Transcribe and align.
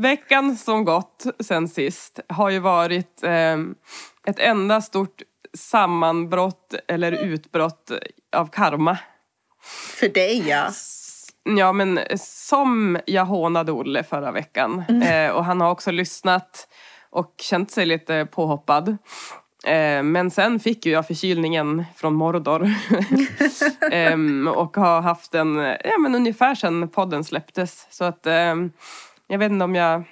veckan 0.00 0.56
som 0.56 0.84
gått 0.84 1.26
sen 1.40 1.68
sist 1.68 2.20
har 2.28 2.50
ju 2.50 2.58
varit 2.58 3.22
eh, 3.22 3.58
ett 4.26 4.38
enda 4.38 4.80
stort 4.80 5.22
sammanbrott 5.54 6.74
eller 6.88 7.12
utbrott 7.12 7.90
av 8.36 8.46
karma. 8.46 8.98
För 10.00 10.08
dig 10.08 10.48
ja. 10.48 10.70
Ja, 11.42 11.72
men 11.72 12.00
som 12.18 12.98
jag 13.06 13.24
hånade 13.24 13.72
Olle 13.72 14.02
förra 14.02 14.32
veckan. 14.32 14.84
Mm. 14.88 15.02
Eh, 15.02 15.36
och 15.36 15.44
han 15.44 15.60
har 15.60 15.70
också 15.70 15.90
lyssnat 15.90 16.68
och 17.10 17.34
känt 17.38 17.70
sig 17.70 17.86
lite 17.86 18.26
påhoppad. 18.26 18.88
Eh, 19.66 20.02
men 20.02 20.30
sen 20.30 20.60
fick 20.60 20.86
ju 20.86 20.92
jag 20.92 21.06
förkylningen 21.06 21.84
från 21.96 22.14
Mordor. 22.14 22.70
Ehm, 23.92 24.48
och 24.48 24.76
har 24.76 25.00
haft 25.00 25.34
en, 25.34 25.56
ja 25.84 25.98
men 25.98 26.14
ungefär 26.14 26.54
sen 26.54 26.88
podden 26.88 27.24
släpptes. 27.24 27.86
Så 27.90 28.04
att 28.04 28.26
ehm, 28.26 28.72
jag 29.30 29.38
vet 29.38 29.52
inte 29.52 29.64
om 29.64 29.74
jag, 29.74 30.02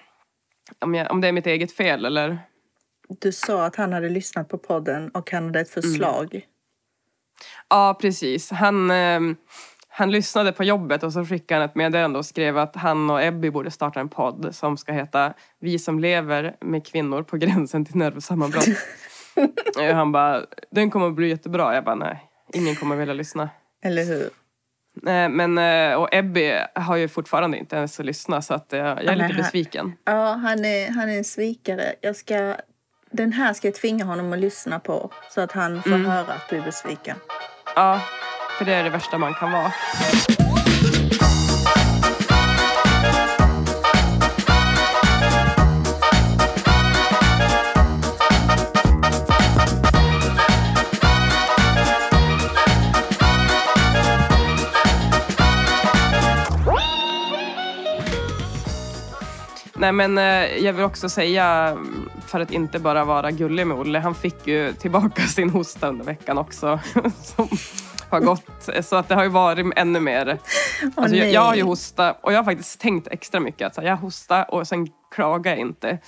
om 0.78 0.94
jag, 0.94 1.10
om 1.10 1.20
det 1.20 1.28
är 1.28 1.32
mitt 1.32 1.46
eget 1.46 1.72
fel 1.72 2.04
eller 2.04 2.38
Du 3.08 3.32
sa 3.32 3.64
att 3.66 3.76
han 3.76 3.92
hade 3.92 4.08
lyssnat 4.08 4.48
på 4.48 4.58
podden 4.58 5.08
och 5.08 5.30
han 5.30 5.44
hade 5.44 5.60
ett 5.60 5.76
Mm. 5.76 5.82
förslag. 5.82 6.46
Ja, 7.68 7.98
precis. 8.00 8.50
Han, 8.50 8.90
eh, 8.90 9.20
han 9.88 10.10
lyssnade 10.10 10.52
på 10.52 10.64
jobbet 10.64 11.02
och 11.02 11.12
så 11.12 11.24
skickade 11.24 11.60
han 11.60 11.68
ett 11.68 11.74
meddelande 11.74 12.18
och 12.18 12.26
skrev 12.26 12.58
att 12.58 12.76
han 12.76 13.10
och 13.10 13.22
Ebby 13.22 13.50
borde 13.50 13.70
starta 13.70 14.00
en 14.00 14.08
podd 14.08 14.54
som 14.54 14.76
ska 14.76 14.92
heta 14.92 15.34
Vi 15.58 15.78
som 15.78 15.98
lever 15.98 16.56
med 16.60 16.86
kvinnor 16.86 17.22
på 17.22 17.36
gränsen 17.36 17.84
till 17.84 17.96
nervsammanbrott. 17.96 18.68
Han 19.94 20.12
bara, 20.12 20.42
den 20.70 20.90
kommer 20.90 21.06
att 21.06 21.14
bli 21.14 21.28
jättebra. 21.28 21.74
Jag 21.74 21.84
bara, 21.84 21.94
nej, 21.94 22.30
ingen 22.52 22.74
kommer 22.74 22.96
vilja 22.96 23.14
lyssna. 23.14 23.50
Eller 23.82 24.04
hur? 24.04 24.30
Eh, 25.06 25.28
Men, 25.28 25.58
eh, 25.58 25.94
och 25.96 26.08
Ebby 26.12 26.58
har 26.74 26.96
ju 26.96 27.08
fortfarande 27.08 27.58
inte 27.58 27.76
ens 27.76 27.98
lyssnat 27.98 28.44
så 28.44 28.54
att 28.54 28.72
eh, 28.72 28.78
jag 28.78 29.04
är 29.04 29.12
lite 29.12 29.22
han- 29.24 29.36
besviken. 29.36 29.92
Ja, 30.04 30.32
han 30.32 30.64
är, 30.64 30.90
han 30.90 31.08
är 31.10 31.18
en 31.18 31.24
svikare. 31.24 31.94
Jag 32.00 32.16
ska, 32.16 32.54
den 33.10 33.32
här 33.32 33.52
ska 33.54 33.68
jag 33.68 33.74
tvinga 33.74 34.04
honom 34.04 34.32
att 34.32 34.38
lyssna 34.38 34.80
på 34.80 35.10
så 35.30 35.40
att 35.40 35.52
han 35.52 35.82
får 35.82 35.90
Mm. 35.90 36.06
höra 36.10 36.32
att 36.32 36.48
du 36.50 36.56
är 36.56 36.62
besviken. 36.62 37.16
Ja, 37.76 38.00
för 38.58 38.64
det 38.64 38.74
är 38.74 38.84
det 38.84 38.90
värsta 38.90 39.18
man 39.18 39.34
kan 39.34 39.52
vara. 39.52 39.72
Nej 59.78 59.92
men 59.92 60.18
eh, 60.18 60.64
jag 60.64 60.72
vill 60.72 60.84
också 60.84 61.08
säga, 61.08 61.76
för 62.26 62.40
att 62.40 62.50
inte 62.50 62.78
bara 62.78 63.04
vara 63.04 63.30
gullig 63.30 63.66
med 63.66 63.76
Olle, 63.76 63.98
han 63.98 64.14
fick 64.14 64.46
ju 64.46 64.72
tillbaka 64.72 65.22
sin 65.26 65.50
hosta 65.50 65.88
under 65.88 66.04
veckan 66.04 66.38
också. 66.38 66.80
Som 67.22 67.48
har 68.10 68.20
gått. 68.20 68.68
Så 68.82 68.96
att 68.96 69.08
det 69.08 69.14
har 69.14 69.22
ju 69.22 69.28
varit 69.28 69.72
ännu 69.76 70.00
mer. 70.00 70.38
Alltså, 70.96 71.16
jag, 71.16 71.30
jag 71.30 71.40
har 71.40 71.54
ju 71.54 71.62
hosta 71.62 72.12
och 72.12 72.32
jag 72.32 72.38
har 72.38 72.44
faktiskt 72.44 72.80
tänkt 72.80 73.08
extra 73.08 73.40
mycket 73.40 73.66
att 73.66 73.74
så 73.74 73.80
här, 73.80 73.88
jag 73.88 73.96
hostar 73.96 74.54
och 74.54 74.68
sen 74.68 74.88
klagar 75.14 75.52
jag 75.52 75.60
inte. 75.60 75.98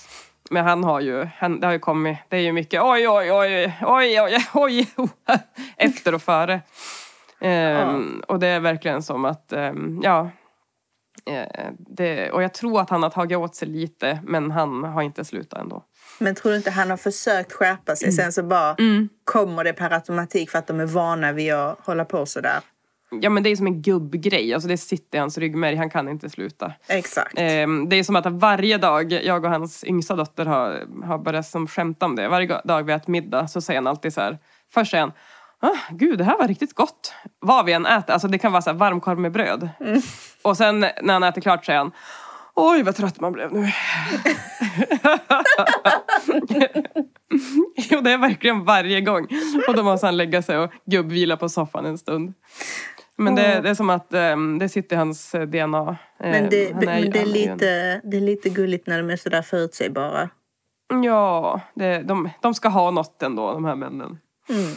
Men 0.49 0.65
han 0.65 0.83
har 0.83 0.99
ju, 0.99 1.27
han, 1.37 1.59
det 1.59 1.67
har 1.67 1.73
ju 1.73 1.79
kommit, 1.79 2.17
det 2.29 2.37
är 2.37 2.41
ju 2.41 2.51
mycket 2.51 2.81
oj, 2.83 3.09
oj, 3.09 3.31
oj, 3.31 3.77
oj, 3.81 4.19
oj, 4.19 4.47
oj, 4.53 4.87
efter 5.77 6.15
och 6.15 6.21
före. 6.21 6.61
Ehm, 7.41 8.23
Och 8.27 8.39
det 8.39 8.47
är 8.47 8.59
verkligen 8.59 9.03
som 9.03 9.25
att, 9.25 9.53
ehm, 9.53 9.99
ja. 10.03 10.29
Eh, 11.25 11.71
det, 11.77 12.31
och 12.31 12.43
jag 12.43 12.53
tror 12.53 12.81
att 12.81 12.89
han 12.89 13.03
har 13.03 13.09
tagit 13.09 13.37
åt 13.37 13.55
sig 13.55 13.67
lite, 13.67 14.19
men 14.23 14.51
han 14.51 14.83
har 14.83 15.01
inte 15.01 15.25
slutat 15.25 15.59
ändå. 15.59 15.83
Men 16.19 16.35
tror 16.35 16.51
du 16.51 16.57
inte 16.57 16.71
han 16.71 16.89
har 16.89 16.97
försökt 16.97 17.53
skärpa 17.53 17.95
sig? 17.95 18.11
Sen 18.11 18.31
så 18.31 18.43
bara 18.43 18.75
kommer 19.23 19.63
det 19.63 19.73
per 19.73 19.93
automatik 19.93 20.49
för 20.49 20.59
att 20.59 20.67
de 20.67 20.79
är 20.79 20.85
vana 20.85 21.31
vid 21.31 21.53
att 21.53 21.79
hålla 21.85 22.05
på 22.05 22.25
sådär. 22.25 22.59
Ja 23.19 23.29
men 23.29 23.43
det 23.43 23.49
är 23.49 23.55
som 23.55 23.67
en 23.67 23.81
gubbgrej, 23.81 24.53
alltså 24.53 24.69
det 24.69 24.77
sitter 24.77 25.17
i 25.17 25.19
hans 25.19 25.37
ryggmärg, 25.37 25.75
han 25.75 25.89
kan 25.89 26.09
inte 26.09 26.29
sluta. 26.29 26.73
Exakt. 26.87 27.33
Ehm, 27.37 27.89
det 27.89 27.95
är 27.95 28.03
som 28.03 28.15
att 28.15 28.25
varje 28.25 28.77
dag, 28.77 29.11
jag 29.11 29.45
och 29.45 29.51
hans 29.51 29.83
yngsta 29.83 30.15
dotter 30.15 30.45
har, 30.45 30.83
har 31.03 31.17
börjat 31.17 31.47
som 31.47 31.67
skämta 31.67 32.05
om 32.05 32.15
det. 32.15 32.27
Varje 32.27 32.61
dag 32.63 32.83
vi 32.83 32.93
äter 32.93 33.11
middag 33.11 33.47
så 33.47 33.61
säger 33.61 33.77
han 33.77 33.87
alltid 33.87 34.13
så 34.13 34.21
här. 34.21 34.39
Först 34.73 34.91
säger 34.91 35.01
han, 35.01 35.13
ah, 35.61 35.77
gud 35.89 36.17
det 36.17 36.23
här 36.23 36.37
var 36.37 36.47
riktigt 36.47 36.73
gott. 36.73 37.13
Vad 37.39 37.65
vi 37.65 37.73
än 37.73 37.85
äter, 37.85 38.13
alltså 38.13 38.27
det 38.27 38.37
kan 38.37 38.51
vara 38.51 38.61
så 38.61 38.69
här 38.69 38.77
varmkorv 38.77 39.19
med 39.19 39.31
bröd. 39.31 39.69
Och 40.41 40.57
sen 40.57 40.79
när 40.79 41.13
han 41.13 41.23
äter 41.23 41.41
klart 41.41 41.65
säger 41.65 41.79
han, 41.79 41.91
oj 42.55 42.83
vad 42.83 42.95
trött 42.95 43.19
man 43.19 43.31
blev 43.31 43.53
nu. 43.53 43.59
jo 47.75 48.01
det 48.01 48.11
är 48.11 48.17
verkligen 48.17 48.63
varje 48.63 49.01
gång. 49.01 49.27
Och 49.67 49.75
då 49.75 49.83
måste 49.83 50.05
han 50.05 50.17
lägga 50.17 50.41
sig 50.41 50.57
och 50.57 50.71
gubbvila 50.85 51.37
på 51.37 51.49
soffan 51.49 51.85
en 51.85 51.97
stund. 51.97 52.33
Men 53.15 53.35
det, 53.35 53.61
det 53.61 53.69
är 53.69 53.73
som 53.73 53.89
att 53.89 54.13
ehm, 54.13 54.59
det 54.59 54.69
sitter 54.69 54.95
i 54.95 54.99
hans 54.99 55.35
eh, 55.35 55.41
DNA. 55.41 55.97
Men 56.19 56.49
det, 56.49 56.69
Ehm, 56.69 56.75
han 56.75 56.87
är 56.87 57.01
men 57.01 57.11
det, 57.11 57.19
är 57.19 57.25
lite, 57.25 58.01
det 58.03 58.17
är 58.17 58.21
lite 58.21 58.49
gulligt 58.49 58.87
när 58.87 58.97
de 58.97 59.09
är 59.09 59.15
sådär 59.15 59.41
förutsägbara. 59.41 60.29
Ja, 61.03 61.61
det, 61.75 62.01
de, 62.01 62.29
de 62.41 62.53
ska 62.53 62.69
ha 62.69 62.91
något 62.91 63.23
ändå, 63.23 63.53
de 63.53 63.65
här 63.65 63.75
männen. 63.75 64.17
Mm. 64.49 64.71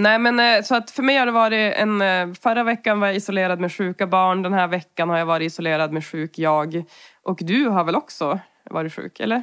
Nej, 0.00 0.18
men 0.18 0.40
eh, 0.40 0.62
så 0.62 0.74
att 0.74 0.90
för 0.90 1.02
mig 1.02 1.16
har 1.16 1.26
det 1.26 1.32
varit 1.32 1.74
en... 1.76 2.02
Eh, 2.02 2.32
förra 2.42 2.64
veckan 2.64 3.00
var 3.00 3.06
jag 3.06 3.16
isolerad 3.16 3.60
med 3.60 3.72
sjuka 3.72 4.06
barn. 4.06 4.42
Den 4.42 4.52
här 4.52 4.68
veckan 4.68 5.08
har 5.08 5.18
jag 5.18 5.26
varit 5.26 5.46
isolerad 5.46 5.92
med 5.92 6.06
sjuk 6.06 6.38
jag. 6.38 6.84
Och 7.22 7.38
du 7.42 7.64
har 7.68 7.84
väl 7.84 7.96
också 7.96 8.40
varit 8.70 8.94
sjuk, 8.94 9.20
eller? 9.20 9.42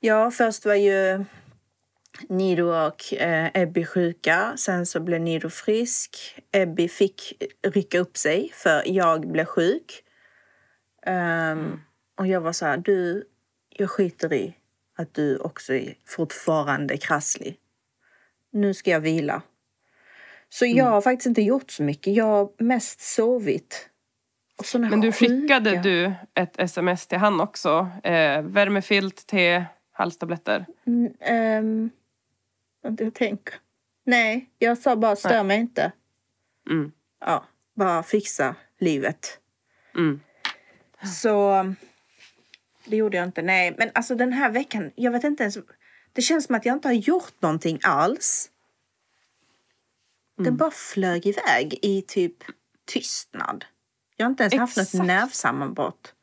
Ja, 0.00 0.30
först 0.30 0.66
var 0.66 0.74
ju 0.74 1.24
Nido 2.28 2.64
och 2.64 3.14
eh, 3.14 3.50
Ebby 3.54 3.84
sjuka. 3.84 4.52
Sen 4.56 4.86
så 4.86 5.00
blev 5.00 5.20
Nido 5.20 5.50
frisk. 5.50 6.16
Ebby 6.52 6.88
fick 6.88 7.42
rycka 7.66 7.98
upp 7.98 8.16
sig 8.16 8.50
för 8.54 8.82
jag 8.86 9.30
blev 9.30 9.44
sjuk. 9.44 10.02
Ehm, 11.06 11.80
Och 12.18 12.26
jag 12.26 12.40
var 12.40 12.52
så 12.52 12.66
här, 12.66 12.76
du, 12.76 13.24
jag 13.68 13.90
skiter 13.90 14.32
i 14.32 14.54
att 14.98 15.14
du 15.14 15.36
också 15.38 15.74
är 15.74 15.94
fortfarande 16.06 16.96
krasslig. 16.96 17.56
Nu 18.52 18.74
ska 18.74 18.90
jag 18.90 19.00
vila. 19.00 19.42
Så 20.50 20.66
jag 20.66 20.84
har 20.84 21.00
faktiskt 21.00 21.26
inte 21.26 21.42
gjort 21.42 21.70
så 21.70 21.82
mycket. 21.82 22.14
Jag 22.14 22.24
har 22.24 22.48
mest 22.58 23.00
sovit. 23.00 23.88
Men 24.74 25.00
du 25.00 25.12
skickade 25.12 25.70
sjuka- 25.70 25.82
du 25.82 26.12
ett 26.34 26.58
sms 26.60 27.06
till 27.06 27.18
han 27.18 27.40
också. 27.40 27.90
Eh, 28.04 28.42
värmefilt, 28.42 29.26
te, 29.26 29.64
halstabletter. 29.92 30.66
Mm, 30.86 31.12
ehm, 31.20 31.90
jag 32.82 33.14
tänker. 33.14 33.54
Nej, 34.04 34.50
jag 34.58 34.78
sa 34.78 34.96
bara 34.96 35.16
stör 35.16 35.42
mig 35.42 35.58
inte. 35.60 35.92
Mm. 36.70 36.92
Ja, 37.20 37.44
bara 37.74 38.02
fixa 38.02 38.54
livet. 38.78 39.38
Mm. 39.94 40.20
Så 41.20 41.64
det 42.84 42.96
gjorde 42.96 43.16
jag 43.16 43.24
inte. 43.26 43.42
Nej, 43.42 43.74
men 43.78 43.90
alltså 43.94 44.14
den 44.14 44.32
här 44.32 44.50
veckan, 44.50 44.90
jag 44.94 45.10
vet 45.12 45.24
inte 45.24 45.42
ens. 45.42 45.58
Det 46.12 46.22
känns 46.22 46.44
som 46.44 46.54
att 46.54 46.66
jag 46.66 46.76
inte 46.76 46.88
har 46.88 46.92
gjort 46.94 47.34
någonting 47.42 47.78
alls. 47.82 48.50
Den 50.44 50.56
bara 50.56 50.70
flög 50.70 51.26
iväg 51.26 51.78
i 51.82 52.02
typ 52.02 52.36
tystnad. 52.86 53.64
Jag 54.16 54.26
har 54.26 54.30
inte 54.30 54.42
ens 54.42 54.54
haft 54.54 54.78
Exakt. 54.78 54.94
något 54.94 55.06
nervsammanbrott. 55.06 56.14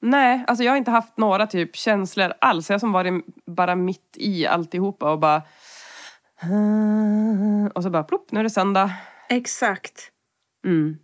Nej, 0.00 0.44
alltså 0.46 0.64
jag 0.64 0.72
har 0.72 0.76
inte 0.76 0.90
haft 0.90 1.16
några 1.16 1.46
typ 1.46 1.76
känslor 1.76 2.32
alls. 2.40 2.70
Jag 2.70 2.74
har 2.74 2.78
som 2.78 2.92
varit 2.92 3.24
bara 3.46 3.74
mitt 3.74 4.16
i 4.16 4.46
alltihopa 4.46 5.12
och 5.12 5.18
bara... 5.18 5.42
Och 7.74 7.82
så 7.82 7.90
bara 7.90 8.02
plopp, 8.02 8.32
nu 8.32 8.40
är 8.40 8.44
det 8.44 8.50
söndag. 8.50 8.92
Exakt. 9.28 10.10
Mm. 10.64 10.98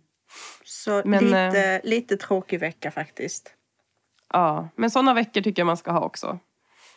Så 0.63 1.01
Men, 1.05 1.23
lite, 1.23 1.81
lite 1.83 2.17
tråkig 2.17 2.59
vecka 2.59 2.91
faktiskt. 2.91 3.53
Ja, 4.33 4.69
men 4.75 4.89
sådana 4.89 5.13
veckor 5.13 5.41
tycker 5.41 5.59
jag 5.61 5.67
man 5.67 5.77
ska 5.77 5.91
ha 5.91 6.01
också. 6.01 6.39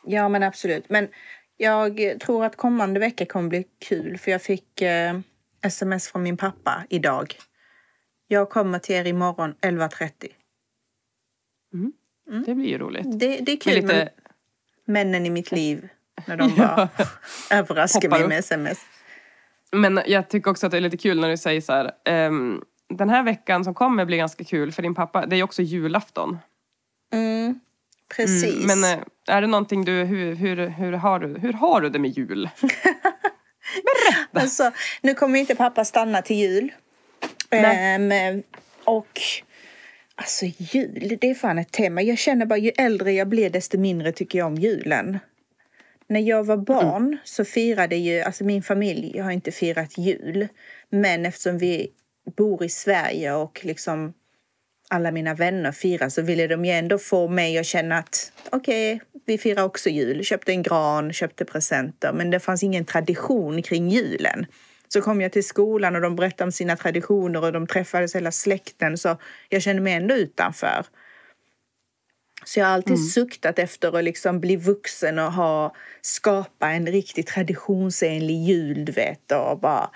Ja, 0.04 0.28
men 0.28 0.42
absolut. 0.42 0.88
Men 0.88 1.08
jag 1.56 2.16
tror 2.20 2.44
att 2.44 2.56
kommande 2.56 3.00
vecka 3.00 3.26
kommer 3.26 3.48
bli 3.48 3.64
kul 3.88 4.18
för 4.18 4.30
jag 4.30 4.42
fick 4.42 4.82
eh, 4.82 5.18
sms 5.62 6.08
från 6.08 6.22
min 6.22 6.36
pappa 6.36 6.84
idag. 6.90 7.36
Jag 8.28 8.50
kommer 8.50 8.78
till 8.78 8.94
er 8.94 9.06
imorgon 9.06 9.54
11.30. 9.60 10.28
Det 12.46 12.54
blir 12.54 12.68
ju 12.68 12.78
roligt. 12.78 13.20
Det, 13.20 13.36
det 13.36 13.52
är 13.52 13.56
Med 13.56 13.62
kul 13.62 13.74
lite, 13.74 13.86
med 13.86 14.10
männen 14.84 15.26
i 15.26 15.30
mitt 15.30 15.52
liv 15.52 15.88
när 16.26 16.36
de 16.36 16.54
bara 16.56 16.88
överraskar 17.50 18.08
mig 18.08 18.28
med 18.28 18.38
sms. 18.38 18.80
men 19.72 20.00
jag 20.06 20.28
tycker 20.28 20.50
också 20.50 20.66
att 20.66 20.70
det 20.70 20.76
är 20.76 20.80
lite 20.80 20.96
kul 20.96 21.20
när 21.20 21.28
du 21.30 21.36
säger 21.36 21.60
så 21.60 21.72
här. 21.72 21.92
ehm, 22.04 22.62
den 22.88 23.10
här 23.10 23.22
veckan 23.22 23.64
som 23.64 23.74
kommer 23.74 24.04
blir 24.04 24.18
ganska 24.18 24.44
kul 24.44 24.72
för 24.72 24.82
din 24.82 24.94
pappa. 24.94 25.26
Det 25.26 25.34
är 25.34 25.38
ju 25.38 25.42
också 25.42 25.62
julafton. 25.62 26.38
Mm, 27.12 27.60
precis. 28.16 28.66
Men 28.66 28.84
eh, 28.98 29.04
är 29.26 29.40
det 29.40 29.46
någonting 29.46 29.84
du, 29.84 29.92
hur, 29.92 30.34
hur, 30.34 30.56
hur, 30.68 30.92
har 30.92 31.18
du, 31.20 31.38
hur 31.38 31.52
har 31.52 31.80
du 31.80 31.88
det 31.88 31.98
med 31.98 32.10
jul? 32.10 32.50
Alltså, 34.32 34.72
nu 35.00 35.14
kommer 35.14 35.40
inte 35.40 35.54
pappa 35.54 35.84
stanna 35.84 36.22
till 36.22 36.36
jul. 36.36 36.72
Ehm, 37.50 38.42
och 38.84 39.20
Alltså 40.14 40.46
jul, 40.58 41.18
det 41.20 41.30
är 41.30 41.34
fan 41.34 41.58
ett 41.58 41.72
tema. 41.72 42.02
Jag 42.02 42.18
känner 42.18 42.46
bara 42.46 42.58
ju 42.58 42.72
äldre 42.78 43.12
jag 43.12 43.28
blir 43.28 43.50
desto 43.50 43.78
mindre 43.78 44.12
tycker 44.12 44.38
jag 44.38 44.46
om 44.46 44.54
julen. 44.54 45.18
När 46.06 46.20
jag 46.20 46.44
var 46.44 46.56
barn 46.56 47.06
mm. 47.06 47.18
så 47.24 47.44
firade 47.44 47.96
ju, 47.96 48.20
alltså 48.20 48.44
min 48.44 48.62
familj 48.62 49.18
har 49.18 49.30
inte 49.30 49.52
firat 49.52 49.98
jul. 49.98 50.48
Men 50.90 51.26
eftersom 51.26 51.58
vi 51.58 51.90
bor 52.36 52.64
i 52.64 52.68
Sverige 52.68 53.32
och 53.32 53.60
liksom 53.62 54.14
alla 54.92 55.10
mina 55.10 55.34
vänner 55.34 55.72
firar 55.72 56.08
så 56.08 56.22
ville 56.22 56.46
de 56.46 56.64
ju 56.64 56.70
ändå 56.70 56.98
få 56.98 57.28
mig 57.28 57.58
att 57.58 57.66
känna 57.66 57.98
att 57.98 58.32
okej, 58.50 58.94
okay, 58.94 59.06
vi 59.26 59.38
firar 59.38 59.62
också 59.62 59.88
jul. 59.90 60.24
Köpte 60.24 60.52
en 60.52 60.62
gran, 60.62 61.12
köpte 61.12 61.44
presenter, 61.44 62.12
men 62.12 62.30
det 62.30 62.40
fanns 62.40 62.62
ingen 62.62 62.84
tradition 62.84 63.62
kring 63.62 63.88
julen. 63.88 64.46
Så 64.88 65.00
kom 65.00 65.20
jag 65.20 65.32
till 65.32 65.44
skolan 65.44 65.94
och 65.96 66.02
de 66.02 66.16
berättade 66.16 66.44
om 66.44 66.52
sina 66.52 66.76
traditioner 66.76 67.44
och 67.44 67.52
de 67.52 67.66
träffades 67.66 68.14
hela 68.16 68.32
släkten 68.32 68.98
så 68.98 69.16
jag 69.48 69.62
kände 69.62 69.82
mig 69.82 69.92
ändå 69.92 70.14
utanför. 70.14 70.86
Så 72.44 72.60
jag 72.60 72.66
har 72.66 72.72
alltid 72.72 72.96
mm. 72.96 73.06
suktat 73.06 73.58
efter 73.58 73.98
att 73.98 74.04
liksom 74.04 74.40
bli 74.40 74.56
vuxen 74.56 75.18
och 75.18 75.32
ha 75.32 75.74
skapa 76.00 76.70
en 76.70 76.86
riktigt 76.86 77.26
traditionsenlig 77.26 78.36
jul, 78.36 78.84
du 78.84 78.92
vet. 78.92 79.32
Och 79.32 79.60
bara, 79.60 79.90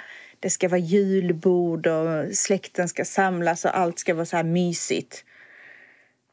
det 0.46 0.50
ska 0.50 0.68
vara 0.68 0.80
julbord 0.80 1.86
och 1.86 2.36
släkten 2.36 2.88
ska 2.88 3.04
samlas 3.04 3.64
och 3.64 3.78
allt 3.78 3.98
ska 3.98 4.14
vara 4.14 4.26
så 4.26 4.36
här 4.36 4.44
mysigt. 4.44 5.24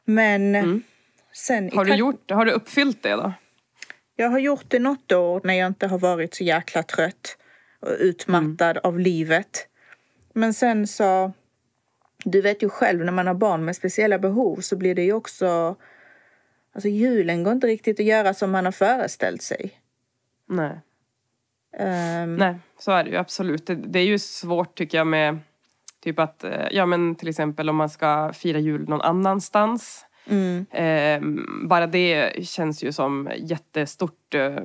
Men 0.04 0.54
mm. 0.54 0.82
sen... 1.32 1.70
Har 1.72 1.84
du, 1.84 1.94
gjort, 1.94 2.30
har 2.30 2.44
du 2.44 2.52
uppfyllt 2.52 3.02
det 3.02 3.10
då? 3.10 3.32
Jag 4.16 4.28
har 4.28 4.38
gjort 4.38 4.64
det 4.68 4.78
något 4.78 5.12
år 5.12 5.40
när 5.44 5.54
jag 5.54 5.66
inte 5.66 5.86
har 5.86 5.98
varit 5.98 6.34
så 6.34 6.44
jäkla 6.44 6.82
trött 6.82 7.36
och 7.80 7.90
utmattad 7.98 8.70
mm. 8.70 8.80
av 8.84 8.98
livet. 8.98 9.68
Men 10.32 10.54
sen 10.54 10.86
så... 10.86 11.32
Du 12.24 12.40
vet 12.40 12.62
ju 12.62 12.68
själv 12.68 13.04
när 13.04 13.12
man 13.12 13.26
har 13.26 13.34
barn 13.34 13.64
med 13.64 13.76
speciella 13.76 14.18
behov 14.18 14.60
så 14.60 14.76
blir 14.76 14.94
det 14.94 15.02
ju 15.02 15.12
också 15.12 15.76
Alltså 16.72 16.88
julen 16.88 17.42
går 17.42 17.52
inte 17.52 17.66
riktigt 17.66 18.00
att 18.00 18.06
göra 18.06 18.34
som 18.34 18.50
man 18.50 18.64
har 18.64 18.72
föreställt 18.72 19.42
sig. 19.42 19.80
Nej. 20.46 20.80
Um, 21.80 22.36
Nej, 22.36 22.54
så 22.78 22.92
är 22.92 23.04
det 23.04 23.10
ju 23.10 23.16
absolut. 23.16 23.66
Det, 23.66 23.74
det, 23.74 23.98
är 23.98 24.04
ju 24.04 24.18
svårt 24.18 24.74
tycker 24.74 24.98
jag 24.98 25.06
med 25.06 25.38
typ 26.02 26.18
att, 26.18 26.44
eh, 26.44 26.66
ja 26.70 26.86
men 26.86 27.14
till 27.14 27.28
exempel 27.28 27.70
om 27.70 27.76
man 27.76 27.88
ska 27.88 28.32
fira 28.32 28.58
jul 28.58 28.88
någon 28.88 29.00
annanstans. 29.00 30.06
Mm. 30.26 30.66
Eh, 30.70 31.44
bara 31.68 31.86
det 31.86 32.46
känns 32.46 32.84
ju 32.84 32.92
som 32.92 33.30
jättestort 33.36 34.34
eh, 34.34 34.56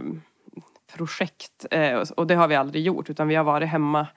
projekt. 0.94 1.66
Eh, 1.72 2.00
och 2.16 2.28
det 2.28 2.36
har 2.36 2.48
vi 2.48 2.56
aldrig 2.56 2.84
gjort 2.84 3.10
utan 3.10 3.28
vi 3.28 3.36
har 3.36 3.44
varit 3.44 3.70
hemma 3.70 4.08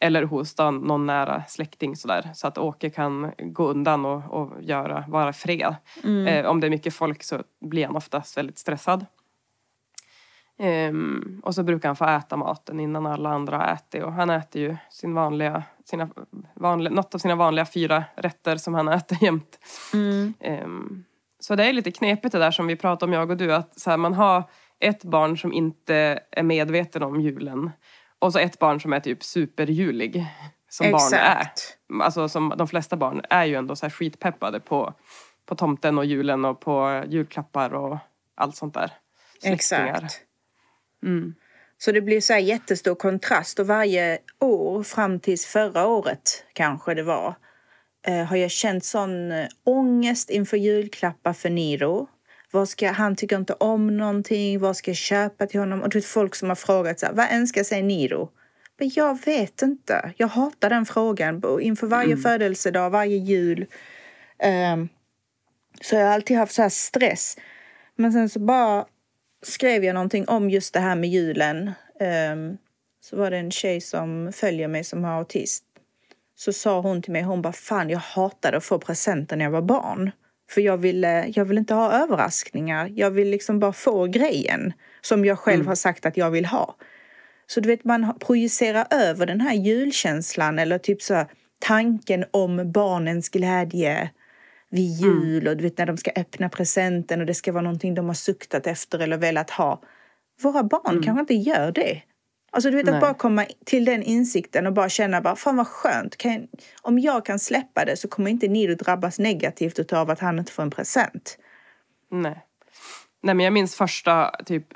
eller 0.00 0.22
hos 0.22 0.58
någon 0.58 1.06
nära 1.06 1.42
släkting 1.48 1.96
sådär. 1.96 2.30
Så 2.34 2.46
att 2.46 2.58
Åke 2.58 2.90
kan 2.90 3.32
gå 3.38 3.68
undan 3.68 4.04
och, 4.04 4.42
och 4.42 4.62
göra, 4.62 5.04
vara 5.08 5.32
fred. 5.32 5.74
Mm. 6.04 6.26
Eh, 6.26 6.46
om 6.46 6.60
det 6.60 6.66
är 6.66 6.70
mycket 6.70 6.94
folk 6.94 7.22
så 7.22 7.42
blir 7.60 7.86
han 7.86 7.96
oftast 7.96 8.36
väldigt 8.36 8.58
stressad. 8.58 9.06
Um, 10.58 11.40
och 11.44 11.54
så 11.54 11.62
brukar 11.62 11.88
han 11.88 11.96
få 11.96 12.04
äta 12.04 12.36
maten 12.36 12.80
innan 12.80 13.06
alla 13.06 13.30
andra 13.30 13.56
har 13.56 13.66
ätit. 13.66 14.02
Och 14.02 14.12
han 14.12 14.30
äter 14.30 14.62
ju 14.62 14.76
sin 14.90 15.14
vanliga, 15.14 15.62
sina 15.84 16.08
vanliga, 16.54 16.94
något 16.94 17.14
av 17.14 17.18
sina 17.18 17.34
vanliga 17.34 17.66
fyra 17.66 18.04
rätter 18.16 18.56
som 18.56 18.74
han 18.74 18.88
äter 18.88 19.18
jämt. 19.24 19.58
Mm. 19.94 20.34
Um, 20.64 21.04
så 21.40 21.54
det 21.54 21.64
är 21.64 21.72
lite 21.72 21.90
knepigt 21.90 22.32
det 22.32 22.38
där 22.38 22.50
som 22.50 22.66
vi 22.66 22.76
pratade 22.76 23.10
om 23.10 23.12
jag 23.12 23.30
och 23.30 23.36
du. 23.36 23.54
Att 23.54 23.80
så 23.80 23.90
här, 23.90 23.96
man 23.96 24.14
har 24.14 24.44
ett 24.80 25.04
barn 25.04 25.38
som 25.38 25.52
inte 25.52 26.20
är 26.30 26.42
medveten 26.42 27.02
om 27.02 27.20
julen. 27.20 27.70
Och 28.18 28.32
så 28.32 28.38
ett 28.38 28.58
barn 28.58 28.80
som 28.80 28.92
är 28.92 29.00
typ 29.00 29.22
superjulig. 29.22 30.26
Som 30.68 30.86
Exakt. 30.86 31.10
barn 31.88 32.00
är. 32.00 32.04
Alltså 32.04 32.28
som 32.28 32.54
de 32.56 32.68
flesta 32.68 32.96
barn 32.96 33.22
är 33.30 33.44
ju 33.44 33.54
ändå 33.54 33.76
så 33.76 33.86
här 33.86 33.90
skitpeppade 33.90 34.60
på, 34.60 34.94
på 35.46 35.54
tomten 35.54 35.98
och 35.98 36.04
julen 36.04 36.44
och 36.44 36.60
på 36.60 37.02
julklappar 37.08 37.74
och 37.74 37.98
allt 38.34 38.56
sånt 38.56 38.74
där. 38.74 38.92
Exakt. 39.42 40.24
Mm. 41.04 41.34
Så 41.78 41.92
det 41.92 42.00
blir 42.00 42.20
så 42.20 42.32
här 42.32 42.40
jättestor 42.40 42.94
kontrast 42.94 43.58
och 43.58 43.66
varje 43.66 44.18
år 44.40 44.82
fram 44.82 45.20
tills 45.20 45.46
förra 45.46 45.86
året 45.86 46.44
kanske 46.52 46.94
det 46.94 47.02
var 47.02 47.34
eh, 48.06 48.24
har 48.24 48.36
jag 48.36 48.50
känt 48.50 48.84
sån 48.84 49.32
eh, 49.32 49.46
ångest 49.64 50.30
inför 50.30 50.56
julklappar 50.56 51.32
för 51.32 51.50
Niro. 51.50 52.08
Vad 52.50 52.68
ska, 52.68 52.90
han 52.90 53.16
tycker 53.16 53.36
inte 53.36 53.52
om 53.52 53.96
någonting. 53.96 54.58
Vad 54.58 54.76
ska 54.76 54.90
jag 54.90 54.96
köpa 54.96 55.46
till 55.46 55.60
honom? 55.60 55.82
Och 55.82 55.88
det 55.88 55.98
är 55.98 56.02
folk 56.02 56.34
som 56.34 56.48
har 56.48 56.56
frågat 56.56 57.00
så 57.00 57.06
här, 57.06 57.12
vad 57.12 57.32
önskar 57.32 57.62
sig 57.62 57.82
Niro? 57.82 58.28
Men 58.78 58.90
jag 58.94 59.24
vet 59.24 59.62
inte. 59.62 60.12
Jag 60.16 60.28
hatar 60.28 60.70
den 60.70 60.86
frågan 60.86 61.42
inför 61.60 61.86
varje 61.86 62.12
mm. 62.12 62.22
födelsedag, 62.22 62.90
varje 62.90 63.16
jul. 63.16 63.66
Um, 64.74 64.88
så 65.80 65.94
jag 65.94 66.06
har 66.06 66.14
alltid 66.14 66.36
haft 66.36 66.54
så 66.54 66.62
här 66.62 66.68
stress. 66.68 67.36
Men 67.96 68.12
sen 68.12 68.28
så 68.28 68.38
bara 68.38 68.84
skrev 69.46 69.84
jag 69.84 69.94
någonting 69.94 70.28
om 70.28 70.50
just 70.50 70.74
det 70.74 70.80
här 70.80 70.96
med 70.96 71.10
julen. 71.10 71.72
Um, 72.32 72.58
så 73.00 73.16
var 73.16 73.30
det 73.30 73.36
en 73.36 73.50
tjej 73.50 73.80
som 73.80 74.32
följer 74.34 74.68
mig 74.68 74.84
som 74.84 75.04
har 75.04 75.18
autist. 75.18 75.64
Så 76.36 76.52
sa 76.52 76.80
hon 76.80 77.02
till 77.02 77.12
mig, 77.12 77.22
hon 77.22 77.42
bara 77.42 77.52
fan 77.52 77.90
jag 77.90 77.98
hatade 77.98 78.56
att 78.56 78.64
få 78.64 78.78
presenter 78.78 79.36
när 79.36 79.44
jag 79.44 79.52
var 79.52 79.62
barn. 79.62 80.10
För 80.50 80.60
jag 80.60 80.76
vill, 80.76 81.02
jag 81.34 81.44
vill 81.44 81.58
inte 81.58 81.74
ha 81.74 81.92
överraskningar. 81.92 82.92
Jag 82.94 83.10
vill 83.10 83.28
liksom 83.30 83.58
bara 83.60 83.72
få 83.72 84.06
grejen 84.06 84.72
som 85.00 85.24
jag 85.24 85.38
själv 85.38 85.60
mm. 85.60 85.66
har 85.66 85.74
sagt 85.74 86.06
att 86.06 86.16
jag 86.16 86.30
vill 86.30 86.46
ha. 86.46 86.76
Så 87.46 87.60
du 87.60 87.68
vet, 87.68 87.84
man 87.84 88.18
projicerar 88.18 88.86
över 88.90 89.26
den 89.26 89.40
här 89.40 89.54
julkänslan 89.54 90.58
eller 90.58 90.78
typ 90.78 91.02
så 91.02 91.24
tanken 91.58 92.24
om 92.30 92.72
barnens 92.72 93.28
glädje 93.28 94.10
vid 94.74 95.02
mm. 95.02 95.20
jul 95.22 95.42
mm. 95.42 95.50
och 95.50 95.56
du 95.56 95.62
vet 95.62 95.78
när 95.78 95.86
de 95.86 95.96
ska 95.96 96.10
öppna 96.16 96.48
presenten 96.48 97.20
och 97.20 97.26
det 97.26 97.34
ska 97.34 97.52
vara 97.52 97.62
någonting 97.62 97.94
de 97.94 98.06
har 98.06 98.14
suktat 98.14 98.66
efter 98.66 98.98
eller 98.98 99.16
velat 99.16 99.50
ha. 99.50 99.82
Våra 100.42 100.62
barn 100.62 100.90
mm. 100.90 101.02
kanske 101.02 101.20
inte 101.20 101.34
gör 101.34 101.72
det. 101.72 102.02
Alltså 102.52 102.70
du 102.70 102.76
vet 102.76 102.86
Nej. 102.86 102.94
att 102.94 103.00
bara 103.00 103.14
komma 103.14 103.46
till 103.64 103.84
den 103.84 104.02
insikten 104.02 104.66
och 104.66 104.72
bara 104.72 104.88
känna 104.88 105.20
bara 105.20 105.36
fan 105.36 105.56
vad 105.56 105.66
skönt. 105.66 106.24
Jag, 106.24 106.46
om 106.82 106.98
jag 106.98 107.26
kan 107.26 107.38
släppa 107.38 107.84
det 107.84 107.96
så 107.96 108.08
kommer 108.08 108.30
inte 108.30 108.48
Nido 108.48 108.74
drabbas 108.74 109.18
negativt 109.18 109.92
av 109.92 110.10
att 110.10 110.20
han 110.20 110.38
inte 110.38 110.52
får 110.52 110.62
en 110.62 110.70
present. 110.70 111.38
Nej. 112.10 112.44
Nej 113.22 113.34
men 113.34 113.44
jag 113.44 113.52
minns 113.52 113.76
första 113.76 114.30
typ 114.46 114.66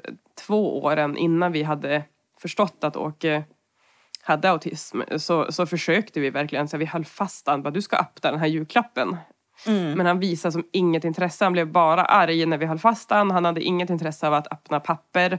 två 0.47 0.83
åren 0.83 1.17
innan 1.17 1.53
vi 1.53 1.62
hade 1.62 2.03
förstått 2.41 2.85
att 2.85 2.97
Åke 2.97 3.45
hade 4.23 4.50
autism 4.50 5.00
så, 5.17 5.53
så 5.53 5.67
försökte 5.67 6.21
vi 6.21 6.31
verkligen, 6.31 6.69
så 6.69 6.77
vi 6.77 6.85
höll 6.85 7.05
fast 7.05 7.47
han 7.47 7.62
bara 7.62 7.71
du 7.71 7.83
ska 7.83 7.97
öppna 7.97 8.31
den 8.31 8.41
här 8.41 8.47
julklappen. 8.47 9.17
Mm. 9.66 9.93
Men 9.93 10.06
han 10.06 10.20
visade 10.20 10.52
som 10.52 10.64
inget 10.72 11.05
intresse, 11.05 11.44
han 11.44 11.52
blev 11.52 11.72
bara 11.72 12.05
arg 12.05 12.46
när 12.46 12.58
vi 12.58 12.66
höll 12.66 12.78
fast 12.78 13.10
han. 13.10 13.31
Han 13.31 13.44
hade 13.44 13.60
inget 13.60 13.90
intresse 13.90 14.26
av 14.26 14.34
att 14.34 14.52
öppna 14.52 14.81
papper. 14.81 15.38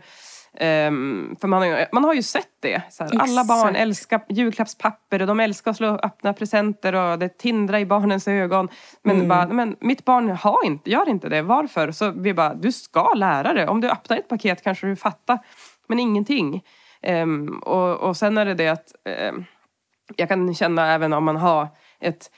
Um, 0.53 1.35
för 1.41 1.47
man 1.47 1.61
har, 1.61 1.67
ju, 1.67 1.85
man 1.91 2.03
har 2.03 2.13
ju 2.13 2.23
sett 2.23 2.47
det. 2.59 2.81
Här, 2.99 3.21
alla 3.21 3.43
barn 3.43 3.75
älskar 3.75 4.21
julklappspapper 4.29 5.21
och 5.21 5.27
de 5.27 5.39
älskar 5.39 5.71
att 5.71 5.77
slå 5.77 5.87
öppna 5.87 6.33
presenter 6.33 6.95
och 6.95 7.19
det 7.19 7.37
tindrar 7.37 7.79
i 7.79 7.85
barnens 7.85 8.27
ögon. 8.27 8.69
Men, 9.03 9.15
mm. 9.15 9.27
bara, 9.27 9.47
men 9.47 9.75
mitt 9.79 10.05
barn 10.05 10.29
har 10.29 10.65
inte, 10.65 10.89
gör 10.89 11.09
inte 11.09 11.29
det. 11.29 11.41
Varför? 11.41 11.91
Så 11.91 12.11
vi 12.11 12.33
bara, 12.33 12.53
du 12.53 12.71
ska 12.71 13.13
lära 13.13 13.53
dig. 13.53 13.67
Om 13.67 13.81
du 13.81 13.89
öppnar 13.89 14.17
ett 14.17 14.27
paket 14.27 14.63
kanske 14.63 14.87
du 14.87 14.95
fattar. 14.95 15.39
Men 15.87 15.99
ingenting. 15.99 16.63
Um, 17.07 17.59
och, 17.59 17.99
och 17.99 18.17
sen 18.17 18.37
är 18.37 18.45
det 18.45 18.53
det 18.53 18.67
att 18.67 18.93
um, 19.31 19.45
jag 20.15 20.29
kan 20.29 20.55
känna 20.55 20.93
även 20.93 21.13
om 21.13 21.23
man 21.23 21.35
har 21.35 21.67
ett, 21.99 22.31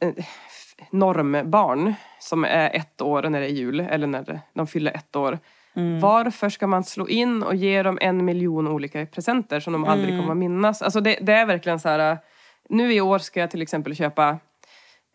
ett 0.00 0.26
normbarn 0.90 1.94
som 2.18 2.44
är 2.44 2.76
ett 2.76 3.00
år 3.00 3.22
när 3.22 3.40
det 3.40 3.46
är 3.46 3.50
jul 3.50 3.80
eller 3.80 4.06
när 4.06 4.40
de 4.54 4.66
fyller 4.66 4.92
ett 4.92 5.16
år 5.16 5.38
Mm. 5.78 6.00
Varför 6.00 6.48
ska 6.48 6.66
man 6.66 6.84
slå 6.84 7.08
in 7.08 7.42
och 7.42 7.54
ge 7.54 7.82
dem 7.82 7.98
en 8.00 8.24
miljon 8.24 8.68
olika 8.68 9.06
presenter 9.06 9.60
som 9.60 9.72
de 9.72 9.84
mm. 9.84 9.92
aldrig 9.92 10.18
kommer 10.18 10.30
att 10.30 10.36
minnas? 10.36 10.82
Alltså 10.82 11.00
det, 11.00 11.18
det, 11.20 11.32
är 11.32 11.46
verkligen 11.46 11.80
så 11.80 11.88
här. 11.88 12.18
Nu 12.68 12.92
i 12.92 13.00
år 13.00 13.18
ska 13.18 13.40
jag 13.40 13.50
till 13.50 13.62
exempel 13.62 13.96
köpa 13.96 14.38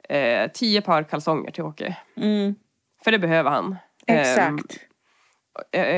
eh, 0.09 0.51
tio 0.51 0.81
par 0.81 1.03
kalsonger 1.03 1.51
till 1.51 1.63
Åke. 1.63 1.97
Mm. 2.17 2.55
För 3.03 3.11
det 3.11 3.19
behöver 3.19 3.51
han. 3.51 3.75
Exakt. 4.07 4.77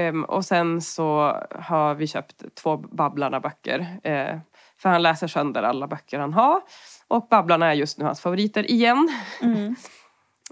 Um, 0.10 0.24
och 0.24 0.46
sen 0.46 0.82
så 0.82 1.38
har 1.52 1.96
vi 1.96 2.08
köpt 2.08 2.56
två 2.56 2.78
Babblarna-böcker. 2.78 3.80
Uh, 4.08 4.40
för 4.86 4.90
han 4.90 5.04
läser 5.04 5.28
sönder 5.28 5.64
alla 5.64 5.88
böcker 5.88 6.20
han 6.20 6.34
har. 6.34 6.62
Och 7.08 7.28
Babblarna 7.30 7.66
är 7.66 7.74
just 7.74 7.98
nu 7.98 8.06
hans 8.06 8.22
favoriter 8.22 8.72
igen. 8.72 9.10
Mm. 9.42 9.76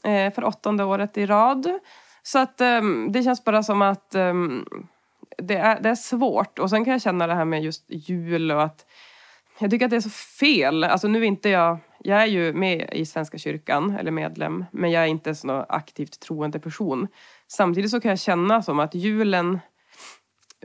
uh, 0.08 0.34
för 0.36 0.44
åttonde 0.44 0.84
året 0.84 1.18
i 1.18 1.26
rad. 1.26 1.80
Så 2.24 2.40
att 2.40 2.62
um, 2.62 3.12
det 3.12 3.24
känns 3.24 3.44
bara 3.44 3.64
som 3.64 3.82
att 3.82 4.16
um, 4.16 4.66
det, 5.38 5.56
är, 5.56 5.80
det 5.82 5.90
är 5.90 5.96
svårt. 5.96 6.60
Och 6.60 6.70
sen 6.70 6.86
kan 6.86 6.92
jag 6.92 7.02
känna 7.02 7.28
det 7.28 7.34
här 7.34 7.46
med 7.46 7.64
just 7.64 7.86
jul 7.88 8.52
och 8.52 8.64
att 8.64 8.86
jag 9.60 9.72
tycker 9.72 9.86
att 9.86 9.90
det 9.90 9.96
är 9.96 10.02
så 10.02 10.10
fel. 10.40 10.84
Alltså 10.84 11.08
nu 11.08 11.20
är 11.20 11.24
inte 11.24 11.50
jag, 11.50 11.78
jag 12.00 12.22
är 12.22 12.26
ju 12.26 12.54
med 12.54 12.90
i 12.94 13.06
Svenska 13.06 13.38
kyrkan, 13.38 13.98
eller 14.00 14.12
medlem, 14.12 14.66
men 14.72 14.92
jag 14.92 15.04
är 15.04 15.08
inte 15.08 15.30
en 15.30 15.36
sån 15.36 15.66
aktivt 15.70 16.20
troende 16.20 16.60
person. 16.60 17.08
Samtidigt 17.48 17.92
så 17.92 18.02
kan 18.02 18.10
jag 18.10 18.20
känna 18.20 18.62
som 18.62 18.80
att 18.80 18.96
julen, 18.96 19.60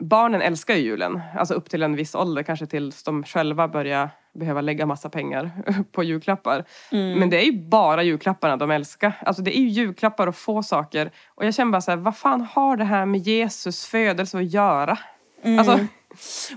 barnen 0.00 0.42
älskar 0.42 0.74
ju 0.74 0.80
julen. 0.80 1.20
Alltså 1.34 1.54
upp 1.54 1.70
till 1.70 1.82
en 1.82 1.96
viss 1.96 2.14
ålder, 2.14 2.42
kanske 2.42 2.66
tills 2.66 3.02
de 3.02 3.24
själva 3.24 3.68
börjar 3.68 4.10
behöva 4.34 4.60
lägga 4.60 4.86
massa 4.86 5.08
pengar 5.08 5.50
på 5.92 6.02
julklappar. 6.02 6.64
Men 6.90 7.30
det 7.30 7.42
är 7.42 7.44
ju 7.44 7.68
bara 7.68 8.02
julklapparna 8.02 8.56
de 8.56 8.70
älskar. 8.70 9.12
Alltså 9.20 9.42
det 9.42 9.58
är 9.58 9.60
ju 9.60 9.68
julklappar 9.68 10.26
och 10.26 10.36
få 10.36 10.62
saker. 10.62 11.10
Och 11.34 11.46
jag 11.46 11.54
känner 11.54 11.72
bara 11.72 11.80
så 11.80 11.90
här, 11.90 11.98
vad 11.98 12.16
fan 12.16 12.40
har 12.40 12.76
det 12.76 12.84
här 12.84 13.06
med 13.06 13.20
Jesus 13.20 13.86
födelse 13.86 14.38
att 14.38 14.52
göra? 14.52 14.98
Alltså, 15.44 15.78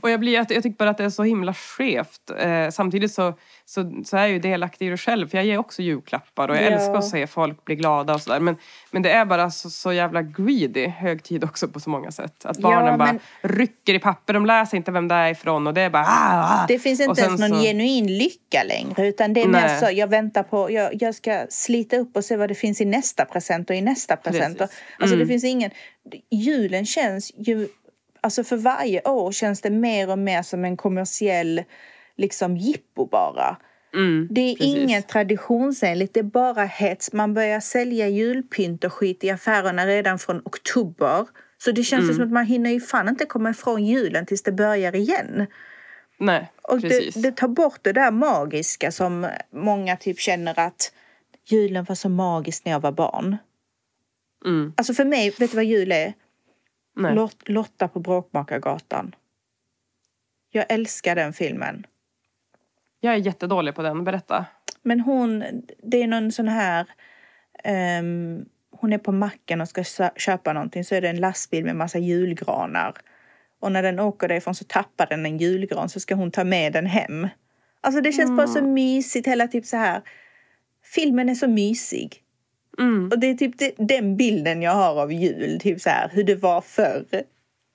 och 0.02 0.10
jag, 0.10 0.20
blir, 0.20 0.34
jag 0.34 0.48
tycker 0.48 0.70
bara 0.70 0.90
att 0.90 0.98
det 0.98 1.04
är 1.04 1.10
så 1.10 1.24
himla 1.24 1.54
skevt. 1.54 2.32
Eh, 2.40 2.70
samtidigt 2.70 3.14
så, 3.14 3.34
så, 3.66 4.02
så 4.06 4.18
är 4.18 4.22
jag 4.22 4.30
ju 4.30 4.40
delaktig 4.40 4.88
i 4.88 4.90
det 4.90 4.98
själv. 4.98 5.28
För 5.28 5.38
jag 5.38 5.46
ger 5.46 5.58
också 5.58 5.82
julklappar 5.82 6.48
och 6.48 6.56
jag 6.56 6.64
Ja. 6.64 6.68
älskar 6.70 6.96
att 6.96 7.08
se 7.10 7.28
folk 7.28 7.66
bli 7.66 7.76
glada 7.76 8.14
och 8.14 8.22
sådär. 8.22 8.40
Men, 8.40 8.56
men 8.92 9.02
det 9.02 9.12
är 9.12 9.26
bara 9.26 9.52
så, 9.52 9.70
så 9.70 9.94
jävla 9.94 10.22
greedy 10.22 10.88
högtid 10.88 11.44
också 11.44 11.68
på 11.68 11.80
så 11.80 11.90
många 11.90 12.12
sätt. 12.12 12.46
Att 12.46 12.58
barnen 12.58 12.98
bara 12.98 13.14
men- 13.14 13.52
rycker 13.58 13.94
i 13.94 14.00
papper. 14.00 14.34
De 14.34 14.46
läser 14.46 14.78
inte 14.78 14.92
vem 14.92 15.08
det 15.08 15.16
är 15.16 15.32
ifrån 15.32 15.68
och 15.68 15.74
det 15.74 15.82
är 15.82 15.90
bara 15.90 16.04
ah, 16.06 16.64
ah. 16.64 16.66
Det 16.68 16.80
finns 16.80 17.00
inte 17.02 17.22
ens 17.22 17.40
någon 17.40 17.50
så- 17.50 17.66
genuin 17.66 18.18
lycka 18.18 18.64
längre. 18.68 19.08
Utan 19.08 19.34
det 19.34 19.42
är 19.42 19.48
mer 19.48 19.80
så, 19.80 19.88
jag 19.92 20.08
väntar 20.08 20.44
på, 20.44 20.72
jag, 20.72 20.90
jag 21.04 21.16
ska 21.16 21.46
slita 21.50 21.98
upp 21.98 22.16
och 22.18 22.26
se 22.26 22.38
vad 22.38 22.50
det 22.50 22.56
finns 22.56 22.82
i 22.82 22.86
nästa 22.86 23.26
present 23.26 23.70
och 23.70 23.76
i 23.76 23.82
nästa 23.82 24.16
present. 24.16 24.62
Och, 24.62 24.68
alltså 25.00 25.16
det 25.16 25.22
Mm. 25.22 25.28
finns 25.28 25.44
ingen, 25.44 25.72
julen 26.32 26.86
känns 26.86 27.32
ju, 27.38 27.68
alltså 28.22 28.44
för 28.44 28.58
varje 28.58 29.02
år 29.10 29.32
känns 29.32 29.62
det 29.62 29.70
mer 29.70 30.10
och 30.10 30.20
mer 30.20 30.42
som 30.42 30.66
en 30.66 30.78
kommersiell 30.78 31.64
liksom 32.18 32.58
jippo 32.58 33.06
bara. 33.06 33.58
Mm, 33.94 34.28
Det 34.32 34.42
är 34.42 34.56
precis. 34.56 34.76
inget 34.76 35.08
traditionsenligt, 35.08 36.14
det 36.14 36.20
är 36.20 36.24
bara 36.24 36.64
hets. 36.66 37.14
Man 37.14 37.34
börjar 37.34 37.60
sälja 37.60 38.08
julpynt 38.08 38.84
och 38.84 38.94
skit 38.94 39.24
i 39.24 39.30
affärerna 39.30 39.86
redan 39.88 40.20
från 40.20 40.42
oktober. 40.46 41.28
Så 41.58 41.72
det 41.72 41.84
känns 41.84 42.04
Mm. 42.04 42.16
som 42.16 42.24
att 42.24 42.32
man 42.32 42.46
hinner 42.46 42.70
ju 42.70 42.82
fan 42.82 43.10
inte 43.10 43.26
komma 43.26 43.50
ifrån 43.50 43.86
julen 43.86 44.26
tills 44.26 44.44
det 44.44 44.52
börjar 44.52 44.96
igen. 44.96 45.48
Nej, 46.20 46.52
Och 46.64 46.82
precis. 46.82 47.14
det, 47.16 47.22
det 47.22 47.32
tar 47.38 47.48
bort 47.48 47.80
det 47.82 47.92
där 47.94 48.12
magiska 48.12 48.92
som 48.92 49.28
många 49.54 49.96
typ 49.98 50.20
känner 50.20 50.60
att 50.60 50.92
julen 51.50 51.84
var 51.84 51.96
så 51.96 52.10
magisk 52.10 52.66
när 52.66 52.72
jag 52.72 52.80
var 52.80 52.92
barn. 52.92 53.38
Mm, 54.46 54.74
Alltså 54.78 54.94
för 54.94 55.06
mig, 55.06 55.30
vet 55.40 55.52
du 55.52 55.56
vad 55.56 55.66
jul 55.66 55.92
är? 55.92 56.14
Nej. 56.96 57.16
Lot, 57.16 57.50
Lotta 57.50 57.88
på 57.88 58.00
Bråkmakargatan. 58.00 59.16
Jag 60.50 60.66
älskar 60.70 61.16
den 61.16 61.34
filmen. 61.34 61.86
Jag 63.00 63.14
är 63.14 63.18
jättedålig 63.18 63.76
på 63.76 63.82
den. 63.82 64.04
Berätta. 64.04 64.46
Men 64.82 65.00
hon, 65.00 65.44
det 65.84 66.04
är 66.04 66.08
någon 66.08 66.32
sån 66.32 66.48
här... 66.48 66.86
ehm, 67.64 68.46
hon 68.72 68.94
är 68.94 68.98
på 68.98 69.12
macken 69.12 69.62
och 69.62 69.68
ska 69.68 69.84
köpa 70.16 70.54
någonting 70.54 70.84
så 70.84 70.96
är 70.96 71.02
det 71.02 71.10
en 71.10 71.20
lastbil 71.20 71.66
med 71.66 71.76
massa 71.76 72.00
julgranar. 72.00 72.94
Och 73.60 73.72
när 73.72 73.84
den 73.84 74.00
åker 74.00 74.28
därifrån 74.28 74.56
så 74.56 74.66
tappar 74.66 75.08
den 75.08 75.26
en 75.26 75.38
julgran 75.38 75.90
så 75.90 76.00
ska 76.00 76.16
hon 76.16 76.32
ta 76.32 76.44
med 76.44 76.74
den 76.74 76.86
hem. 76.86 77.28
Alltså 77.82 78.02
det 78.02 78.12
känns 78.12 78.38
bara 78.38 78.48
så 78.48 78.62
mysigt 78.62 79.28
hela 79.28 79.48
typ 79.48 79.66
så 79.66 79.78
här. 79.78 80.02
Filmen 80.84 81.30
är 81.30 81.36
så 81.36 81.48
mysig. 81.48 82.24
Mm. 82.80 83.10
Och 83.12 83.20
det 83.20 83.28
är 83.28 83.34
typ 83.34 83.58
det, 83.58 83.74
den 83.78 84.18
bilden 84.18 84.62
jag 84.62 84.72
har 84.72 85.02
av 85.02 85.14
jul. 85.14 85.60
Typ 85.60 85.82
så 85.82 85.90
här 85.90 86.10
hur 86.14 86.24
det 86.24 86.36
var 86.36 86.62
förr 86.62 87.06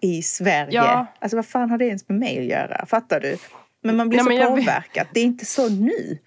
i 0.02 0.22
Sverige. 0.22 0.72
Ja. 0.72 1.06
Alltså 1.18 1.36
vad 1.36 1.46
fan 1.46 1.70
har 1.70 1.78
det 1.78 1.86
ens 1.86 2.08
med 2.08 2.18
mig 2.18 2.38
att 2.38 2.44
göra? 2.44 2.86
Fattar 2.86 3.20
du? 3.20 3.36
Men 3.82 3.96
man 3.96 4.08
blir 4.08 4.22
Nej, 4.22 4.38
så 4.38 4.46
men 4.46 4.58
påverkad. 4.58 5.06
Det 5.12 5.20
är 5.20 5.24
inte 5.24 5.44
så 5.44 5.68
nu. 5.68 6.18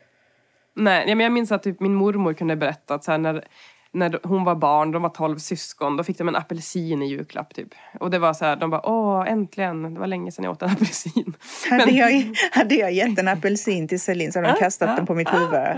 Nej, 0.76 1.16
men 1.16 1.20
jag 1.20 1.32
minns 1.32 1.52
att 1.52 1.64
typ 1.64 1.80
min 1.80 1.94
mormor 1.94 2.34
kunde 2.34 2.56
berätta 2.56 2.94
att 2.94 3.04
så 3.04 3.12
här, 3.12 3.18
när, 3.18 3.44
när 3.92 4.20
hon 4.24 4.44
var 4.44 4.56
barn, 4.56 4.92
de 4.92 5.02
var 5.02 5.10
tolv 5.10 5.38
syskon, 5.38 5.98
då 5.98 6.04
fick 6.04 6.18
de 6.18 6.28
en 6.28 6.36
apelsin 6.36 7.02
i 7.02 7.06
julklapp 7.10 7.54
typ. 7.54 7.70
Och 8.00 8.10
det 8.10 8.20
var 8.20 8.34
så 8.34 8.46
här, 8.46 8.56
de 8.56 8.70
bara 8.70 8.90
åh 8.90 9.32
äntligen, 9.32 9.94
det 9.94 10.00
var 10.00 10.08
länge 10.08 10.32
sedan 10.32 10.46
jag 10.46 10.52
åt 10.52 10.62
en 10.62 10.70
apelsin. 10.70 11.34
Hade 11.70 11.92
jag, 11.92 12.34
hade 12.52 12.76
jag 12.76 12.92
gett 12.92 13.20
en 13.20 13.28
apelsin 13.28 13.88
till 13.88 14.00
Celine 14.00 14.32
så 14.32 14.40
hade 14.40 14.52
de 14.52 14.60
kastat 14.60 14.98
den 14.98 15.06
på 15.06 15.16
mitt 15.16 15.34
huvud. 15.34 15.78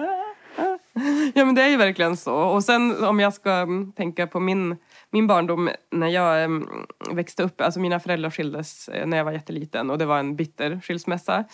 Ja 1.33 1.45
men 1.45 1.55
det 1.55 1.61
är 1.61 1.69
ju 1.69 1.77
verkligen 1.77 2.17
så. 2.17 2.35
Och 2.35 2.63
sen 2.63 3.03
om 3.03 3.19
jag 3.19 3.33
ska 3.33 3.51
mm, 3.51 3.91
tänka 3.91 4.27
på 4.27 4.39
min, 4.39 4.75
min 5.11 5.27
barndom 5.27 5.69
när 5.91 6.07
jag 6.07 6.43
mm, 6.43 6.67
växte 7.11 7.43
upp. 7.43 7.61
Alltså 7.61 7.79
mina 7.79 7.99
föräldrar 7.99 8.29
skildes 8.29 8.87
eh, 8.87 9.07
när 9.07 9.17
jag 9.17 9.25
var 9.25 9.31
jätteliten 9.31 9.89
och 9.89 9.97
det 9.97 10.05
var 10.05 10.19
en 10.19 10.35
bitter 10.35 10.81
skilsmässa. 10.83 11.45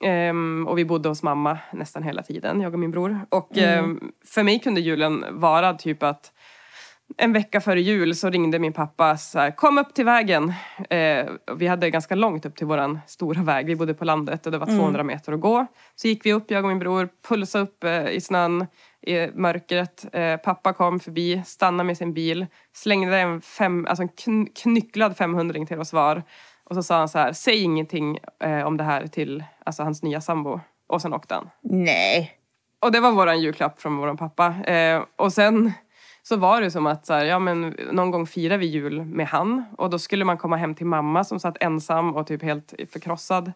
Ehm, 0.00 0.66
och 0.68 0.78
vi 0.78 0.84
bodde 0.84 1.08
hos 1.08 1.22
mamma 1.22 1.58
nästan 1.72 2.02
hela 2.02 2.22
tiden, 2.22 2.60
jag 2.60 2.72
och 2.72 2.78
min 2.78 2.90
bror. 2.90 3.26
Och 3.28 3.58
ehm, 3.58 4.12
för 4.26 4.42
mig 4.42 4.60
kunde 4.60 4.80
julen 4.80 5.24
vara 5.30 5.74
typ 5.74 6.02
att 6.02 6.32
en 7.16 7.32
vecka 7.32 7.60
före 7.60 7.80
jul 7.80 8.14
så 8.16 8.30
ringde 8.30 8.58
min 8.58 8.72
pappa 8.72 9.16
så 9.16 9.38
här, 9.38 9.50
kom 9.50 9.78
upp 9.78 9.94
till 9.94 10.04
vägen. 10.04 10.52
Eh, 10.90 11.26
vi 11.56 11.66
hade 11.66 11.90
ganska 11.90 12.14
långt 12.14 12.46
upp 12.46 12.56
till 12.56 12.66
våran 12.66 13.00
stora 13.06 13.42
väg. 13.42 13.66
Vi 13.66 13.76
bodde 13.76 13.94
på 13.94 14.04
landet 14.04 14.46
och 14.46 14.52
det 14.52 14.58
var 14.58 14.66
200 14.66 15.02
meter 15.02 15.32
att 15.32 15.40
gå. 15.40 15.66
Så 15.94 16.08
gick 16.08 16.26
vi 16.26 16.32
upp, 16.32 16.50
jag 16.50 16.64
och 16.64 16.68
min 16.68 16.78
bror, 16.78 17.08
pulsade 17.28 17.64
upp 17.64 17.84
eh, 17.84 18.08
i 18.08 18.20
snön, 18.20 18.66
i 19.06 19.26
mörkret. 19.34 20.06
Eh, 20.12 20.36
pappa 20.36 20.72
kom 20.72 21.00
förbi, 21.00 21.42
stannade 21.46 21.84
med 21.86 21.96
sin 21.96 22.14
bil, 22.14 22.46
slängde 22.72 23.18
en, 23.18 23.40
fem, 23.40 23.86
alltså 23.88 24.02
en 24.02 24.08
kn- 24.08 24.48
knycklad 24.62 25.16
500 25.16 25.66
till 25.66 25.80
oss 25.80 25.92
var. 25.92 26.22
Och 26.64 26.74
så 26.74 26.82
sa 26.82 26.98
han 26.98 27.08
så 27.08 27.18
här, 27.18 27.32
säg 27.32 27.62
ingenting 27.62 28.18
eh, 28.44 28.66
om 28.66 28.76
det 28.76 28.84
här 28.84 29.06
till 29.06 29.44
alltså, 29.64 29.82
hans 29.82 30.02
nya 30.02 30.20
sambo. 30.20 30.60
Och 30.86 31.02
sen 31.02 31.14
åkte 31.14 31.34
han. 31.34 31.50
Nej. 31.62 32.32
Och 32.80 32.92
det 32.92 33.00
var 33.00 33.12
våran 33.12 33.40
julklapp 33.40 33.80
från 33.80 33.96
våran 33.96 34.16
pappa. 34.16 34.54
Eh, 34.64 35.02
och 35.16 35.32
sen 35.32 35.72
så 36.22 36.36
var 36.36 36.60
det 36.60 36.70
som 36.70 36.86
att 36.86 37.06
så 37.06 37.12
här, 37.14 37.24
ja, 37.24 37.38
men 37.38 37.76
någon 37.92 38.10
gång 38.10 38.26
firar 38.26 38.58
vi 38.58 38.66
jul 38.66 39.04
med 39.04 39.26
han. 39.26 39.64
Och 39.78 39.90
då 39.90 39.98
skulle 39.98 40.24
man 40.24 40.38
komma 40.38 40.56
hem 40.56 40.74
till 40.74 40.86
mamma 40.86 41.24
som 41.24 41.40
satt 41.40 41.56
ensam 41.60 42.16
och 42.16 42.26
typ 42.26 42.42
helt 42.42 42.74
förkrossad. 42.92 43.52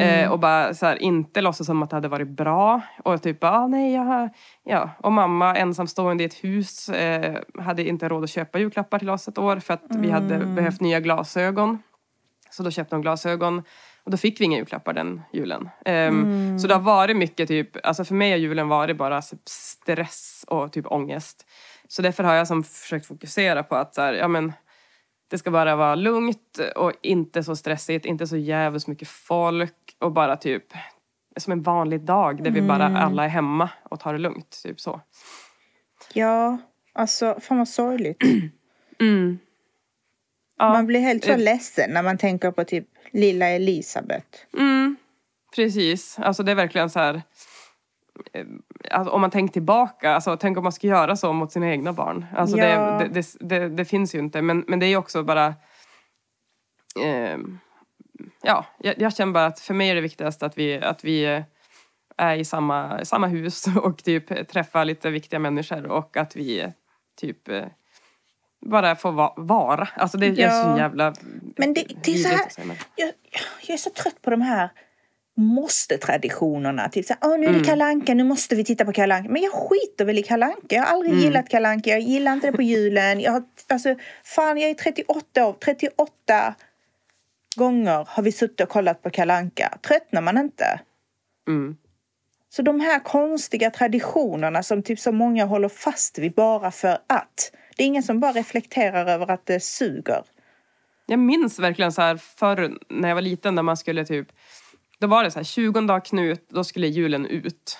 Eh, 0.00 0.30
och 0.32 0.38
bara 0.38 0.74
så 0.74 0.86
här, 0.86 1.02
inte 1.02 1.40
låtsas 1.40 1.66
som 1.66 1.82
att 1.82 1.90
det 1.90 1.96
hade 1.96 2.08
varit 2.08 2.28
bra. 2.28 2.80
Och 3.04 3.22
typ, 3.22 3.44
ah, 3.44 3.66
nej, 3.66 3.94
jag. 3.94 4.28
Ja. 4.64 4.90
Och 4.98 5.12
mamma 5.12 5.56
ensamstående 5.56 6.22
i 6.22 6.26
ett 6.26 6.44
hus 6.44 6.88
eh, 6.88 7.38
hade 7.58 7.88
inte 7.88 8.08
råd 8.08 8.24
att 8.24 8.30
köpa 8.30 8.58
julklappar 8.58 8.98
till 8.98 9.10
oss 9.10 9.28
ett 9.28 9.38
år 9.38 9.56
för 9.56 9.74
att 9.74 9.84
vi 9.88 10.10
hade 10.10 10.38
behövt 10.38 10.80
nya 10.80 11.00
glasögon. 11.00 11.82
Så 12.50 12.62
då 12.62 12.70
köpte 12.70 12.94
hon 12.94 13.02
glasögon. 13.02 13.62
Och 14.04 14.10
då 14.10 14.16
fick 14.16 14.40
vi 14.40 14.44
inga 14.44 14.56
julklappar 14.56 14.92
den 14.92 15.22
julen. 15.32 15.68
Ehm, 15.84 16.58
Så 16.58 16.68
det 16.68 16.74
har 16.74 16.80
varit 16.80 17.16
mycket 17.16 17.48
typ, 17.48 17.86
alltså 17.86 18.04
för 18.04 18.14
mig 18.14 18.30
har 18.30 18.38
julen 18.38 18.68
varit 18.68 18.96
bara 18.96 19.22
stress 19.46 20.44
och 20.48 20.72
typ 20.72 20.86
ångest. 20.92 21.46
Så 21.88 22.02
därför 22.02 22.24
har 22.24 22.34
jag 22.34 22.46
som 22.48 22.64
försökt 22.64 23.06
fokusera 23.06 23.62
på 23.62 23.76
att 23.76 23.94
så 23.94 24.00
här, 24.00 24.12
ja 24.12 24.28
men 24.28 24.52
det 25.30 25.38
ska 25.38 25.50
bara 25.50 25.76
vara 25.76 25.94
lugnt 25.94 26.60
och 26.76 26.92
inte 27.02 27.44
så 27.44 27.56
stressigt, 27.56 28.06
inte 28.06 28.26
så 28.26 28.36
jävligt 28.36 28.86
mycket 28.86 29.08
folk 29.08 29.96
och 29.98 30.12
bara 30.12 30.36
typ 30.36 30.64
som 31.36 31.52
en 31.52 31.62
vanlig 31.62 32.00
dag 32.00 32.44
där 32.44 32.50
vi 32.50 32.62
bara 32.62 32.98
alla 32.98 33.24
är 33.24 33.28
hemma 33.28 33.70
och 33.82 34.00
tar 34.00 34.12
det 34.12 34.18
lugnt. 34.18 34.60
Typ 34.62 34.80
så. 34.80 35.00
Ja, 36.12 36.58
alltså 36.92 37.38
fan 37.40 37.58
vad 37.58 37.68
sorgligt. 37.68 38.22
Ja, 40.58 40.72
Man 40.72 40.86
blir 40.86 41.00
helt 41.00 41.24
så 41.24 41.30
eh, 41.30 41.38
ledsen 41.38 41.90
när 41.90 42.02
man 42.02 42.18
tänker 42.18 42.50
på 42.50 42.64
typ 42.64 42.88
lilla 43.10 43.48
Elisabeth. 43.48 44.26
Mm, 44.58 44.96
precis. 45.56 46.18
Alltså 46.18 46.42
det 46.42 46.50
är 46.50 46.56
verkligen 46.56 46.90
så 46.90 46.98
här... 46.98 47.22
eh, 48.32 48.44
Alltså 48.90 49.12
om 49.12 49.20
man 49.20 49.30
tänker 49.30 49.52
tillbaka, 49.52 50.14
alltså 50.14 50.36
tänk 50.36 50.58
om 50.58 50.62
man 50.62 50.72
ska 50.72 50.86
göra 50.86 51.16
så 51.16 51.32
mot 51.32 51.52
sina 51.52 51.70
egna 51.70 51.92
barn. 51.92 52.26
Alltså 52.36 52.56
Ja. 52.58 52.98
det, 52.98 53.08
det, 53.08 53.26
det, 53.40 53.68
det, 53.68 53.84
finns 53.84 54.14
ju 54.14 54.18
inte. 54.18 54.42
Men, 54.42 54.64
men 54.68 54.78
det 54.80 54.86
är 54.86 54.96
också 54.96 55.22
bara... 55.22 55.46
Eh, 57.04 57.38
ja, 58.42 58.64
jag, 58.78 58.94
jag 58.98 59.16
känner 59.16 59.32
bara 59.32 59.46
att 59.46 59.60
för 59.60 59.74
mig 59.74 59.90
är 59.90 59.94
det 59.94 60.00
viktigast 60.00 60.42
att 60.42 60.58
vi, 60.58 60.76
att 60.82 61.04
vi 61.04 61.24
eh, 61.24 61.42
är 62.16 62.36
i 62.36 62.44
samma, 62.44 63.04
samma 63.04 63.26
hus 63.26 63.66
och 63.82 64.04
typ 64.04 64.48
träffar 64.48 64.84
lite 64.84 65.10
viktiga 65.10 65.38
människor 65.40 65.86
och 65.86 66.16
att 66.16 66.36
vi 66.36 66.72
typ 67.20 67.48
eh, 67.48 67.64
bara 68.66 68.96
får 68.96 69.12
va, 69.12 69.34
vara. 69.36 69.88
Alltså 69.96 70.18
det 70.18 70.26
är 70.26 70.34
Ja. 70.40 70.64
så 70.64 70.78
jävla 70.78 71.14
Men 71.56 71.74
det, 71.74 71.84
det 72.04 72.12
är 72.12 72.16
så 72.16 72.28
här, 72.28 72.76
jag, 72.96 73.12
jag 73.66 73.74
är 73.74 73.78
så 73.78 73.90
trött 73.90 74.22
på 74.22 74.30
de 74.30 74.40
här 74.40 74.70
måste-traditionerna. 75.36 76.88
Typ 76.88 77.06
så 77.06 77.14
här, 77.20 77.30
Åh, 77.32 77.38
nu 77.38 77.44
är 77.44 77.48
Mm. 77.48 77.62
det 77.62 77.68
kalanka, 77.68 78.14
nu 78.14 78.24
måste 78.24 78.54
vi 78.54 78.64
titta 78.64 78.84
på 78.84 78.92
kalanka. 78.92 79.28
Men 79.30 79.42
jag 79.42 79.52
skiter 79.52 80.04
väl 80.04 80.18
i 80.18 80.22
kalanka. 80.22 80.60
Jag 80.68 80.82
har 80.82 80.92
aldrig 80.92 81.12
Mm. 81.12 81.24
gillat 81.24 81.48
kalanka. 81.48 81.90
Jag 81.90 82.00
gillar 82.00 82.32
inte 82.32 82.46
det 82.50 82.56
på 82.56 82.62
julen. 82.62 83.20
Jag 83.20 83.32
har, 83.32 83.42
alltså, 83.68 83.94
fan, 84.24 84.58
jag 84.58 84.70
är 84.70 84.74
38 84.74 85.46
år. 85.46 85.52
38 85.64 86.54
gånger 87.56 88.06
har 88.08 88.22
vi 88.22 88.32
suttit 88.32 88.60
och 88.60 88.68
kollat 88.68 89.02
på 89.02 89.10
kalanka. 89.10 89.78
Tröttnar 89.88 90.20
man 90.22 90.38
inte? 90.38 90.80
Mm. 91.48 91.76
Så 92.48 92.62
de 92.62 92.80
här 92.80 92.98
konstiga 92.98 93.70
traditionerna 93.70 94.62
som 94.62 94.82
typ 94.82 95.00
så 95.00 95.12
många 95.12 95.44
håller 95.44 95.68
fast 95.68 96.18
vid 96.18 96.32
bara 96.34 96.70
för 96.70 96.98
att. 97.06 97.52
Det 97.76 97.82
är 97.82 97.86
ingen 97.86 98.02
som 98.02 98.20
bara 98.20 98.32
reflekterar 98.32 99.06
över 99.06 99.30
att 99.30 99.46
det 99.46 99.60
suger. 99.60 100.22
Jag 101.06 101.18
minns 101.18 101.58
verkligen 101.58 101.92
så 101.92 102.02
här 102.02 102.16
förr 102.16 102.72
när 102.88 103.08
jag 103.08 103.14
var 103.16 103.22
liten 103.22 103.54
när 103.54 103.62
man 103.62 103.76
skulle 103.76 104.04
typ 104.04 104.28
då 105.00 105.06
var 105.06 105.24
det 105.24 105.30
så 105.30 105.38
här 105.38 105.44
20 105.44 105.80
dag 105.80 106.04
Knut, 106.04 106.48
då 106.50 106.64
skulle 106.64 106.86
julen 106.86 107.26
ut. 107.26 107.78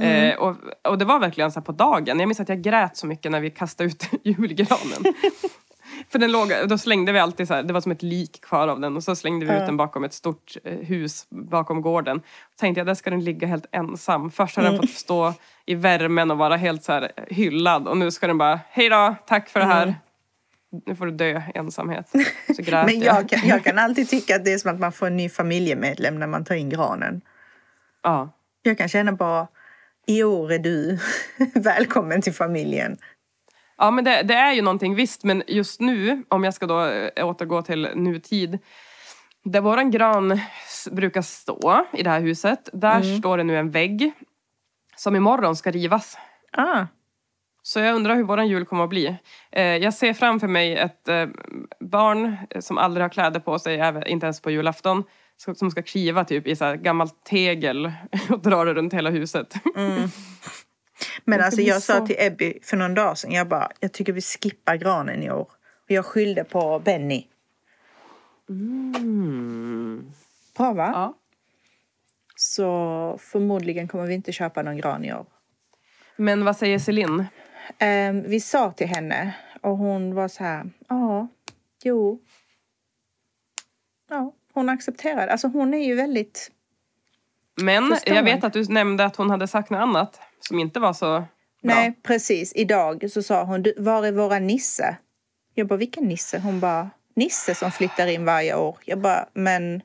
Eh, 0.00 0.34
och, 0.38 0.56
och 0.88 0.98
det 0.98 1.04
var 1.04 1.18
verkligen 1.18 1.52
så 1.52 1.60
på 1.62 1.72
dagen. 1.72 2.18
Jag 2.20 2.28
minns 2.28 2.40
att 2.40 2.48
jag 2.48 2.62
grät 2.62 2.96
så 2.96 3.06
mycket 3.06 3.32
när 3.32 3.40
vi 3.40 3.50
kastade 3.50 3.86
ut 3.88 4.04
julgranen. 4.24 5.04
För 6.08 6.18
den 6.18 6.32
låg, 6.32 6.52
då 6.68 6.78
slängde 6.78 7.12
vi 7.12 7.18
alltid 7.18 7.48
så 7.48 7.54
här, 7.54 7.62
det 7.62 7.72
var 7.72 7.80
som 7.80 7.92
ett 7.92 8.02
lik 8.02 8.40
kvar 8.40 8.68
av 8.68 8.80
den 8.80 8.96
och 8.96 9.04
så 9.04 9.16
slängde 9.16 9.46
vi 9.46 9.52
Ja. 9.52 9.60
ut 9.60 9.66
den 9.66 9.76
bakom 9.76 10.04
ett 10.04 10.12
stort 10.12 10.56
eh, 10.64 10.74
hus 10.78 11.26
bakom 11.30 11.82
gården. 11.82 12.22
Tänkte 12.60 12.80
jag, 12.80 12.86
där 12.86 12.94
ska 12.94 13.10
den 13.10 13.24
ligga 13.24 13.46
helt 13.46 13.66
ensam. 13.72 14.30
Först 14.30 14.56
har 14.56 14.62
Mm. 14.62 14.72
den 14.72 14.82
fått 14.82 14.96
stå 14.96 15.32
i 15.66 15.74
värmen 15.74 16.30
och 16.30 16.38
vara 16.38 16.56
helt 16.56 16.84
så 16.84 16.92
här 16.92 17.12
hyllad 17.28 17.88
och 17.88 17.96
nu 17.96 18.10
ska 18.10 18.26
den 18.26 18.38
bara, 18.38 18.60
hej 18.70 18.88
då, 18.88 19.14
tack 19.26 19.48
för 19.48 19.60
det 19.60 19.66
här. 19.66 19.94
Nu 20.86 20.96
får 20.96 21.06
du 21.06 21.12
dö 21.12 21.42
ensamhet. 21.54 22.12
Så 22.56 22.62
grät 22.62 22.86
Men 22.86 23.00
jag 23.00 23.28
kan, 23.28 23.48
jag 23.48 23.64
kan 23.64 23.78
alltid 23.78 24.08
tycka 24.08 24.36
att 24.36 24.44
det 24.44 24.52
är 24.52 24.58
som 24.58 24.70
att 24.74 24.80
man 24.80 24.92
får 24.92 25.06
en 25.06 25.16
ny 25.16 25.28
familjemedlem 25.28 26.18
när 26.18 26.26
man 26.26 26.44
tar 26.44 26.54
in 26.54 26.68
granen. 26.68 27.20
Ja. 28.02 28.30
Jag 28.62 28.78
kan 28.78 28.88
känna 28.88 29.12
bara, 29.12 29.46
i 30.06 30.22
år 30.24 30.52
är 30.52 30.58
du 30.58 30.98
välkommen 31.54 32.22
till 32.22 32.32
familjen. 32.34 32.96
Ja 33.78 33.90
men 33.90 34.04
det, 34.04 34.22
det 34.22 34.34
är 34.34 34.52
ju 34.52 34.62
någonting 34.62 34.94
visst 34.94 35.24
men 35.24 35.42
just 35.46 35.80
nu 35.80 36.22
om 36.28 36.44
jag 36.44 36.54
ska 36.54 36.66
då 36.66 36.84
eh, 36.86 37.26
återgå 37.28 37.62
till 37.62 37.88
nutid. 37.94 38.58
Där 39.44 39.60
våran 39.60 39.90
gran 39.90 40.40
brukar 40.90 41.22
stå 41.22 41.86
i 41.92 42.02
det 42.02 42.10
här 42.10 42.20
huset. 42.20 42.68
Där 42.72 43.00
Mm. 43.00 43.18
står 43.18 43.38
det 43.38 43.44
nu 43.44 43.56
en 43.58 43.70
vägg. 43.70 44.12
Som 44.96 45.16
imorgon 45.16 45.56
ska 45.56 45.70
rivas. 45.70 46.18
Ah, 46.52 46.86
Så 47.66 47.80
jag 47.80 47.96
undrar 47.96 48.16
hur 48.16 48.22
våran 48.22 48.48
jul 48.48 48.64
kommer 48.64 48.84
att 48.84 48.90
bli. 48.90 49.16
Eh, 49.52 49.62
jag 49.62 49.94
ser 49.94 50.12
framför 50.12 50.48
mig 50.48 50.76
ett 50.76 51.08
eh, 51.08 51.26
barn 51.80 52.36
eh, 52.50 52.60
som 52.60 52.78
aldrig 52.78 53.04
har 53.04 53.08
kläder 53.08 53.40
på 53.40 53.58
sig, 53.58 53.92
inte 54.06 54.26
ens 54.26 54.40
på 54.40 54.50
julafton. 54.50 55.04
Som 55.56 55.70
ska 55.70 55.82
kliva 55.82 56.24
typ 56.24 56.46
i 56.46 56.56
så 56.56 56.74
gammalt 56.74 57.24
tegel 57.24 57.92
och 58.30 58.42
dra 58.42 58.64
det 58.64 58.74
runt 58.74 58.94
hela 58.94 59.10
huset. 59.10 59.54
Men 61.24 61.38
Det 61.38 61.38
ska 61.38 61.44
alltså 61.44 61.60
jag 61.60 61.82
sa 61.82 62.06
till 62.06 62.16
Ebby 62.18 62.58
för 62.62 62.76
någon 62.76 62.94
dag 62.94 63.18
sedan, 63.18 63.32
jag 63.32 63.48
bara, 63.48 63.70
jag 63.80 63.92
tycker 63.92 64.12
vi 64.12 64.20
skippar 64.20 64.76
granen 64.76 65.22
i 65.22 65.30
år. 65.30 65.48
Och 65.84 65.90
jag 65.90 66.06
skyllde 66.06 66.44
på 66.44 66.78
Benny. 66.78 67.26
Mm. 68.48 70.12
Bra 70.56 70.72
va? 70.72 70.90
Ja. 70.94 71.14
Så 72.36 73.18
förmodligen 73.20 73.88
kommer 73.88 74.06
vi 74.06 74.14
inte 74.14 74.32
köpa 74.32 74.62
någon 74.62 74.76
gran 74.76 75.04
i 75.04 75.14
år. 75.14 75.26
Men 76.16 76.44
vad 76.44 76.56
säger 76.56 76.78
Celine? 76.78 77.24
Ehm, 77.78 78.22
vi 78.22 78.40
sa 78.40 78.72
till 78.72 78.86
henne 78.86 79.34
och 79.60 79.76
hon 79.78 80.14
var 80.14 80.28
så 80.28 80.44
här, 80.44 80.70
ja, 80.88 81.28
jo. 81.82 82.20
Ja, 84.10 84.32
hon 84.52 84.68
accepterade. 84.68 85.32
Alltså 85.32 85.48
hon 85.48 85.74
är 85.74 85.84
ju 85.86 85.94
väldigt, 85.94 86.50
Men 87.62 87.88
Förstår. 87.90 88.16
jag 88.16 88.22
vet 88.22 88.44
att 88.44 88.52
du 88.52 88.64
nämnde 88.64 89.04
att 89.04 89.16
hon 89.16 89.30
hade 89.30 89.46
sagt 89.48 89.70
något 89.70 89.78
annat 89.80 90.20
som 90.40 90.58
inte 90.58 90.80
var 90.80 90.92
så 90.92 91.04
bra. 91.06 91.24
nej 91.60 91.94
precis, 92.02 92.52
idag 92.56 93.10
så 93.10 93.22
sa 93.22 93.44
hon, 93.44 93.62
"Du, 93.62 93.74
var 93.78 94.06
är 94.06 94.12
våra 94.12 94.38
Nisse? 94.38 94.96
Jag 95.54 95.66
bara, 95.66 95.76
vilken 95.76 96.04
Nisse? 96.04 96.38
Hon 96.38 96.60
bara, 96.60 96.90
Nisse 97.16 97.54
som 97.54 97.70
flyttar 97.72 98.06
in 98.06 98.24
varje 98.24 98.56
år. 98.56 98.78
Jag 98.84 98.98
bara, 99.00 99.28
men 99.32 99.82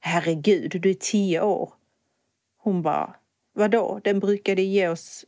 herregud, 0.00 0.80
du 0.82 0.90
är 0.90 0.94
tio 0.94 1.40
år. 1.40 1.72
Hon 2.58 2.82
bara, 2.82 3.14
vadå? 3.54 4.00
Den 4.04 4.20
brukade 4.20 4.62
ge 4.62 4.88
oss 4.88 5.24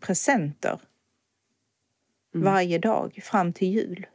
presenter 0.00 0.80
varje 2.34 2.78
dag 2.78 3.18
fram 3.22 3.52
till 3.52 3.68
jul. 3.68 4.06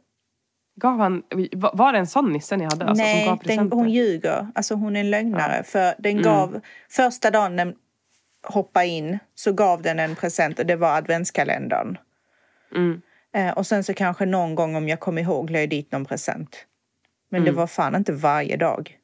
Gav 0.76 0.98
han, 0.98 1.22
var 1.52 1.92
det 1.92 1.98
en 1.98 2.06
sån 2.06 2.32
nisse 2.32 2.56
ni 2.56 2.64
hade? 2.64 2.84
Alltså, 2.84 3.04
Nej, 3.04 3.38
den, 3.44 3.72
hon 3.72 3.90
ljuger. 3.90 4.48
Alltså 4.54 4.74
hon 4.74 4.96
är 4.96 5.00
en 5.00 5.10
lögnare. 5.10 5.62
För 5.62 5.94
den 5.98 6.22
gav, 6.22 6.60
första 6.90 7.30
dagen 7.30 7.56
den 7.56 7.74
hoppade 8.42 8.86
in 8.86 9.18
så 9.34 9.52
gav 9.52 9.82
den 9.82 9.98
en 9.98 10.16
present 10.16 10.58
och 10.58 10.66
det 10.66 10.76
var 10.76 10.96
adventskalendern. 10.96 11.98
Mm. 12.74 13.02
Eh, 13.32 13.50
och 13.50 13.66
sen 13.66 13.84
så 13.84 13.94
kanske 13.94 14.26
någon 14.26 14.54
gång 14.54 14.76
om 14.76 14.88
jag 14.88 15.00
kommer 15.00 15.22
ihåg 15.22 15.50
la 15.50 15.58
jag 15.58 15.70
dit 15.70 15.92
någon 15.92 16.04
present. 16.04 16.66
Men 17.28 17.44
det 17.44 17.50
var 17.52 17.66
fan 17.66 17.94
inte 17.94 18.12
varje 18.12 18.56
dag. 18.56 18.98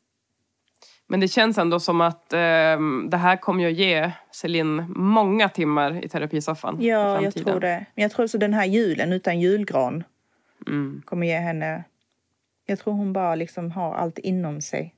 Men 1.11 1.21
det 1.21 1.29
känns 1.29 1.59
ändå 1.59 1.81
som 1.81 2.01
att 2.01 2.33
ehm, 2.33 3.07
det 3.11 3.17
här 3.17 3.37
kommer 3.37 3.67
att 3.67 3.73
ge 3.73 4.11
Celine 4.31 4.85
många 4.97 5.49
timmar 5.49 6.05
i 6.05 6.09
terapisoffan 6.09 6.81
i 6.81 6.89
Ja, 6.89 6.99
jag 7.15 7.23
framtiden. 7.23 7.45
tror 7.45 7.61
det. 7.61 7.87
Men 7.95 8.03
jag 8.03 8.11
tror 8.11 8.27
så 8.27 8.39
den 8.39 8.55
här 8.55 8.65
julen 8.67 9.13
utan 9.13 9.41
julgran 9.41 10.05
Mm. 10.67 11.03
kommer 11.05 11.27
ge 11.27 11.37
henne... 11.39 11.85
Jag 12.67 12.79
tror 12.79 12.95
hon 12.95 13.13
bara 13.13 13.35
liksom 13.35 13.71
har 13.71 13.95
allt 13.95 14.19
inom 14.19 14.61
sig. 14.61 14.95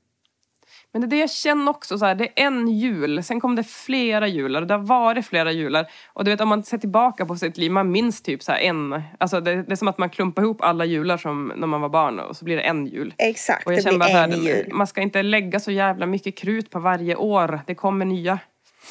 Men 0.91 1.01
det 1.01 1.05
är 1.05 1.09
det 1.09 1.17
jag 1.17 1.31
känner 1.31 1.71
också, 1.71 1.97
så 1.97 2.05
här, 2.05 2.15
det 2.15 2.23
är 2.23 2.45
en 2.47 2.67
jul, 2.67 3.23
sen 3.23 3.39
kom 3.39 3.55
det 3.55 3.63
flera 3.63 4.27
jular, 4.27 4.61
det 4.61 4.73
har 4.73 4.81
varit 4.81 5.25
flera 5.25 5.51
jular. 5.51 5.85
Och 6.13 6.23
du 6.25 6.31
vet 6.31 6.41
om 6.41 6.49
man 6.49 6.63
ser 6.63 6.77
tillbaka 6.77 7.25
på 7.25 7.35
sitt 7.35 7.57
liv, 7.57 7.71
man 7.71 7.91
minns 7.91 8.21
typ 8.21 8.43
så 8.43 8.51
en, 8.51 9.01
alltså 9.17 9.41
det, 9.41 9.55
det 9.63 9.71
är 9.71 9.75
som 9.75 9.87
att 9.87 9.97
man 9.97 10.09
klumpar 10.09 10.41
ihop 10.41 10.61
alla 10.61 10.85
jular 10.85 11.17
som 11.17 11.53
när 11.55 11.67
man 11.67 11.81
var 11.81 11.89
barn 11.89 12.19
och 12.19 12.37
så 12.37 12.45
blir 12.45 12.55
det 12.55 12.61
en 12.63 12.85
jul. 12.85 13.13
Exakt, 13.17 13.65
Och 13.65 13.71
jag 13.73 13.79
det 13.79 13.83
känner 13.83 13.97
blir 14.05 14.13
bara 14.13 14.23
en 14.23 14.31
här, 14.31 14.39
jul. 14.39 14.73
man 14.73 14.87
ska 14.87 15.01
inte 15.01 15.23
lägga 15.23 15.59
så 15.59 15.71
jävla 15.71 16.05
mycket 16.05 16.37
krut 16.37 16.69
på 16.69 16.79
varje 16.79 17.15
år, 17.15 17.59
det 17.67 17.75
kommer 17.75 18.05
nya. 18.05 18.39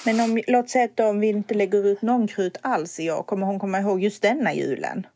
Men 0.07 0.21
om, 0.21 0.43
låt 0.47 0.71
säga 0.71 0.85
att 0.85 1.01
om 1.01 1.21
vi 1.21 1.29
inte 1.29 1.55
lägger 1.55 1.87
ut 1.87 2.03
någon 2.03 2.29
krut 2.29 2.57
alls 2.61 3.01
i 3.01 3.11
år, 3.11 3.23
kommer 3.23 3.47
hon 3.47 3.59
komma 3.59 3.79
ihåg 3.79 4.03
just 4.03 4.23
denna 4.23 4.55
julen? 4.55 5.07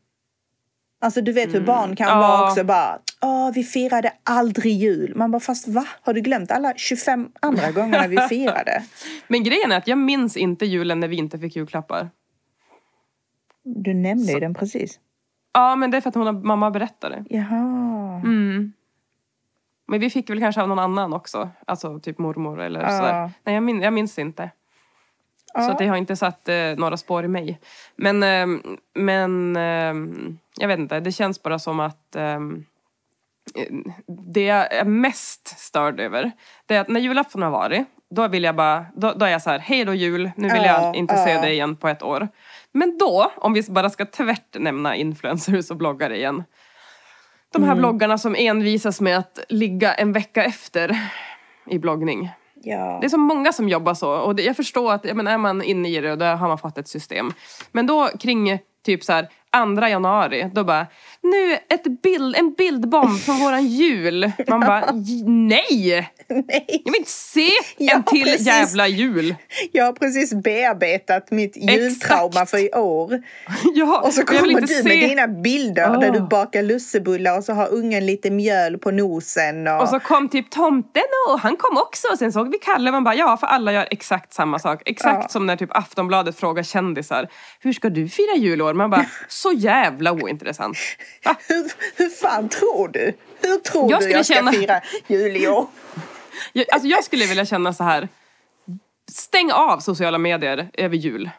Alltså 0.99 1.21
du 1.21 1.31
vet 1.31 1.53
hur 1.53 1.61
barn 1.61 1.95
kan 1.95 2.07
Ja. 2.07 2.19
vara 2.19 2.47
också 2.49 2.63
bara, 2.63 2.99
åh 3.21 3.51
vi 3.53 3.63
firade 3.63 4.11
aldrig 4.23 4.73
jul. 4.77 5.13
Man 5.15 5.31
bara, 5.31 5.39
fast 5.39 5.67
va? 5.67 5.85
Har 6.01 6.13
du 6.13 6.21
glömt 6.21 6.51
alla 6.51 6.73
25 6.75 7.29
andra 7.39 7.71
gångerna 7.71 8.07
vi 8.07 8.17
firade? 8.29 8.83
Men 9.27 9.43
grejen 9.43 9.71
är 9.71 9.77
att 9.77 9.87
jag 9.87 9.97
minns 9.97 10.37
inte 10.37 10.65
julen 10.65 10.99
när 10.99 11.07
vi 11.07 11.15
inte 11.15 11.39
fick 11.39 11.55
julklappar. 11.55 12.09
Du 13.63 13.93
nämnde 13.93 14.31
ju 14.33 14.39
den 14.39 14.53
precis. 14.53 14.99
Ja, 15.53 15.75
men 15.75 15.91
det 15.91 15.97
är 15.97 16.01
för 16.01 16.09
att 16.09 16.15
hon 16.15 16.47
mamma 16.47 16.71
berättade. 16.71 17.25
Jaha. 17.29 18.21
Mm. 18.25 18.73
Men 19.87 19.99
vi 19.99 20.09
fick 20.09 20.29
väl 20.29 20.39
kanske 20.39 20.61
av 20.61 20.67
någon 20.67 20.79
annan 20.79 21.13
också. 21.13 21.49
Alltså 21.67 21.99
typ 21.99 22.17
mormor 22.17 22.61
eller 22.61 22.81
Ja. 22.81 22.89
sådär. 22.89 23.31
Nej, 23.43 23.55
jag, 23.55 23.63
min, 23.63 23.81
jag 23.81 23.93
minns 23.93 24.19
inte. 24.19 24.51
Så 25.53 25.61
Ja. 25.61 25.71
att 25.71 25.77
det 25.77 25.87
har 25.87 25.97
inte 25.97 26.15
satt 26.15 26.49
eh, 26.49 26.55
några 26.77 26.97
spår 26.97 27.25
i 27.25 27.27
mig. 27.27 27.59
Men, 27.95 28.23
ehm, 28.23 28.61
men 28.95 29.55
ehm, 29.55 30.37
jag 30.59 30.67
vet 30.67 30.79
inte, 30.79 30.99
det 30.99 31.11
känns 31.11 31.43
bara 31.43 31.59
som 31.59 31.79
att 31.79 32.15
ehm, 32.15 32.65
eh, 33.55 33.73
det 34.33 34.43
jag 34.43 34.73
är 34.73 34.85
mest 34.85 35.47
störd 35.59 35.99
över, 35.99 36.31
det 36.65 36.75
är 36.75 36.81
att 36.81 36.87
när 36.89 36.99
julafton 36.99 37.41
har 37.41 37.49
varit, 37.51 37.87
då 38.09 38.27
vill 38.27 38.43
jag 38.43 38.55
bara, 38.55 38.85
då, 38.95 39.13
då 39.13 39.25
är 39.25 39.29
jag 39.29 39.41
så 39.41 39.49
här, 39.49 39.59
hej 39.59 39.85
då 39.85 39.93
jul, 39.93 40.31
nu 40.35 40.49
vill 40.49 40.63
Ja, 40.65 40.81
jag 40.83 40.95
inte 40.95 41.17
se 41.17 41.33
dig 41.41 41.53
igen 41.53 41.75
på 41.75 41.87
ett 41.87 42.03
år. 42.03 42.27
Men 42.71 42.97
då, 42.97 43.31
om 43.35 43.53
vi 43.53 43.63
bara 43.69 43.89
ska 43.89 44.05
tvärt 44.05 44.59
nämna 44.59 44.95
influencers 44.95 45.71
och 45.71 45.77
bloggare 45.77 46.17
igen. 46.17 46.43
De 47.53 47.57
Mm. 47.57 47.69
här 47.69 47.75
bloggarna 47.75 48.17
som 48.17 48.35
envisas 48.37 49.01
med 49.01 49.17
att 49.17 49.39
ligga 49.49 49.93
en 49.93 50.11
vecka 50.13 50.43
efter 50.43 50.97
i 51.69 51.79
bloggning. 51.79 52.29
Ja. 52.67 52.97
Det 53.01 53.07
är 53.07 53.09
så 53.09 53.17
många 53.17 53.53
som 53.53 53.69
jobbar 53.69 53.93
så. 53.93 54.11
Och 54.11 54.35
det, 54.35 54.43
jag 54.43 54.55
förstår 54.55 54.93
att 54.93 55.05
jag 55.05 55.17
menar, 55.17 55.31
är 55.31 55.37
man 55.37 55.61
inne 55.63 55.89
i 55.89 56.01
det 56.01 56.11
och 56.11 56.17
då 56.17 56.25
har 56.25 56.47
man 56.47 56.57
fått 56.57 56.77
ett 56.77 56.87
system. 56.87 57.33
Men 57.71 57.87
då 57.87 58.09
kring 58.19 58.59
typ 58.85 59.03
så 59.03 59.13
här 59.13 59.29
andra 59.51 59.89
januari, 59.89 60.49
då 60.53 60.63
bara 60.63 60.87
nu 61.23 61.53
ett 61.53 62.01
bild, 62.03 62.35
en 62.35 62.53
bildbomb 62.53 63.19
från 63.19 63.39
våran 63.39 63.65
jul. 63.67 64.31
Man 64.47 64.59
bara 64.59 64.83
"J- 64.93 65.23
nej! 65.27 66.11
Nej. 66.29 66.65
Jag 66.85 66.91
vill 66.91 66.95
inte 66.99 67.09
se 67.11 67.49
en 67.77 68.03
till 68.03 68.23
precis. 68.23 68.47
jävla 68.47 68.87
jul. 68.87 69.35
Jag 69.71 69.85
har 69.85 69.93
precis 69.93 70.33
bearbetat 70.33 71.31
mitt 71.31 71.57
jultrauma 71.57 72.45
för 72.45 72.57
i 72.57 72.69
år. 72.71 73.21
Ja, 73.75 74.01
Och 74.05 74.13
så 74.13 74.23
kommer 74.23 74.61
du 74.61 74.67
se- 74.67 74.83
med 74.83 75.09
dina 75.09 75.27
bilder 75.27 75.89
där 75.99 76.07
Åh. 76.09 76.13
du 76.13 76.19
bakar 76.19 76.63
lussebullar 76.63 77.37
och 77.37 77.43
så 77.43 77.53
har 77.53 77.73
ungen 77.73 78.05
lite 78.05 78.31
mjöl 78.31 78.77
på 78.77 78.91
nosen. 78.91 79.67
Och... 79.67 79.81
Och 79.81 79.89
så 79.89 79.99
kom 79.99 80.29
typ 80.29 80.49
tomten 80.49 81.03
och 81.29 81.39
han 81.39 81.55
kom 81.57 81.77
också. 81.77 82.07
Och 82.11 82.17
sen 82.17 82.31
såg 82.31 82.51
vi 82.51 82.57
Kalle. 82.57 82.91
Man 82.91 83.03
bara 83.03 83.15
ja, 83.15 83.37
för 83.37 83.47
alla 83.47 83.71
gör 83.73 83.87
exakt 83.91 84.33
samma 84.33 84.59
sak. 84.59 84.81
Exakt 84.85 85.19
Ja. 85.23 85.29
som 85.29 85.45
när 85.45 85.55
typ 85.55 85.77
Aftonbladet 85.77 86.39
frågar 86.39 86.63
kändisar. 86.63 87.27
Hur 87.59 87.73
ska 87.73 87.89
du 87.89 88.09
fira 88.09 88.35
julår? 88.37 88.73
Man 88.73 88.89
bara 88.89 89.05
så 89.37 89.51
jävla 89.51 90.11
ointressant. 90.11 90.77
Hur, 91.47 91.71
hur 91.95 92.09
fan 92.09 92.49
tror 92.49 92.87
du? 92.87 93.13
Hur 93.41 93.57
tror 93.57 93.91
Jag 93.91 94.01
du 94.01 94.09
jag 94.09 94.25
ska 94.25 94.33
känna- 94.33 94.51
fira 94.51 94.81
jul 95.07 95.37
i 95.37 95.47
år? 95.47 95.67
Jag, 96.53 96.65
alltså 96.73 96.87
jag 96.87 97.03
skulle 97.03 97.25
vilja 97.25 97.45
känna 97.45 97.73
så 97.73 97.83
här. 97.83 98.07
Stäng 99.11 99.51
av 99.51 99.79
sociala 99.79 100.17
medier 100.17 100.69
över 100.73 100.95
jul. 100.95 101.29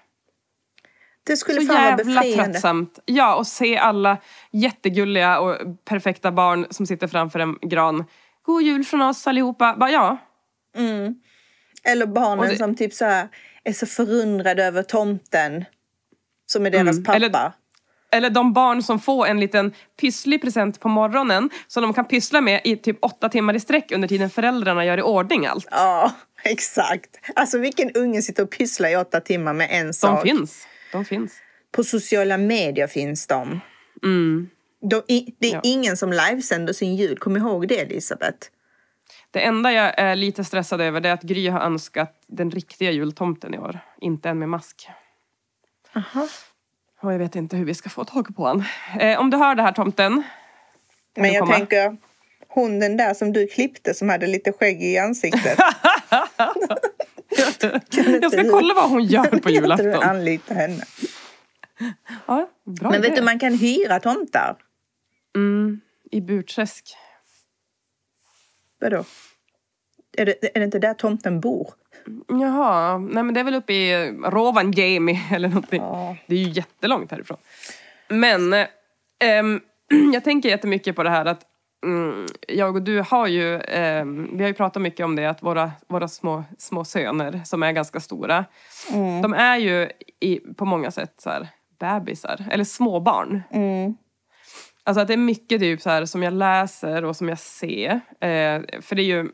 Det 1.27 1.37
skulle 1.37 1.61
Så 1.61 1.67
fan 1.67 1.77
vara 1.77 1.85
jävla 1.89 2.05
befriande. 2.23 2.45
tröttsamt. 2.53 2.99
Ja, 3.05 3.35
och 3.35 3.47
se 3.47 3.77
alla 3.79 4.17
jättegulliga 4.51 5.39
och 5.41 5.57
perfekta 5.85 6.33
barn 6.33 6.67
som 6.71 6.87
sitter 6.87 7.07
framför 7.07 7.39
en 7.39 7.59
gran. 7.63 8.05
God 8.43 8.63
jul 8.63 8.85
från 8.85 9.03
oss 9.03 9.27
allihopa. 9.27 9.77
Bara, 9.77 9.91
ja, 9.91 10.17
Eller 11.85 12.07
barnen 12.07 12.49
det- 12.49 12.57
som 12.57 12.77
typ 12.77 12.95
så 12.95 13.05
här 13.05 13.29
är 13.65 13.73
så 13.73 13.87
förundrade 13.87 14.65
över 14.65 14.83
tomten. 14.83 15.65
Som 16.47 16.67
är 16.67 16.71
deras 16.71 16.89
Mm, 16.89 17.05
pappa. 17.05 17.17
eller- 17.17 17.53
Eller 18.13 18.31
de 18.31 18.53
barn 18.53 18.83
som 18.83 19.01
får 19.01 19.27
en 19.27 19.41
liten 19.41 19.73
pysslig 20.01 20.43
present 20.43 20.81
på 20.81 20.89
morgonen 20.89 21.51
som 21.67 21.83
de 21.83 21.95
kan 21.95 22.05
pyssla 22.05 22.41
med 22.41 22.61
i 22.65 22.77
typ 22.77 22.99
åtta 23.05 23.29
timmar 23.29 23.55
i 23.55 23.61
sträck 23.61 23.93
under 23.93 24.09
tiden 24.09 24.31
föräldrarna 24.31 24.85
gör 24.85 24.99
i 24.99 25.03
ordning 25.03 25.47
allt. 25.47 25.67
Ja, 25.71 26.13
exakt. 26.45 27.11
Alltså 27.35 27.59
vilken 27.59 27.91
unge 27.93 28.23
sitter 28.23 28.43
och 28.43 28.51
pysslar 28.51 28.89
i 28.89 28.97
åtta 28.97 29.21
timmar 29.21 29.53
med 29.53 29.69
en 29.71 29.87
De 29.87 29.93
sak? 29.93 30.23
finns. 30.23 30.67
De 30.93 31.05
finns. 31.05 31.33
På 31.73 31.85
sociala 31.85 32.39
medier 32.39 32.87
finns 32.87 33.27
de. 33.27 33.61
Mm. 34.05 34.49
De, 34.81 35.03
det 35.41 35.49
är 35.51 35.55
Ja. 35.55 35.61
ingen 35.65 35.97
som 35.97 36.13
livesänder 36.13 36.73
sin 36.73 36.97
jul. 36.97 37.19
Kom 37.19 37.37
ihåg 37.37 37.69
det, 37.69 37.81
Elisabeth. 37.81 38.39
Det 39.31 39.41
enda 39.41 39.73
jag 39.73 39.99
är 39.99 40.17
lite 40.17 40.45
stressad 40.45 40.81
över 40.81 41.07
är 41.07 41.13
att 41.13 41.23
Gry 41.23 41.49
har 41.49 41.61
önskat 41.61 42.15
den 42.27 42.51
riktiga 42.51 42.91
jultomten 42.91 43.55
i 43.55 43.59
år. 43.59 43.79
Inte 44.01 44.29
en 44.29 44.39
med 44.39 44.49
mask. 44.49 44.89
Aha. 45.97 46.29
Och 47.01 47.13
jag 47.13 47.19
vet 47.19 47.37
inte 47.37 47.57
hur 47.57 47.65
vi 47.65 47.75
ska 47.75 47.91
få 47.91 48.05
tag 48.05 48.37
på 48.37 48.47
han. 48.47 48.65
Eh, 49.01 49.21
om 49.21 49.31
du 49.31 49.37
hör 49.37 49.55
det 49.55 49.63
här 49.63 49.73
tomten. 49.73 50.23
Men 51.17 51.33
jag 51.33 51.41
komma? 51.41 51.55
tänker, 51.55 51.97
hon 52.49 52.81
den 52.81 52.97
där 52.97 53.15
som 53.15 53.33
du 53.33 53.47
klippte 53.47 53.95
som 53.95 54.09
hade 54.09 54.27
lite 54.27 54.53
skägg 54.53 54.83
i 54.83 54.99
ansiktet. 54.99 55.59
jag 58.23 58.33
ska 58.33 58.51
kolla 58.51 58.75
vad 58.75 58.91
hon 58.91 59.05
gör 59.05 59.23
på 59.25 59.29
Kan 59.29 59.37
inte 59.37 59.49
du 59.49 59.55
julafton. 59.55 60.03
anlita 60.03 60.55
henne? 60.55 60.85
Ja, 62.27 62.51
bra 62.65 62.91
Men 62.91 63.01
vet 63.03 63.11
idé. 63.11 63.21
du, 63.21 63.25
man 63.25 63.39
kan 63.39 63.55
hyra 63.59 64.01
tomtar. 64.01 64.57
mm, 65.37 65.81
I 66.11 66.21
Burträsk. 66.21 66.97
Vadå? 68.81 69.05
Är 70.17 70.27
det, 70.27 70.57
är 70.57 70.61
det 70.61 70.65
inte 70.65 70.79
där 70.79 70.95
tomten 70.95 71.41
bor? 71.41 71.75
Jaha, 72.29 72.99
nej 72.99 73.23
men 73.23 73.35
det 73.35 73.41
är 73.41 73.45
väl 73.45 73.55
uppe 73.55 73.73
i 73.73 74.13
Rovaniemi 74.25 75.21
eller 75.33 75.49
någonting. 75.49 75.83
Ja. 75.83 76.17
Det 76.27 76.35
är 76.35 76.39
ju 76.39 76.51
jättelångt 76.51 77.11
härifrån. 77.11 77.39
Men 78.09 78.53
ehm, 79.25 79.61
jag 80.13 80.25
tänker 80.25 80.49
jättemycket 80.49 80.97
på 80.97 81.03
det 81.03 81.11
här 81.11 81.25
att 81.25 81.41
mm, 81.85 82.27
jag 82.49 82.77
och 82.77 82.83
du 82.83 83.01
har 83.11 83.27
ju, 83.27 83.61
ehm, 83.61 84.29
vi 84.37 84.43
har 84.43 84.49
ju 84.49 84.55
pratat 84.55 84.83
mycket 84.83 85.05
om 85.05 85.17
det 85.17 85.27
att 85.27 85.43
våra, 85.43 85.73
våra 85.89 86.09
små, 86.09 86.45
små 86.59 86.85
söner 86.85 87.41
som 87.45 87.63
är 87.63 87.73
ganska 87.73 88.01
stora, 88.01 88.45
Mm. 88.93 89.23
de 89.23 89.35
är 89.35 89.57
ju 89.57 89.91
i, 90.21 90.41
på 90.57 90.65
många 90.65 90.91
sätt 90.91 91.15
så 91.19 91.31
här 91.31 91.49
bebisar, 91.81 92.45
eller 92.51 92.65
småbarn. 92.65 93.43
Mm. 93.51 93.95
Alltså 94.85 95.01
att 95.01 95.09
det 95.09 95.15
är 95.15 95.19
mycket 95.19 95.61
typ 95.61 95.83
så 95.83 95.91
här 95.91 96.05
som 96.05 96.23
jag 96.23 96.33
läser 96.33 97.05
och 97.05 97.17
som 97.17 97.29
jag 97.29 97.39
ser. 97.39 97.91
Eh, 98.21 98.81
för 98.81 98.95
det 98.95 99.03
är 99.03 99.07
ju 99.07 99.29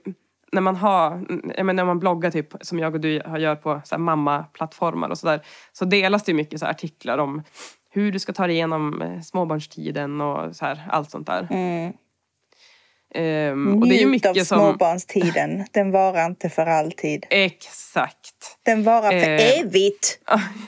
när 0.54 0.60
man 0.60 0.76
har, 0.76 1.26
jag 1.56 1.66
menar, 1.66 1.72
när 1.72 1.84
man 1.84 1.98
bloggar 1.98 2.30
typ 2.30 2.54
som 2.60 2.78
jag 2.78 2.94
och 2.94 3.00
du 3.00 3.12
gör 3.38 3.56
på 3.56 3.80
så 3.84 3.94
här 3.94 4.00
mamma-plattformar 4.00 5.08
och 5.08 5.18
sådär. 5.18 5.40
Så 5.72 5.84
delas 5.84 6.22
det 6.22 6.34
mycket 6.34 6.60
så 6.60 6.66
artiklar 6.66 7.18
om 7.18 7.42
hur 7.90 8.12
du 8.12 8.18
ska 8.18 8.32
ta 8.32 8.46
dig 8.46 8.56
igenom 8.56 9.02
eh, 9.02 9.20
småbarnstiden 9.20 10.20
och 10.20 10.56
så 10.56 10.64
här, 10.64 10.88
allt 10.90 11.10
sånt 11.10 11.26
där. 11.26 11.48
Mm. 11.50 11.92
Ehm, 13.14 13.82
och 13.82 13.88
det 13.88 13.94
är 13.94 13.98
ju 13.98 14.04
av 14.04 14.10
mycket 14.10 14.46
som... 14.46 14.58
småbarnstiden. 14.58 15.64
Den 15.72 15.90
varar 15.90 16.26
inte 16.26 16.48
för 16.48 16.66
alltid. 16.66 17.26
Exakt. 17.30 18.58
Den 18.62 18.82
varar 18.82 19.10
för 19.10 19.30
Eh. 19.30 19.60
evigt. 19.60 20.18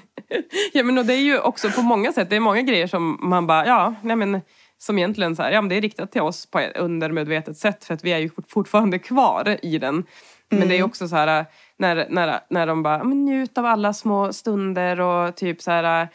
ja 0.72 0.83
men 0.85 0.99
och 0.99 1.07
det 1.07 1.14
är 1.14 1.20
ju 1.20 1.38
också 1.38 1.70
på 1.70 1.83
många 1.83 2.12
sätt, 2.12 2.31
det 2.31 2.37
är 2.37 2.40
många 2.40 2.62
grejer 2.62 2.87
som 2.87 3.18
man 3.22 3.46
bara, 3.46 3.66
ja, 3.66 3.94
nej 4.03 4.16
men 4.16 4.40
som 4.79 4.99
egentligen 4.99 5.37
så 5.37 5.43
här, 5.43 5.51
ja 5.51 5.61
men 5.61 5.69
det 5.69 5.75
är 5.75 5.81
riktat 5.81 6.12
till 6.12 6.23
oss 6.23 6.47
på 6.47 6.59
ett 6.59 6.77
undermedvetet 6.77 7.57
sätt 7.57 7.85
för 7.85 7.95
att 7.95 8.05
vi 8.05 8.12
är 8.12 8.19
ju 8.19 8.31
fort- 8.31 8.51
fortfarande 8.51 8.99
kvar 8.99 9.59
i 9.62 9.79
den. 9.79 10.05
Men 10.49 10.69
det 10.69 10.79
är 10.79 10.83
också 10.83 11.09
så 11.09 11.17
här 11.17 11.47
när, 11.77 12.07
när, 12.11 12.41
när 12.51 12.67
de 12.67 12.83
bara, 12.83 13.03
njut 13.03 13.59
av 13.59 13.67
alla 13.67 13.93
små 13.93 14.33
stunder 14.33 15.01
och 15.01 15.37
typ 15.37 15.62
så 15.62 15.71
här 15.71 16.09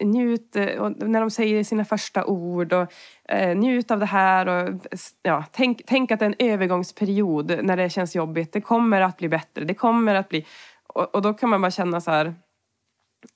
njut 0.00 0.56
eh, 0.56 0.90
när 0.96 1.20
de 1.20 1.30
säger 1.30 1.64
sina 1.64 1.84
första 1.84 2.24
ord 2.24 2.72
och 2.72 2.92
eh, 3.28 3.56
njut 3.56 3.90
av 3.90 3.98
det 3.98 4.06
här 4.06 4.48
och 4.48 4.80
ja, 5.22 5.44
tänk, 5.52 5.82
tänk 5.86 6.10
att 6.10 6.18
det 6.18 6.24
är 6.24 6.34
en 6.38 6.52
övergångsperiod 6.52 7.58
när 7.62 7.76
det 7.76 7.90
känns 7.90 8.16
jobbigt. 8.16 8.52
Det 8.52 8.60
kommer 8.60 9.00
att 9.00 9.16
bli 9.16 9.28
bättre, 9.28 9.64
det 9.64 9.74
kommer 9.74 10.14
att 10.14 10.28
bli 10.28 10.46
och, 10.86 11.14
och 11.14 11.22
då 11.22 11.34
kan 11.34 11.48
man 11.48 11.60
bara 11.60 11.70
känna 11.70 12.00
så 12.00 12.10
här 12.10 12.34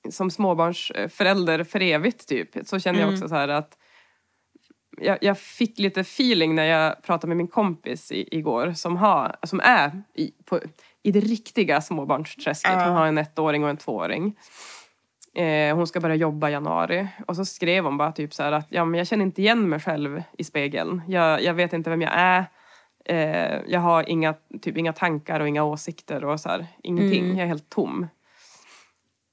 som 0.09 0.31
småbarnsförälder 0.31 1.63
för 1.63 1.81
evigt 1.81 2.27
typ 2.27 2.49
så 2.63 2.79
känner 2.79 2.99
jag 2.99 3.13
också 3.13 3.29
så 3.29 3.35
här 3.35 3.47
att 3.47 3.77
jag, 4.97 5.17
jag 5.21 5.39
fick 5.39 5.79
lite 5.79 5.99
feeling 6.01 6.55
när 6.55 6.65
jag 6.65 7.03
pratade 7.03 7.27
med 7.27 7.37
min 7.37 7.47
kompis 7.47 8.11
i, 8.11 8.37
igår 8.37 8.73
som, 8.73 8.97
har, 8.97 9.35
som 9.43 9.59
är 9.59 10.03
i, 10.13 10.31
på, 10.45 10.59
i 11.03 11.11
det 11.11 11.19
riktiga 11.19 11.81
småbarnsträsket. 11.81 12.71
Hon 12.71 12.95
har 12.95 13.05
en 13.05 13.17
ettåring 13.17 13.63
och 13.63 13.69
en 13.69 13.77
tvååring. 13.77 14.35
Eh, 15.35 15.75
hon 15.75 15.87
ska 15.87 15.99
börja 15.99 16.15
jobba 16.15 16.49
i 16.49 16.51
januari. 16.51 17.07
Och 17.27 17.35
så 17.35 17.45
skrev 17.45 17.83
hon 17.83 17.97
bara 17.97 18.11
typ 18.11 18.33
så 18.33 18.43
att 18.43 18.67
ja, 18.69 18.85
men 18.85 18.97
jag 18.97 19.07
känner 19.07 19.25
inte 19.25 19.41
igen 19.41 19.69
mig 19.69 19.79
själv 19.79 20.23
i 20.37 20.43
spegeln. 20.43 21.01
Jag, 21.07 21.43
jag 21.43 21.53
vet 21.53 21.73
inte 21.73 21.89
vem 21.89 22.01
jag 22.01 22.11
är. 22.13 22.45
Eh, 23.05 23.61
jag 23.67 23.79
har 23.79 24.09
inga, 24.09 24.33
typ, 24.61 24.77
inga 24.77 24.93
tankar 24.93 25.39
och 25.39 25.47
inga 25.47 25.63
åsikter 25.63 26.25
och 26.25 26.39
så 26.39 26.49
här, 26.49 26.67
ingenting. 26.83 27.27
Jag 27.29 27.43
är 27.43 27.47
helt 27.47 27.69
tom. 27.69 28.07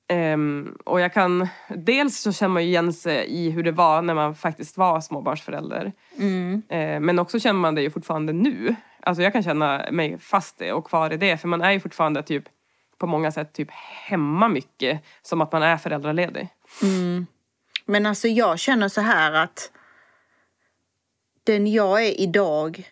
Ehm, 0.08 0.76
och 0.84 1.00
jag 1.00 1.12
kan, 1.12 1.48
dels 1.68 2.20
så 2.20 2.32
känner 2.32 2.52
man 2.52 2.62
ju 2.62 2.68
igen 2.68 2.92
sig 2.92 3.26
i 3.28 3.50
hur 3.50 3.62
det 3.62 3.72
var 3.72 4.02
när 4.02 4.14
man 4.14 4.34
faktiskt 4.34 4.76
var 4.76 5.00
småbarnsförälder. 5.00 5.92
Mm. 6.18 6.62
Eh, 6.68 7.00
men 7.00 7.18
också 7.18 7.40
känner 7.40 7.60
man 7.60 7.74
det 7.74 7.82
ju 7.82 7.90
fortfarande 7.90 8.32
nu. 8.32 8.76
Alltså 9.00 9.22
jag 9.22 9.32
kan 9.32 9.42
känna 9.42 9.86
mig 9.90 10.18
fast 10.18 10.58
det 10.58 10.72
och 10.72 10.86
kvar 10.86 11.12
i 11.12 11.16
det. 11.16 11.36
För 11.36 11.48
man 11.48 11.62
är 11.62 11.70
ju 11.72 11.80
fortfarande 11.80 12.22
typ 12.22 12.44
på 12.98 13.06
många 13.06 13.32
sätt 13.32 13.52
typ 13.52 13.70
hemma 14.08 14.48
mycket. 14.48 15.02
Som 15.22 15.40
att 15.40 15.52
man 15.52 15.62
är 15.62 15.76
föräldraledig. 15.76 16.48
Men 17.86 18.06
alltså 18.06 18.28
jag 18.28 18.58
känner 18.58 18.88
så 18.88 19.00
här 19.00 19.32
att 19.32 19.72
den 21.44 21.66
jag 21.66 22.04
är 22.04 22.20
idag 22.20 22.90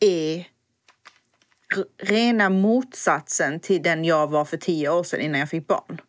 är 0.00 0.46
rena 2.02 2.50
motsatsen 2.50 3.60
till 3.60 3.82
den 3.82 4.04
jag 4.04 4.30
var 4.30 4.44
för 4.44 4.56
tio 4.56 4.88
år 4.88 5.02
sedan 5.02 5.20
innan 5.20 5.40
jag 5.40 5.50
fick 5.50 5.66
barn. 5.66 6.00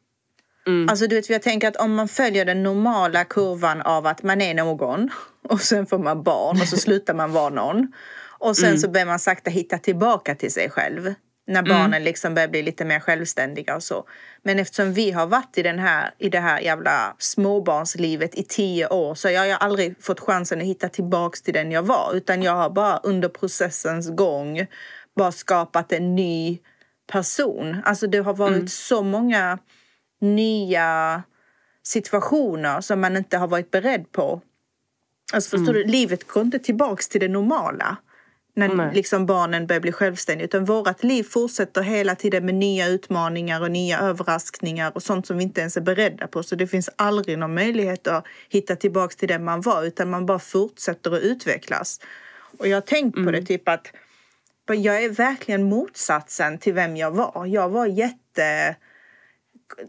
Alltså 0.89 1.07
du 1.07 1.15
vet, 1.15 1.29
jag 1.29 1.41
tänker 1.41 1.67
att 1.67 1.75
om 1.75 1.95
man 1.95 2.07
följer 2.07 2.45
den 2.45 2.63
normala 2.63 3.23
kurvan 3.23 3.81
av 3.81 4.07
att 4.07 4.23
man 4.23 4.41
är 4.41 4.53
någon 4.53 5.09
och 5.49 5.61
sen 5.61 5.85
får 5.85 5.99
man 5.99 6.23
barn 6.23 6.61
och 6.61 6.67
så 6.67 6.77
slutar 6.77 7.13
man 7.13 7.31
vara 7.31 7.49
någon. 7.49 7.91
Och 8.39 8.57
sen 8.57 8.79
så 8.79 8.89
börjar 8.89 9.05
man 9.05 9.19
sakta 9.19 9.51
hitta 9.51 9.77
tillbaka 9.77 10.35
till 10.35 10.51
sig 10.51 10.69
själv. 10.69 11.13
När 11.47 11.63
barnen 11.63 12.03
liksom 12.03 12.33
börjar 12.33 12.47
bli 12.47 12.61
lite 12.61 12.85
mer 12.85 12.99
självständiga 12.99 13.75
och 13.75 13.83
så. 13.83 14.05
Men 14.43 14.59
eftersom 14.59 14.93
vi 14.93 15.11
har 15.11 15.27
varit 15.27 15.57
i, 15.57 15.61
den 15.61 15.79
här, 15.79 16.13
i 16.17 16.29
det 16.29 16.39
här 16.39 16.59
jävla 16.59 17.15
småbarnslivet 17.19 18.35
i 18.35 18.43
tio 18.43 18.87
år 18.87 19.15
så 19.15 19.29
jag 19.29 19.41
har 19.41 19.67
aldrig 19.67 20.03
fått 20.03 20.19
chansen 20.19 20.59
att 20.59 20.65
hitta 20.65 20.89
tillbaks 20.89 21.41
till 21.41 21.53
den 21.53 21.71
jag 21.71 21.83
var. 21.83 22.11
Utan 22.13 22.43
jag 22.43 22.55
har 22.55 22.69
bara 22.69 22.97
under 22.97 23.29
processens 23.29 24.09
gång 24.09 24.65
bara 25.15 25.31
skapat 25.31 25.91
en 25.91 26.15
ny 26.15 26.59
person. 27.11 27.81
Alltså 27.85 28.07
det 28.07 28.17
har 28.17 28.33
varit 28.33 28.71
så 28.71 29.03
många 29.03 29.59
nya 30.25 31.23
situationer 31.83 32.81
som 32.81 33.01
man 33.01 33.17
inte 33.17 33.37
har 33.37 33.47
varit 33.47 33.71
beredd 33.71 34.11
på. 34.11 34.41
Alltså 35.33 35.57
förstår 35.57 35.73
du, 35.73 35.83
livet 35.83 36.27
går 36.27 36.43
inte 36.43 36.59
tillbaks 36.59 37.09
till 37.09 37.21
det 37.21 37.27
normala 37.27 37.97
när 38.55 38.67
Nej. 38.67 38.91
liksom 38.93 39.25
barnen 39.25 39.67
börjar 39.67 39.79
bli 39.79 39.91
självständiga. 39.91 40.45
Utan 40.45 40.65
vårt 40.65 41.03
liv 41.03 41.23
fortsätter 41.23 41.81
hela 41.81 42.15
tiden 42.15 42.45
med 42.45 42.55
nya 42.55 42.87
utmaningar 42.87 43.61
och 43.61 43.71
nya 43.71 43.99
överraskningar 43.99 44.91
och 44.95 45.03
sånt 45.03 45.27
som 45.27 45.37
vi 45.37 45.43
inte 45.43 45.61
ens 45.61 45.77
är 45.77 45.81
beredda 45.81 46.27
på. 46.27 46.43
Så 46.43 46.55
det 46.55 46.67
finns 46.67 46.89
aldrig 46.95 47.37
någon 47.37 47.53
möjlighet 47.53 48.07
att 48.07 48.25
hitta 48.49 48.75
tillbaks 48.75 49.15
till 49.15 49.27
den 49.27 49.43
man 49.43 49.61
var 49.61 49.83
utan 49.83 50.09
man 50.09 50.25
bara 50.25 50.39
fortsätter 50.39 51.11
att 51.11 51.21
utvecklas. 51.21 51.99
Och 52.57 52.67
jag 52.67 52.75
har 52.75 52.81
tänkt 52.81 53.15
på 53.15 53.31
det 53.31 53.41
typ 53.41 53.67
att 53.67 53.87
jag 54.67 55.03
är 55.03 55.09
verkligen 55.09 55.63
motsatsen 55.63 56.57
till 56.57 56.73
vem 56.73 56.97
jag 56.97 57.11
var. 57.11 57.45
Jag 57.45 57.69
var 57.69 57.85
jätte 57.85 58.75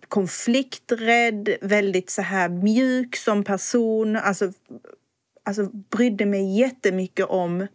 konflikträdd, 0.09 1.57
väldigt 1.61 2.11
så 2.11 2.23
här 2.23 2.49
mjuk 2.49 3.17
som 3.17 3.45
person. 3.45 4.17
Alltså, 4.17 4.53
alltså 5.45 5.71
brydde 5.73 6.27
mig 6.27 6.59
jättemycket 6.59 7.27
om 7.27 7.67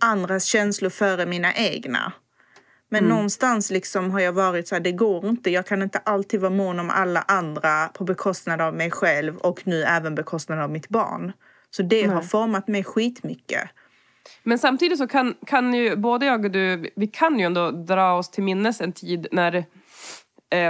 andras 0.00 0.44
känslor 0.44 0.90
före 0.90 1.26
mina 1.26 1.54
egna. 1.54 2.12
Men 2.88 3.04
någonstans 3.04 3.70
liksom 3.70 4.10
har 4.10 4.20
jag 4.20 4.32
varit 4.32 4.68
så 4.68 4.74
här, 4.74 4.82
det 4.82 4.92
går 4.92 5.28
inte. 5.28 5.50
Jag 5.50 5.66
kan 5.66 5.82
inte 5.82 5.98
alltid 5.98 6.40
vara 6.40 6.50
mån 6.50 6.80
om 6.80 6.90
alla 6.90 7.20
andra 7.20 7.88
på 7.88 8.04
bekostnad 8.04 8.60
av 8.60 8.74
mig 8.74 8.90
själv 8.90 9.36
och 9.36 9.66
nu 9.66 9.82
även 9.82 10.14
bekostnad 10.14 10.58
av 10.58 10.70
mitt 10.70 10.88
barn. 10.88 11.32
Så 11.70 11.82
det 11.82 12.04
har 12.04 12.22
format 12.22 12.68
mig 12.68 12.84
skitmycket. 12.84 13.70
Men 14.42 14.58
samtidigt 14.58 14.98
så 14.98 15.06
kan, 15.06 15.34
kan 15.46 15.74
ju 15.74 15.96
både 15.96 16.26
jag 16.26 16.44
och 16.44 16.50
du, 16.50 16.90
vi 16.96 17.06
kan 17.06 17.38
ju 17.38 17.44
ändå 17.44 17.70
dra 17.70 18.12
oss 18.12 18.30
till 18.30 18.44
minnes 18.44 18.80
en 18.80 18.92
tid 18.92 19.26
när, 19.32 19.64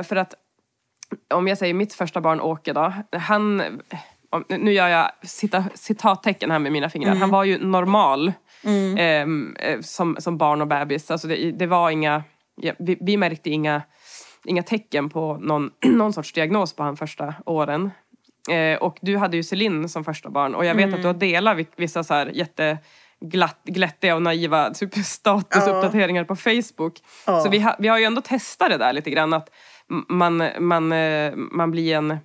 för 0.02 0.16
att 0.16 0.34
om 1.34 1.48
jag 1.48 1.58
säger 1.58 1.74
mitt 1.74 1.94
första 1.94 2.20
barn 2.20 2.40
Åke 2.40 2.72
då, 2.72 2.92
han, 3.12 3.62
nu 4.48 4.72
gör 4.72 4.88
jag 4.88 5.10
cita, 5.22 5.64
citattecken 5.74 6.50
här 6.50 6.58
med 6.58 6.72
mina 6.72 6.90
fingrar, 6.90 7.14
han 7.14 7.30
var 7.30 7.44
ju 7.44 7.58
normal 7.66 8.32
ehm, 8.98 9.56
eh, 9.60 9.80
som, 9.80 10.16
som 10.18 10.38
barn 10.38 10.60
och 10.60 10.66
bebis. 10.66 11.10
Alltså 11.10 11.28
det, 11.28 11.50
det 11.50 11.66
var 11.66 11.90
inga, 11.90 12.22
ja, 12.56 12.72
vi, 12.78 12.98
vi 13.00 13.16
märkte 13.16 13.50
inga, 13.50 13.82
inga 14.44 14.62
tecken 14.62 15.10
på 15.10 15.38
någon, 15.40 15.70
någon 15.86 16.12
sorts 16.12 16.32
diagnos 16.32 16.76
på 16.76 16.82
han 16.82 16.96
första 16.96 17.34
åren. 17.46 17.90
Eh, 18.50 18.78
och 18.78 18.98
du 19.00 19.16
hade 19.16 19.36
ju 19.36 19.42
Celine 19.42 19.88
som 19.88 20.04
första 20.04 20.30
barn 20.30 20.54
och 20.54 20.64
jag 20.64 20.74
vet 20.74 20.94
att 20.94 21.00
du 21.02 21.06
har 21.06 21.14
delat 21.14 21.56
vi- 21.56 21.66
vissa 21.76 22.04
så 22.04 22.14
här 22.14 22.26
jätte 22.26 22.78
glatt, 23.20 23.60
glättiga 23.64 24.14
och 24.14 24.22
naiva 24.22 24.70
typ 24.70 24.94
statusuppdateringar 24.94 26.24
på 26.24 26.36
Facebook. 26.36 26.98
Ja. 27.26 27.40
Så 27.40 27.48
vi, 27.48 27.58
ha, 27.58 27.76
vi 27.78 27.88
har 27.88 27.98
ju 27.98 28.04
ändå 28.04 28.20
testat 28.20 28.70
det 28.70 28.76
där 28.76 28.92
lite 28.92 29.10
grann 29.10 29.32
att 29.32 29.50
man, 30.08 30.42
man, 30.60 30.92
eh, 30.92 31.32
man 31.36 31.70
blir 31.70 31.94
en 31.94 32.18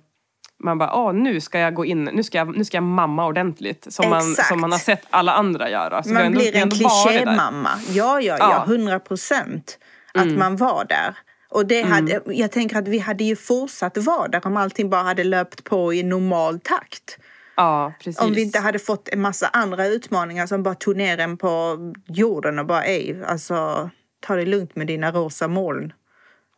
man 0.62 0.78
bara, 0.78 0.94
åh 0.94 1.12
nu 1.12 1.40
ska 1.40 1.58
jag 1.58 1.74
gå 1.74 1.84
in, 1.84 2.04
nu 2.04 2.22
ska 2.22 2.38
jag, 2.38 2.56
nu 2.56 2.64
ska 2.64 2.76
jag 2.76 2.84
mamma 2.84 3.26
ordentligt. 3.26 3.86
Som 3.92 4.10
man, 4.10 4.22
som 4.22 4.60
man 4.60 4.72
har 4.72 4.78
sett 4.78 5.02
alla 5.10 5.32
andra 5.32 5.70
göra. 5.70 6.02
Så 6.02 6.08
Man 6.12 6.22
ändå- 6.22 6.38
blir 6.38 6.56
en 6.56 6.70
klichémamma. 6.70 7.70
Ja, 7.88 8.20
ja, 8.20 8.20
ja, 8.20 8.36
Ja. 8.38 8.56
Mm. 8.56 8.68
hundra 8.68 9.00
procent. 9.00 9.78
Att 10.14 10.28
man 10.28 10.56
var 10.56 10.84
där. 10.84 11.18
Och 11.50 11.66
det 11.66 11.82
hade, 11.82 12.20
jag 12.26 12.52
tänker 12.52 12.78
att 12.78 12.88
vi 12.88 12.98
hade 12.98 13.24
ju 13.24 13.36
fortsatt 13.36 13.96
vara 13.98 14.28
där 14.28 14.46
om 14.46 14.56
allting 14.56 14.90
bara 14.90 15.02
hade 15.02 15.24
löpt 15.24 15.64
på 15.64 15.94
i 15.94 16.02
normal 16.02 16.60
takt. 16.60 17.18
Ja, 17.56 17.92
precis. 18.00 18.22
Om 18.22 18.32
vi 18.32 18.42
inte 18.42 18.58
hade 18.58 18.78
fått 18.78 19.08
en 19.08 19.20
massa 19.20 19.46
andra 19.48 19.86
utmaningar 19.86 20.46
som 20.46 20.62
bara 20.62 20.74
tog 20.74 20.96
ner 20.96 21.18
en 21.18 21.36
på 21.36 21.78
jorden 22.06 22.58
och 22.58 22.66
bara 22.66 22.84
ej, 22.84 23.22
alltså 23.26 23.90
ta 24.20 24.36
det 24.36 24.44
lugnt 24.46 24.76
med 24.76 24.86
dina 24.86 25.12
rosa 25.12 25.48
moln. 25.48 25.92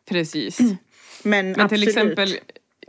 Precis. 0.09 0.57
Men, 1.23 1.51
Men 1.51 1.61
absolut. 1.61 1.69
till 1.69 1.87
exempel, 1.89 2.37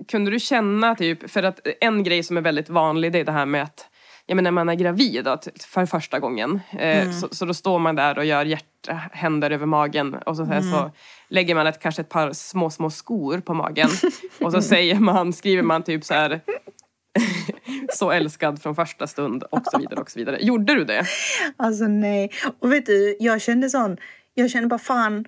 kunde 0.09 0.31
du 0.31 0.41
känna 0.41 0.95
typ, 0.95 1.31
för 1.31 1.43
att 1.43 1.61
en 1.81 2.03
grej 2.05 2.23
som 2.23 2.37
är 2.37 2.41
väldigt 2.41 2.69
vanlig 2.69 3.13
det 3.13 3.19
är 3.19 3.25
det 3.25 3.33
här 3.33 3.47
med 3.47 3.63
att 3.63 3.89
ja, 4.27 4.35
men 4.35 4.45
när 4.45 4.51
man 4.51 4.69
är 4.69 4.75
gravid 4.75 5.25
då, 5.25 5.39
för 5.69 5.87
första 5.87 6.19
gången, 6.19 6.61
eh, 6.73 7.01
Mm. 7.03 7.13
så, 7.13 7.29
så 7.31 7.45
då 7.45 7.55
står 7.55 7.79
man 7.79 7.95
där 7.97 8.19
och 8.19 8.25
gör 8.25 8.45
hjärthänder 8.45 9.51
över 9.51 9.67
magen 9.67 10.15
och 10.15 10.37
så, 10.37 10.43
Mm. 10.43 10.63
så 10.73 10.91
lägger 11.29 11.55
man 11.55 11.67
ett, 11.67 11.81
kanske 11.81 12.03
ett 12.03 12.09
par 12.09 12.33
små, 12.33 12.71
små 12.71 12.91
skor 12.91 13.41
på 13.41 13.55
magen 13.55 13.89
och 14.41 14.53
så 14.53 14.63
säger 14.63 14.95
man, 14.95 15.33
skriver 15.33 15.63
man 15.63 15.83
typ 15.83 16.05
så 16.05 16.15
här 16.15 16.41
så 17.93 18.11
älskad 18.11 18.63
från 18.63 18.75
första 18.75 19.07
stund 19.07 19.43
och 19.43 19.63
så 19.65 19.79
vidare 19.79 20.01
och 20.01 20.11
så 20.11 20.19
vidare. 20.19 20.39
Gjorde 20.41 20.75
du 20.75 20.85
det? 20.85 21.05
Alltså 21.57 21.85
nej. 21.85 22.31
Och 22.61 22.73
vet 22.73 22.87
du, 22.87 23.17
jag 23.21 23.43
kände 23.43 23.71
sån, 23.71 23.97
jag 24.35 24.51
kände 24.51 24.69
bara 24.69 24.79
fan, 24.79 25.25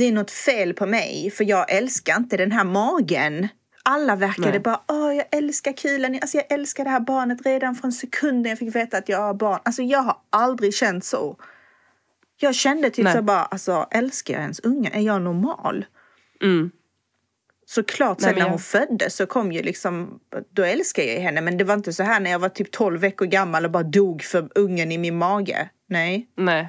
det 0.00 0.08
är 0.08 0.12
något 0.12 0.30
fel 0.30 0.74
på 0.74 0.86
mig 0.86 1.30
för 1.30 1.44
jag 1.44 1.70
älskar 1.72 2.16
inte 2.16 2.36
den 2.36 2.52
här 2.52 2.64
magen. 2.64 3.48
Alla 3.82 4.16
verkade 4.16 4.50
Nej. 4.50 4.60
bara, 4.60 4.80
åh 4.88 5.14
jag 5.14 5.26
älskar 5.30 5.72
kulan, 5.72 6.14
alltså 6.22 6.36
jag 6.36 6.52
älskar 6.52 6.84
det 6.84 6.90
här 6.90 7.00
barnet 7.00 7.46
redan 7.46 7.74
från 7.74 7.92
sekunden 7.92 8.50
jag 8.50 8.58
fick 8.58 8.74
veta 8.76 8.98
att 8.98 9.08
jag 9.08 9.18
har 9.18 9.34
barn. 9.34 9.60
Alltså 9.62 9.82
jag 9.82 9.98
har 10.02 10.16
aldrig 10.30 10.74
känt 10.74 11.04
så. 11.04 11.36
Jag 12.40 12.54
kände 12.54 12.90
typ 12.90 13.08
så 13.10 13.22
bara, 13.22 13.42
alltså 13.44 13.86
älskar 13.90 14.34
jag 14.34 14.42
ens 14.42 14.60
unga? 14.60 14.90
Är 14.90 15.00
jag 15.00 15.22
normal? 15.22 15.84
Mm. 16.42 16.70
Såklart 17.66 18.20
sen 18.20 18.34
när 18.34 18.40
jag- 18.40 18.50
hon 18.50 18.58
föddes 18.58 19.16
så 19.16 19.26
kom 19.26 19.52
ju 19.52 19.62
liksom, 19.62 20.20
då 20.54 20.62
älskade 20.62 21.12
jag 21.14 21.20
henne. 21.20 21.40
Men 21.40 21.56
det 21.58 21.64
var 21.64 21.74
inte 21.74 21.92
så 21.92 22.02
här 22.02 22.20
när 22.20 22.30
jag 22.30 22.38
var 22.38 22.48
typ 22.48 22.70
12 22.70 23.00
veckor 23.00 23.26
gammal 23.26 23.64
och 23.64 23.70
bara 23.70 23.82
dog 23.82 24.22
för 24.22 24.48
ungen 24.54 24.92
i 24.92 24.98
min 24.98 25.18
mage. 25.18 25.70
Nej. 25.88 26.28
Nej. 26.36 26.68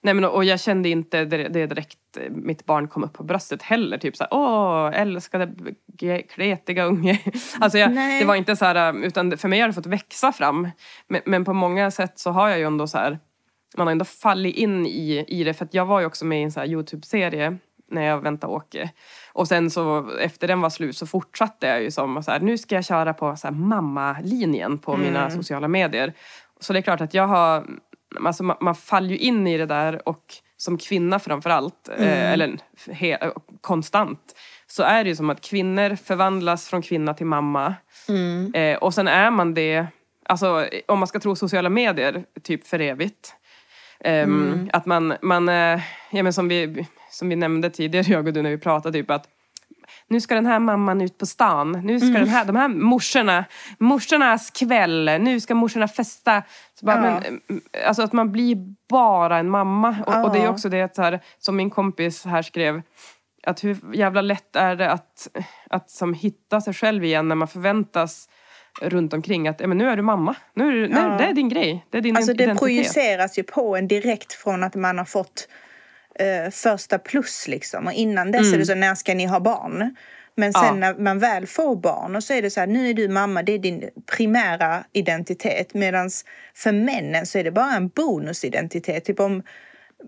Nej 0.00 0.14
men 0.14 0.24
och 0.24 0.44
jag 0.44 0.60
kände 0.60 0.88
inte 0.88 1.24
det, 1.24 1.48
det 1.48 1.66
direkt 1.66 1.98
mitt 2.30 2.66
barn 2.66 2.88
kom 2.88 3.04
upp 3.04 3.12
på 3.12 3.24
bröstet 3.24 3.62
heller. 3.62 3.98
Typ 3.98 4.16
såhär, 4.16 4.34
åh 4.34 4.90
älskade 4.94 5.54
kletiga 6.34 6.84
unge. 6.84 7.20
Alltså 7.60 7.78
jag, 7.78 7.90
det 7.94 8.24
var 8.24 8.34
inte 8.34 8.56
så 8.56 8.64
här, 8.64 9.04
utan 9.04 9.38
för 9.38 9.48
mig 9.48 9.60
har 9.60 9.68
det 9.68 9.74
fått 9.74 9.86
växa 9.86 10.32
fram. 10.32 10.68
Men, 11.08 11.20
men 11.24 11.44
på 11.44 11.52
många 11.52 11.90
sätt 11.90 12.18
så 12.18 12.30
har 12.30 12.48
jag 12.48 12.58
ju 12.58 12.64
ändå 12.64 12.86
så 12.86 12.98
här, 12.98 13.18
man 13.76 13.86
har 13.86 13.92
ändå 13.92 14.04
fallit 14.04 14.56
in 14.56 14.86
i, 14.86 15.24
i 15.28 15.44
det. 15.44 15.54
För 15.54 15.64
att 15.64 15.74
jag 15.74 15.86
var 15.86 16.00
ju 16.00 16.06
också 16.06 16.24
med 16.24 16.40
i 16.40 16.42
en 16.42 16.52
så 16.52 16.64
Youtube-serie 16.64 17.58
när 17.90 18.02
jag 18.02 18.20
väntade 18.20 18.52
Åke. 18.52 18.90
Och 19.32 19.48
sen 19.48 19.70
så 19.70 20.10
efter 20.18 20.48
den 20.48 20.60
var 20.60 20.70
slut 20.70 20.96
så 20.96 21.06
fortsatte 21.06 21.66
jag 21.66 21.82
ju 21.82 21.90
som 21.90 22.22
så 22.22 22.30
här, 22.30 22.40
nu 22.40 22.58
ska 22.58 22.74
jag 22.74 22.84
köra 22.84 23.14
på 23.14 23.36
så 23.36 23.46
här 23.46 23.54
mamma-linjen 23.54 24.78
på 24.78 24.96
mina 24.96 25.30
sociala 25.30 25.68
medier. 25.68 26.12
Så 26.60 26.72
det 26.72 26.78
är 26.78 26.82
klart 26.82 27.00
att 27.00 27.14
jag 27.14 27.26
har, 27.26 27.66
alltså 28.26 28.42
man, 28.42 28.56
man 28.60 28.74
faller 28.74 29.08
ju 29.08 29.16
in 29.18 29.46
i 29.46 29.58
det 29.58 29.66
där 29.66 30.08
och 30.08 30.24
som 30.56 30.78
kvinna 30.78 31.18
framförallt, 31.18 31.88
eh, 31.88 32.32
eller 32.32 32.58
he, 32.90 33.30
konstant, 33.60 34.34
så 34.66 34.82
är 34.82 35.04
det 35.04 35.10
ju 35.10 35.16
som 35.16 35.30
att 35.30 35.40
kvinnor 35.40 35.96
förvandlas 35.96 36.68
från 36.68 36.82
kvinna 36.82 37.14
till 37.14 37.26
mamma. 37.26 37.74
Eh, 38.54 38.76
och 38.78 38.94
sen 38.94 39.08
är 39.08 39.30
man 39.30 39.54
det, 39.54 39.86
alltså 40.24 40.66
om 40.88 40.98
man 40.98 41.08
ska 41.08 41.20
tro 41.20 41.36
sociala 41.36 41.68
medier, 41.68 42.24
typ 42.42 42.66
för 42.66 42.80
evigt. 42.80 43.34
Ehm, 44.04 44.70
Att 44.72 44.86
man, 44.86 45.14
man 45.22 45.48
eh, 45.48 45.80
ja, 46.10 46.22
men 46.22 46.32
som, 46.32 46.48
vi, 46.48 46.86
som 47.10 47.28
vi 47.28 47.36
nämnde 47.36 47.70
tidigare, 47.70 48.06
jag 48.08 48.26
och 48.26 48.32
du, 48.32 48.42
när 48.42 48.50
vi 48.50 48.58
pratade, 48.58 48.98
typ 48.98 49.10
att 49.10 49.28
nu 50.10 50.20
ska 50.20 50.34
den 50.34 50.46
här 50.46 50.58
mamman 50.58 51.00
ut 51.00 51.18
på 51.18 51.26
stan. 51.26 51.72
Nu 51.84 52.00
ska 52.00 52.08
den 52.08 52.28
här, 52.28 52.44
de 52.44 52.56
här 52.56 52.68
morsorna, 52.68 53.44
morsornas 53.78 54.50
kväll. 54.50 55.04
Nu 55.20 55.40
ska 55.40 55.54
morsorna 55.54 55.88
festa. 55.88 56.42
Så 56.80 56.86
bara, 56.86 56.96
Ja. 56.96 57.02
men, 57.02 57.40
mm, 57.48 57.60
alltså 57.86 58.02
att 58.02 58.12
man 58.12 58.32
blir 58.32 58.56
bara 58.88 59.38
en 59.38 59.50
mamma. 59.50 59.96
Och, 60.06 60.24
och 60.24 60.32
det 60.32 60.38
är 60.38 60.44
Ja. 60.44 60.50
också 60.50 60.68
det 60.68 60.98
här, 60.98 61.20
som 61.38 61.56
min 61.56 61.70
kompis 61.70 62.24
här 62.24 62.42
skrev. 62.42 62.82
Att 63.46 63.64
hur 63.64 63.78
jävla 63.94 64.20
lätt 64.20 64.56
är 64.56 64.76
det 64.76 64.90
att, 64.90 65.28
att 65.70 65.90
som 65.90 66.14
hitta 66.14 66.60
sig 66.60 66.74
själv 66.74 67.04
igen 67.04 67.28
när 67.28 67.34
man 67.36 67.48
förväntas 67.48 68.28
runt 68.80 69.12
omkring 69.12 69.48
att 69.48 69.60
ja, 69.60 69.66
men 69.66 69.78
nu 69.78 69.88
är 69.88 69.96
du 69.96 70.02
mamma. 70.02 70.34
Nu 70.54 70.68
är 70.68 70.72
du, 70.72 70.88
nu, 70.88 70.96
Ja. 71.00 71.16
det 71.18 71.24
är 71.24 71.32
din 71.32 71.48
grej. 71.48 71.86
Det 71.90 71.98
är 71.98 72.02
din 72.02 72.16
Alltså 72.16 72.32
det 72.34 72.42
identitet. 72.44 72.58
projiceras 72.60 73.38
ju 73.38 73.42
på 73.42 73.76
en 73.76 73.88
direkt 73.88 74.32
från 74.32 74.62
att 74.64 74.74
man 74.74 74.98
har 74.98 75.04
fått 75.04 75.48
eh, 76.18 76.50
första 76.50 76.98
plus 76.98 77.48
liksom. 77.48 77.86
Och 77.86 77.92
innan 77.92 78.32
dess 78.32 78.52
är 78.52 78.58
det 78.58 78.66
så, 78.66 78.74
när 78.74 78.94
ska 78.94 79.14
ni 79.14 79.26
ha 79.26 79.40
barn? 79.40 79.94
Men 80.34 80.52
sen 80.52 80.64
Ja. 80.64 80.72
när 80.72 80.94
man 80.94 81.18
väl 81.18 81.46
får 81.46 81.76
barn 81.76 82.16
och 82.16 82.24
så 82.24 82.32
är 82.32 82.42
det 82.42 82.50
så 82.50 82.60
här, 82.60 82.66
nu 82.66 82.90
är 82.90 82.94
du 82.94 83.08
mamma, 83.08 83.42
det 83.42 83.52
är 83.52 83.58
din 83.58 83.90
primära 84.16 84.84
identitet. 84.92 85.74
Medan 85.74 86.10
för 86.54 86.72
männen 86.72 87.26
så 87.26 87.38
är 87.38 87.44
det 87.44 87.50
bara 87.50 87.72
en 87.76 87.88
bonusidentitet. 87.88 89.04
Typ 89.04 89.20
om 89.20 89.42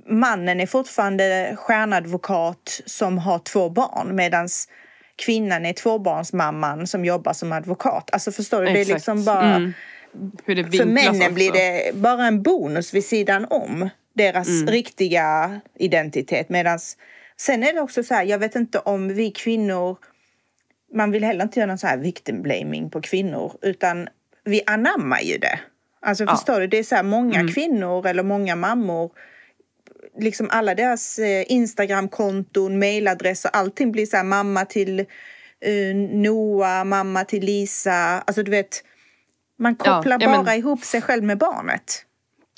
mannen 0.09 0.61
är 0.61 0.67
fortfarande 0.67 1.57
stjärnadvokat 1.59 2.81
som 2.87 3.19
har 3.19 3.38
två 3.38 3.71
barn 3.71 4.15
medan 4.15 4.49
kvinnan 5.17 5.67
är 5.67 5.73
tvåbarnsmamman 5.73 6.87
som 6.87 7.05
jobbar 7.05 7.33
som 7.33 7.53
advokat. 7.53 8.11
Alltså 8.12 8.33
förstår 8.33 8.61
du? 8.61 8.67
Det 8.67 8.71
är 8.71 8.77
Exakt. 8.77 8.95
liksom 8.95 9.25
bara... 9.25 9.55
Mm. 9.55 9.73
För 10.47 10.85
männen 10.85 11.23
också. 11.23 11.33
blir 11.33 11.53
det 11.53 11.95
bara 11.95 12.27
en 12.27 12.43
bonus 12.43 12.95
vid 12.95 13.05
sidan 13.05 13.47
om 13.51 13.88
deras 14.12 14.48
Mm. 14.48 14.66
riktiga 14.66 15.61
identitet. 15.79 16.48
Medan 16.48 16.79
sen 17.37 17.62
är 17.62 17.72
det 17.72 17.81
också 17.81 18.03
så 18.03 18.14
här, 18.14 18.25
jag 18.25 18.38
vet 18.38 18.55
inte 18.57 18.79
om 18.79 19.09
vi 19.14 19.31
kvinnor, 19.31 19.96
man 20.94 21.11
vill 21.11 21.25
heller 21.25 21.42
inte 21.44 21.61
göra 21.61 21.66
någon 21.68 21.79
så 21.79 21.87
här 21.87 21.96
victim 21.96 22.42
blaming 22.42 22.90
på 22.90 23.01
kvinnor, 23.01 23.53
utan 23.62 24.09
vi 24.44 24.62
anammar 24.66 25.20
ju 25.20 25.38
det. 25.38 25.61
Alltså 26.01 26.25
Ja. 26.25 26.29
Mm. 26.29 26.37
förstår 26.37 26.61
du, 26.61 26.66
det 26.66 26.79
är 26.79 26.83
så 26.83 26.94
här 26.94 27.03
många 27.03 27.48
kvinnor 27.48 28.07
eller 28.07 28.22
många 28.22 28.57
mammor 28.57 29.11
liksom 30.18 30.48
alla 30.51 30.75
deras 30.75 31.18
eh, 31.18 31.44
Instagramkonton, 31.53 32.79
mailadresser, 32.79 33.51
allting 33.53 33.92
blir 33.92 34.07
så 34.07 34.16
här 34.16 34.25
mamma 34.25 34.64
till 34.64 35.01
eh, 35.01 35.94
Noah, 36.12 36.85
mamma 36.85 37.25
till 37.25 37.44
Lisa. 37.44 37.92
Alltså 37.94 38.42
du 38.42 38.51
vet, 38.51 38.85
man 39.59 39.77
Ja, 39.85 39.96
kopplar 39.96 40.18
ja, 40.20 40.29
men- 40.31 40.44
bara 40.44 40.57
ihop 40.57 40.85
sig 40.85 41.01
själv 41.03 41.25
med 41.25 41.38
barnet. 41.38 42.05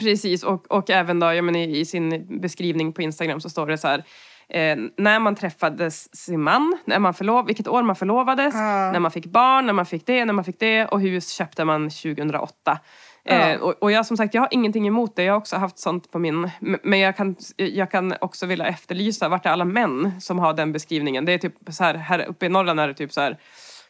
Precis, 0.02 0.42
och, 0.42 0.70
och 0.70 0.90
även 0.90 1.20
då, 1.20 1.26
jag 1.34 1.44
menar, 1.44 1.58
i, 1.58 1.84
sin 1.84 2.40
beskrivning 2.40 2.92
på 2.92 3.02
Instagram 3.02 3.40
så 3.40 3.50
står 3.50 3.66
det 3.66 3.78
så 3.78 3.88
här 3.88 4.04
Eh, 4.48 4.76
när 4.96 5.18
man 5.18 5.34
träffades 5.36 6.16
sin 6.16 6.42
man, 6.42 6.78
när 6.84 6.98
man 6.98 7.14
förlov, 7.14 7.46
vilket 7.46 7.68
år 7.68 7.82
man 7.82 7.96
förlovades, 7.96 8.54
Ja. 8.54 8.92
när 8.92 9.00
man 9.00 9.10
fick 9.10 9.26
barn, 9.26 9.66
när 9.66 9.72
man 9.72 9.86
fick 9.86 10.06
det, 10.06 10.24
när 10.24 10.32
man 10.32 10.44
fick 10.44 10.60
det 10.60 10.86
och 10.86 11.00
hus 11.00 11.30
köpte 11.30 11.64
man 11.64 11.90
2008. 11.90 12.78
Eh, 13.24 13.50
Ja. 13.50 13.58
och, 13.58 13.74
och 13.82 13.92
jag 13.92 14.06
som 14.06 14.16
sagt, 14.16 14.34
jag 14.34 14.42
har 14.42 14.48
ingenting 14.50 14.86
emot 14.86 15.16
det. 15.16 15.24
Jag 15.24 15.32
har 15.32 15.38
också 15.38 15.56
haft 15.56 15.78
sånt 15.78 16.10
på 16.10 16.18
min... 16.18 16.50
Men 16.82 16.98
jag 16.98 17.16
kan, 17.16 17.36
jag 17.56 17.90
kan 17.90 18.14
också 18.20 18.46
vilja 18.46 18.66
efterlysa, 18.66 19.28
vart 19.28 19.46
är 19.46 19.50
alla 19.50 19.64
män 19.64 20.20
som 20.20 20.38
har 20.38 20.54
den 20.54 20.72
beskrivningen? 20.72 21.24
Det 21.24 21.32
är 21.32 21.38
typ 21.38 21.54
så 21.68 21.84
här, 21.84 21.94
här 21.94 22.24
uppe 22.28 22.46
i 22.46 22.48
Norrland 22.48 22.80
är 22.80 22.88
det 22.88 22.94
typ 22.94 23.12
så 23.12 23.20
här, 23.20 23.38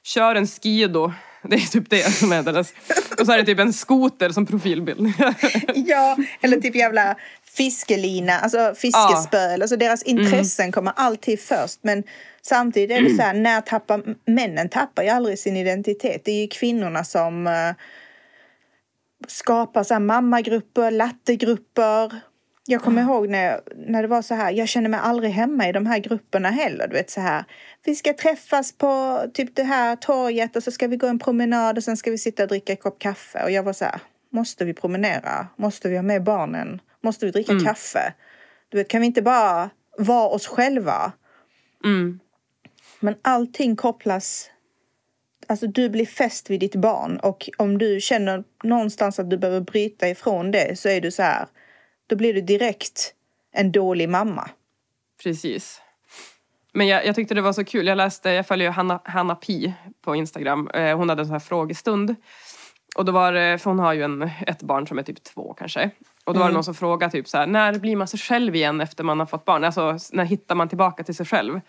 kör 0.05 0.35
en 0.35 0.47
skido. 0.47 1.13
Det 1.49 1.57
är 1.57 1.61
typ 1.61 1.91
det 1.91 2.13
som 2.13 2.33
är 2.33 2.43
deras. 2.43 2.73
Och 3.21 3.27
så 3.27 3.33
är 3.33 3.39
det 3.39 3.45
typ 3.45 3.59
en 3.59 3.73
skoter 3.73 4.31
som 4.31 4.47
profilbild. 4.47 5.13
Ja, 5.75 6.17
eller 6.41 6.61
typ 6.61 6.75
jävla 6.75 7.17
fiskelina, 7.57 8.39
alltså 8.39 8.75
fiskespö. 8.77 9.55
Alltså 9.55 9.77
deras 9.77 10.03
intressen 10.03 10.73
kommer 10.73 10.93
alltid 10.97 11.41
först. 11.41 11.79
Men 11.83 12.03
samtidigt 12.43 12.91
är 12.91 13.03
det 13.03 13.17
så 13.17 13.23
här, 13.23 13.35
när 13.35 13.61
tappar 13.61 14.03
männen 14.27 14.69
tappar 14.69 15.03
ju 15.03 15.09
aldrig 15.09 15.39
sin 15.39 15.57
identitet. 15.57 16.25
Det 16.25 16.33
är 16.33 16.41
ju 16.41 16.49
kvinnorna 16.49 17.05
som 17.05 17.47
eh, 17.47 17.75
skapar 19.29 19.85
så 19.85 19.95
här 19.95 20.01
mammagrupper, 20.01 20.91
lattegrupper. 20.91 22.21
Jag 22.67 22.83
kommer 22.83 23.03
ihåg 23.03 23.29
när, 23.29 23.61
när 23.75 24.03
det 24.03 24.09
var 24.09 24.23
så 24.23 24.35
här, 24.35 24.53
jag 24.53 24.69
känner 24.69 24.89
mig 24.89 25.01
aldrig 25.03 25.31
hemma 25.31 25.69
i 25.69 25.73
de 25.73 25.87
här 25.87 25.99
grupperna 25.99 26.51
heller. 26.51 26.89
Du 26.89 26.93
vet 26.95 27.11
så 27.11 27.21
här, 27.21 27.45
vi 27.85 27.95
ska 27.95 28.13
träffas 28.13 28.73
på 28.73 29.23
typ 29.35 29.57
det 29.57 29.63
här 29.63 29.97
torget 29.97 30.57
och 30.57 30.63
så 30.63 30.71
ska 30.71 30.87
vi 30.89 30.97
gå 30.97 31.07
en 31.07 31.19
promenad 31.19 31.79
och 31.79 31.85
sen 31.85 31.97
ska 31.97 32.11
vi 32.11 32.19
sitta 32.19 32.43
och 32.43 32.49
dricka 32.49 32.73
en 32.73 32.77
kopp 32.77 32.99
kaffe. 32.99 33.43
Och 33.45 33.51
jag 33.51 33.63
var 33.63 33.73
så 33.73 33.85
här, 33.85 34.01
måste 34.31 34.65
vi 34.65 34.75
promenera? 34.75 35.47
Måste 35.57 35.89
vi 35.89 35.97
ha 35.97 36.03
med 36.03 36.23
barnen? 36.23 36.81
Måste 37.03 37.27
vi 37.27 37.33
dricka 37.33 37.61
kaffe? 37.65 38.15
Du 38.69 38.79
vet, 38.79 38.89
kan 38.89 39.01
vi 39.01 39.07
inte 39.07 39.23
bara 39.23 39.71
vara 39.99 40.29
oss 40.29 40.47
själva? 40.47 41.13
Mm. 41.85 42.21
Men 43.01 43.15
allting 43.23 43.77
kopplas... 43.77 44.51
Alltså 45.47 45.67
du 45.67 45.89
blir 45.89 46.07
fäst 46.07 46.51
vid 46.51 46.61
ditt 46.61 46.75
barn 46.75 47.17
och 47.17 47.51
om 47.57 47.79
du 47.79 48.01
känner 48.01 48.45
någonstans 48.63 49.19
att 49.19 49.31
du 49.31 49.39
behöver 49.39 49.61
bryta 49.61 50.09
ifrån 50.09 50.51
det 50.51 50.79
så 50.79 50.89
är 50.89 51.01
du 51.01 51.11
så 51.11 51.23
här. 51.23 51.47
Då 52.07 52.17
blir 52.17 52.35
du 52.35 52.41
direkt 52.41 53.15
en 53.53 53.73
dålig 53.73 54.09
mamma. 54.09 54.51
Precis. 55.23 55.81
Men 56.73 56.87
jag, 56.87 57.07
jag 57.07 57.15
tyckte 57.15 57.35
det 57.35 57.41
var 57.41 57.53
så 57.53 57.65
kul. 57.65 57.87
Jag 57.87 57.97
läste, 57.97 58.31
jag 58.31 58.47
följer 58.47 58.71
Hanna, 58.71 59.01
Hanna 59.05 59.35
Pi 59.35 59.75
på 60.05 60.17
Instagram. 60.17 60.69
Eh, 60.69 60.97
hon 60.97 61.09
hade 61.09 61.23
en 61.23 61.27
sån 61.27 61.33
här 61.33 61.41
frågestund. 61.41 62.15
Och 62.97 63.05
då 63.05 63.13
var 63.13 63.33
det, 63.33 63.59
för 63.59 63.71
hon 63.71 63.79
har 63.79 63.93
ju 63.93 64.03
en, 64.03 64.31
ett 64.47 64.63
barn 64.63 64.87
som 64.87 64.99
är 64.99 65.03
typ 65.03 65.25
två 65.25 65.55
kanske. 65.59 65.91
Och 66.25 66.35
då 66.35 66.41
var 66.41 66.47
det 66.47 66.55
någon 66.55 66.65
som 66.65 66.75
frågade 66.75 67.13
typ 67.13 67.29
så 67.29 67.39
här, 67.39 67.47
när 67.47 67.79
blir 67.79 67.97
man 67.97 68.09
sig 68.09 68.21
själv 68.21 68.57
igen 68.57 68.81
efter 68.81 69.05
man 69.05 69.19
har 69.19 69.27
fått 69.27 69.45
barn? 69.45 69.65
Alltså 69.65 69.99
när 70.13 70.25
hittar 70.25 70.55
man 70.55 70.69
tillbaka 70.69 71.05
till 71.05 71.15
sig 71.15 71.27
själv? 71.27 71.61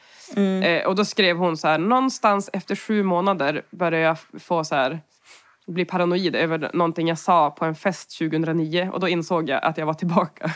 Eh, 0.63 0.85
och 0.87 0.95
då 0.95 1.05
skrev 1.05 1.37
hon 1.37 1.57
så 1.57 1.67
här, 1.67 1.77
någonstans 1.77 2.49
efter 2.53 2.75
sju 2.75 3.03
månader 3.03 3.61
började 3.69 3.97
jag 3.97 4.17
få 4.39 4.63
så 4.63 4.75
här 4.75 4.99
bli 5.67 5.85
paranoid 5.85 6.35
över 6.35 6.69
någonting 6.73 7.07
jag 7.07 7.17
sa 7.17 7.51
på 7.51 7.65
en 7.65 7.75
fest 7.75 8.17
2009 8.17 8.89
och 8.93 8.99
då 8.99 9.07
insåg 9.07 9.49
jag 9.49 9.63
att 9.63 9.77
jag 9.77 9.85
var 9.85 9.93
tillbaka. 9.93 10.45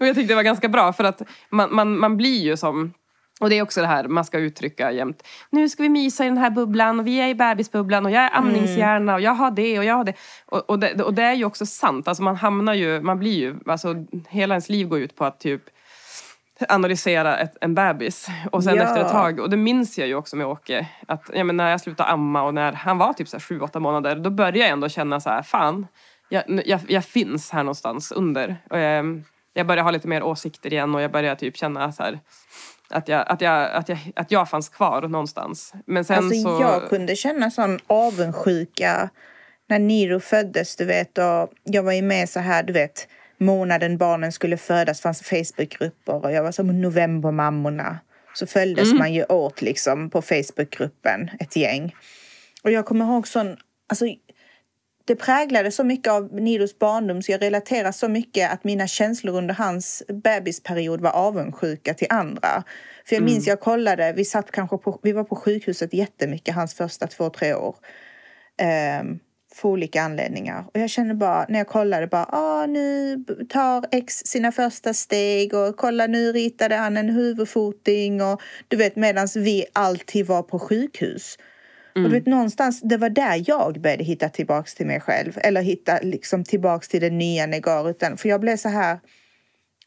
och 0.00 0.06
jag 0.06 0.14
tyckte 0.14 0.32
det 0.32 0.34
var 0.34 0.42
ganska 0.42 0.68
bra 0.68 0.92
för 0.92 1.04
att 1.04 1.22
man, 1.50 1.74
man, 1.74 1.98
man 1.98 2.16
blir 2.16 2.42
ju 2.42 2.56
som 2.56 2.92
och 3.40 3.50
det 3.50 3.58
är 3.58 3.62
också 3.62 3.80
det 3.80 3.86
här 3.86 4.08
man 4.08 4.24
ska 4.24 4.38
uttrycka 4.38 4.92
jämt. 4.92 5.28
Nu 5.50 5.68
ska 5.68 5.82
vi 5.82 5.88
mysa 5.88 6.24
i 6.24 6.28
den 6.28 6.38
här 6.38 6.50
bubblan 6.50 7.00
och 7.00 7.06
vi 7.06 7.20
är 7.20 7.28
i 7.28 7.34
bebisbubblan 7.34 8.06
och 8.06 8.12
jag 8.12 8.22
är 8.22 8.36
amningshjärna 8.36 9.14
och 9.14 9.20
jag 9.20 9.34
har 9.34 9.50
det 9.50 9.78
och 9.78 9.84
jag 9.84 9.94
har 9.94 10.04
det. 10.04 10.14
Och, 10.46 10.70
och, 10.70 10.78
det, 10.78 11.02
och 11.02 11.14
det 11.14 11.22
är 11.22 11.34
ju 11.34 11.44
också 11.44 11.66
sant. 11.66 12.08
Alltså 12.08 12.22
man 12.22 12.36
hamnar 12.36 12.74
ju, 12.74 13.00
man 13.00 13.18
blir 13.18 13.38
ju, 13.38 13.54
alltså 13.66 13.94
hela 14.28 14.54
ens 14.54 14.68
liv 14.68 14.88
går 14.88 14.98
ut 14.98 15.16
på 15.16 15.24
att 15.24 15.40
typ 15.40 15.62
analysera 16.68 17.38
ett, 17.38 17.56
en 17.60 17.74
bebis. 17.74 18.26
Och 18.52 18.64
sen 18.64 18.76
Ja. 18.76 18.82
efter 18.82 19.00
ett 19.00 19.12
tag, 19.12 19.40
och 19.40 19.50
det 19.50 19.56
minns 19.56 19.98
jag 19.98 20.08
ju 20.08 20.14
också 20.14 20.36
med 20.36 20.46
Åke, 20.46 20.86
att 21.08 21.30
ja, 21.34 21.44
men 21.44 21.56
när 21.56 21.70
jag 21.70 21.80
slutade 21.80 22.08
amma 22.08 22.42
och 22.42 22.54
när 22.54 22.72
han 22.72 22.98
var 22.98 23.12
typ 23.12 23.28
så 23.28 23.36
här 23.36 23.42
sju, 23.42 23.60
åtta 23.60 23.80
månader, 23.80 24.16
då 24.16 24.30
började 24.30 24.58
jag 24.58 24.68
ändå 24.68 24.88
känna 24.88 25.20
så 25.20 25.30
här, 25.30 25.42
fan, 25.42 25.86
jag, 26.28 26.42
jag, 26.66 26.80
jag 26.88 27.04
finns 27.04 27.50
här 27.50 27.62
någonstans 27.62 28.12
under. 28.12 28.56
Och 28.70 28.78
jag, 28.78 29.22
jag 29.54 29.66
började 29.66 29.82
ha 29.82 29.90
lite 29.90 30.08
mer 30.08 30.22
åsikter 30.22 30.72
igen 30.72 30.94
och 30.94 31.02
jag 31.02 31.12
började 31.12 31.40
typ 31.40 31.56
känna 31.56 31.92
så 31.92 32.02
här, 32.02 32.20
att 32.90 33.08
jag, 33.08 33.24
att, 33.28 33.40
jag, 33.40 33.70
att, 33.70 33.88
jag, 33.88 33.98
att 34.16 34.30
jag 34.30 34.50
fanns 34.50 34.68
kvar 34.68 35.02
någonstans. 35.02 35.72
Men 35.86 36.04
sen 36.04 36.16
Alltså, 36.16 36.42
så... 36.42 36.62
Jag 36.62 36.88
kunde 36.88 37.16
känna 37.16 37.50
sån 37.50 37.78
avundsjuka 37.86 39.10
när 39.68 39.78
Niro 39.78 40.20
föddes, 40.20 40.76
du 40.76 40.84
vet. 40.84 41.18
Och 41.18 41.52
jag 41.64 41.82
var 41.82 41.92
ju 41.92 42.02
med 42.02 42.28
så 42.28 42.40
här, 42.40 42.62
du 42.62 42.72
vet, 42.72 43.08
månaden 43.42 43.98
barnen 43.98 44.32
skulle 44.32 44.56
födas 44.56 45.00
fanns 45.00 45.22
Facebookgrupper 45.22 46.24
och 46.24 46.32
jag 46.32 46.42
var 46.42 46.52
som 46.52 46.80
novembermammorna. 46.80 47.98
Så 48.34 48.46
följdes 48.46 48.92
man 48.92 49.12
ju 49.12 49.24
åt 49.24 49.62
liksom 49.62 50.10
på 50.10 50.22
Facebookgruppen, 50.22 51.30
ett 51.40 51.56
gäng. 51.56 51.94
Och 52.62 52.70
jag 52.70 52.86
kommer 52.86 53.04
ihåg 53.04 53.28
sån, 53.28 53.56
alltså 53.88 54.06
det 55.04 55.16
präglade 55.16 55.70
så 55.70 55.84
mycket 55.84 56.12
av 56.12 56.34
Nidos 56.34 56.78
barndom 56.78 57.22
så 57.22 57.32
jag 57.32 57.42
relaterar 57.42 57.92
så 57.92 58.08
mycket 58.08 58.52
att 58.52 58.64
mina 58.64 58.86
känslor 58.86 59.36
under 59.36 59.54
hans 59.54 60.02
bebisperiod 60.08 61.00
var 61.00 61.10
avundsjuka 61.10 61.94
till 61.94 62.06
andra. 62.10 62.64
För 63.06 63.16
jag 63.16 63.24
minns, 63.24 63.46
jag 63.46 63.60
kollade, 63.60 64.12
vi 64.12 64.24
satt 64.24 64.50
kanske 64.50 64.78
på, 64.78 65.00
vi 65.02 65.12
var 65.12 65.24
på 65.24 65.36
sjukhuset 65.36 65.94
jättemycket 65.94 66.54
hans 66.54 66.74
första 66.74 67.06
två, 67.06 67.30
tre 67.30 67.54
år. 67.54 67.76
Ehm, 68.58 69.18
för 69.54 69.68
olika 69.68 70.02
anledningar. 70.02 70.64
Och 70.74 70.80
jag 70.80 70.90
kände 70.90 71.14
bara, 71.14 71.46
när 71.48 71.58
jag 71.58 71.68
kollade 71.68 72.06
bara, 72.06 72.26
ah, 72.32 72.66
nu 72.66 73.16
tar 73.48 73.84
X 73.90 74.22
sina 74.24 74.52
första 74.52 74.94
steg 74.94 75.54
och 75.54 75.76
kolla 75.76 76.06
nu 76.06 76.32
ritade 76.32 76.76
han 76.76 76.96
en 76.96 77.08
huvudfoting 77.08 78.22
och 78.22 78.42
du 78.68 78.76
vet 78.76 78.96
medan 78.96 79.28
vi 79.36 79.64
alltid 79.72 80.26
var 80.26 80.42
på 80.42 80.58
sjukhus. 80.58 81.38
Och 81.94 82.02
du 82.02 82.08
vet 82.08 82.26
någonstans, 82.26 82.80
det 82.80 82.96
var 82.96 83.10
där 83.10 83.44
jag 83.46 83.80
började 83.80 84.04
hitta 84.04 84.28
tillbaks 84.28 84.74
till 84.74 84.86
mig 84.86 85.00
själv. 85.00 85.38
Eller 85.40 85.62
hitta 85.62 85.98
liksom 86.02 86.44
tillbaks 86.44 86.88
till 86.88 87.00
den 87.00 87.18
nya 87.18 87.46
Negar. 87.46 87.90
Utan, 87.90 88.16
för 88.16 88.28
jag 88.28 88.40
blev 88.40 88.56
så 88.56 88.68
här, 88.68 88.98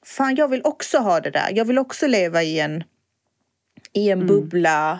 fan 0.06 0.36
jag 0.36 0.48
vill 0.48 0.62
också 0.64 0.98
ha 0.98 1.20
det 1.20 1.32
där. 1.32 1.50
Jag 1.52 1.66
vill 1.66 1.78
också 1.78 2.08
leva 2.08 2.44
i 2.44 2.60
en, 2.60 2.84
i 3.94 4.10
en 4.10 4.28
bubbla 4.28 5.00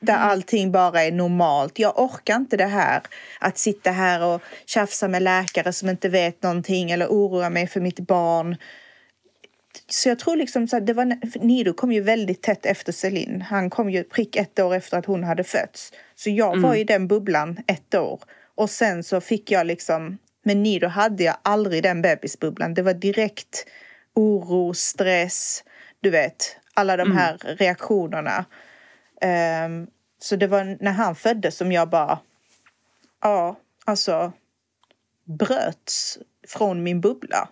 där 0.00 0.16
allting 0.16 0.72
bara 0.72 1.02
är 1.02 1.12
normalt. 1.12 1.78
Jag 1.78 1.98
orkar 1.98 2.36
inte 2.36 2.56
det 2.56 2.66
här 2.66 3.02
att 3.40 3.58
sitta 3.58 3.90
här 3.90 4.24
och 4.24 4.42
tjafsa 4.66 5.08
med 5.08 5.22
läkare 5.22 5.72
som 5.72 5.88
inte 5.88 6.08
vet 6.08 6.42
någonting 6.42 6.90
eller 6.90 7.06
oroa 7.06 7.50
mig 7.50 7.66
för 7.66 7.80
mitt 7.80 8.00
barn. 8.00 8.56
Så 9.88 10.08
jag 10.08 10.18
tror 10.18 10.36
liksom 10.36 10.68
så 10.68 10.76
att 10.76 10.86
det 10.86 10.92
var, 10.92 11.38
Nido 11.44 11.72
kom 11.72 11.92
ju 11.92 12.00
väldigt 12.00 12.42
tätt 12.42 12.66
efter 12.66 12.92
Celine. 12.92 13.42
Han 13.42 13.70
kom 13.70 13.90
ju 13.90 14.04
prick 14.04 14.36
ett 14.36 14.58
år 14.58 14.74
efter 14.74 14.98
att 14.98 15.06
hon 15.06 15.24
hade 15.24 15.44
fötts. 15.44 15.92
Så 16.14 16.30
jag 16.30 16.60
var 16.60 16.74
i 16.74 16.84
den 16.84 17.08
bubblan 17.08 17.58
ett 17.66 17.94
år. 17.94 18.20
Och 18.54 18.70
sen 18.70 19.04
så 19.04 19.20
fick 19.20 19.50
jag 19.50 19.66
liksom, 19.66 20.18
med 20.42 20.56
Nido 20.56 20.88
hade 20.88 21.24
jag 21.24 21.36
aldrig 21.42 21.82
den 21.82 22.02
bebisbubblan. 22.02 22.74
Det 22.74 22.82
var 22.82 22.94
direkt 22.94 23.66
oro, 24.14 24.74
stress, 24.74 25.64
du 26.00 26.10
vet, 26.10 26.56
alla 26.74 26.96
de 26.96 27.16
här 27.16 27.36
reaktionerna. 27.42 28.44
Ehm, 29.22 29.86
så 30.18 30.36
det 30.36 30.46
var 30.46 30.76
när 30.80 30.92
han 30.92 31.14
föddes 31.14 31.56
som 31.56 31.72
jag 31.72 31.88
bara, 31.88 32.18
ja, 33.22 33.56
alltså 33.84 34.32
bröts 35.24 36.18
från 36.48 36.82
min 36.82 37.00
bubbla. 37.00 37.48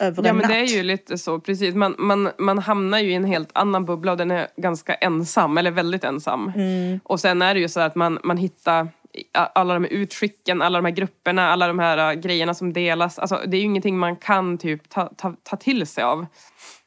Över 0.00 0.22
Ja 0.22 0.28
en 0.28 0.36
men 0.36 0.42
natt. 0.42 0.52
det 0.52 0.58
är 0.58 0.76
ju 0.76 0.82
lite 0.82 1.18
så, 1.18 1.40
precis. 1.40 1.74
Man, 1.74 1.94
man, 1.98 2.30
man 2.38 2.58
hamnar 2.58 2.98
ju 2.98 3.10
i 3.10 3.14
en 3.14 3.24
helt 3.24 3.50
annan 3.52 3.84
bubbla 3.84 4.12
och 4.12 4.18
den 4.18 4.30
är 4.30 4.48
ganska 4.56 4.94
ensam, 4.94 5.58
eller 5.58 5.70
väldigt 5.70 6.04
ensam. 6.04 6.52
Mm. 6.56 7.00
Och 7.04 7.20
sen 7.20 7.42
är 7.42 7.54
det 7.54 7.60
ju 7.60 7.68
så 7.68 7.80
att 7.80 7.94
man, 7.94 8.18
man 8.24 8.36
hittar 8.36 8.88
alla 9.32 9.74
de 9.74 9.84
här 9.84 9.92
utskicken, 9.92 10.62
alla 10.62 10.78
de 10.78 10.84
här 10.84 10.92
grupperna, 10.92 11.48
alla 11.52 11.68
de 11.68 11.78
här 11.78 12.10
äh, 12.10 12.20
grejerna 12.20 12.54
som 12.54 12.72
delas. 12.72 13.18
Alltså, 13.18 13.42
det 13.46 13.56
är 13.56 13.58
ju 13.58 13.64
ingenting 13.64 13.98
man 13.98 14.16
kan 14.16 14.58
typ 14.58 14.88
ta, 14.88 15.12
ta, 15.16 15.34
ta 15.42 15.56
till 15.56 15.86
sig 15.86 16.04
av. 16.04 16.26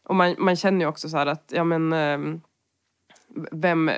Och 0.03 0.15
man, 0.15 0.35
man 0.37 0.55
känner 0.55 0.79
ju 0.79 0.87
också 0.87 1.09
så 1.09 1.17
här 1.17 1.25
att, 1.25 1.51
ja 1.55 1.63
men, 1.63 1.93
ehm, 1.93 2.41
vem, 3.51 3.91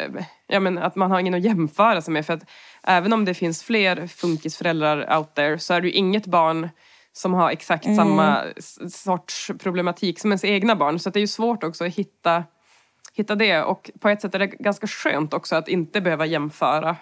ja 0.47 0.59
men 0.59 0.77
att 0.77 0.95
man 0.95 1.11
har 1.11 1.19
ingen 1.19 1.33
att 1.33 1.41
jämföra 1.41 2.01
sig 2.01 2.13
med. 2.13 2.25
För 2.25 2.33
att 2.33 2.45
även 2.83 3.13
om 3.13 3.25
det 3.25 3.33
finns 3.33 3.63
fler 3.63 4.07
funkisföräldrar 4.07 5.17
out 5.17 5.35
there 5.35 5.59
så 5.59 5.73
är 5.73 5.81
det 5.81 5.87
ju 5.87 5.93
inget 5.93 6.25
barn 6.25 6.69
som 7.13 7.33
har 7.33 7.51
exakt 7.51 7.85
samma 7.95 8.43
s- 8.57 9.03
sorts 9.03 9.51
problematik 9.59 10.19
som 10.19 10.31
ens 10.31 10.43
egna 10.45 10.75
barn. 10.75 10.99
Så 10.99 11.09
det 11.09 11.19
är 11.19 11.21
ju 11.21 11.27
svårt 11.27 11.63
också 11.63 11.85
att 11.85 11.95
hitta, 11.95 12.43
hitta 13.13 13.35
det. 13.35 13.61
Och 13.63 13.91
på 13.99 14.09
ett 14.09 14.21
sätt 14.21 14.35
är 14.35 14.39
det 14.39 14.47
ganska 14.47 14.87
skönt 14.87 15.33
också 15.33 15.55
att 15.55 15.67
inte 15.67 16.01
behöva 16.01 16.25
jämföra 16.25 16.95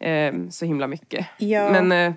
eh, 0.00 0.34
så 0.50 0.64
himla 0.64 0.86
mycket. 0.86 1.26
Ja. 1.38 1.70
Men, 1.70 1.92
eh, 1.92 2.12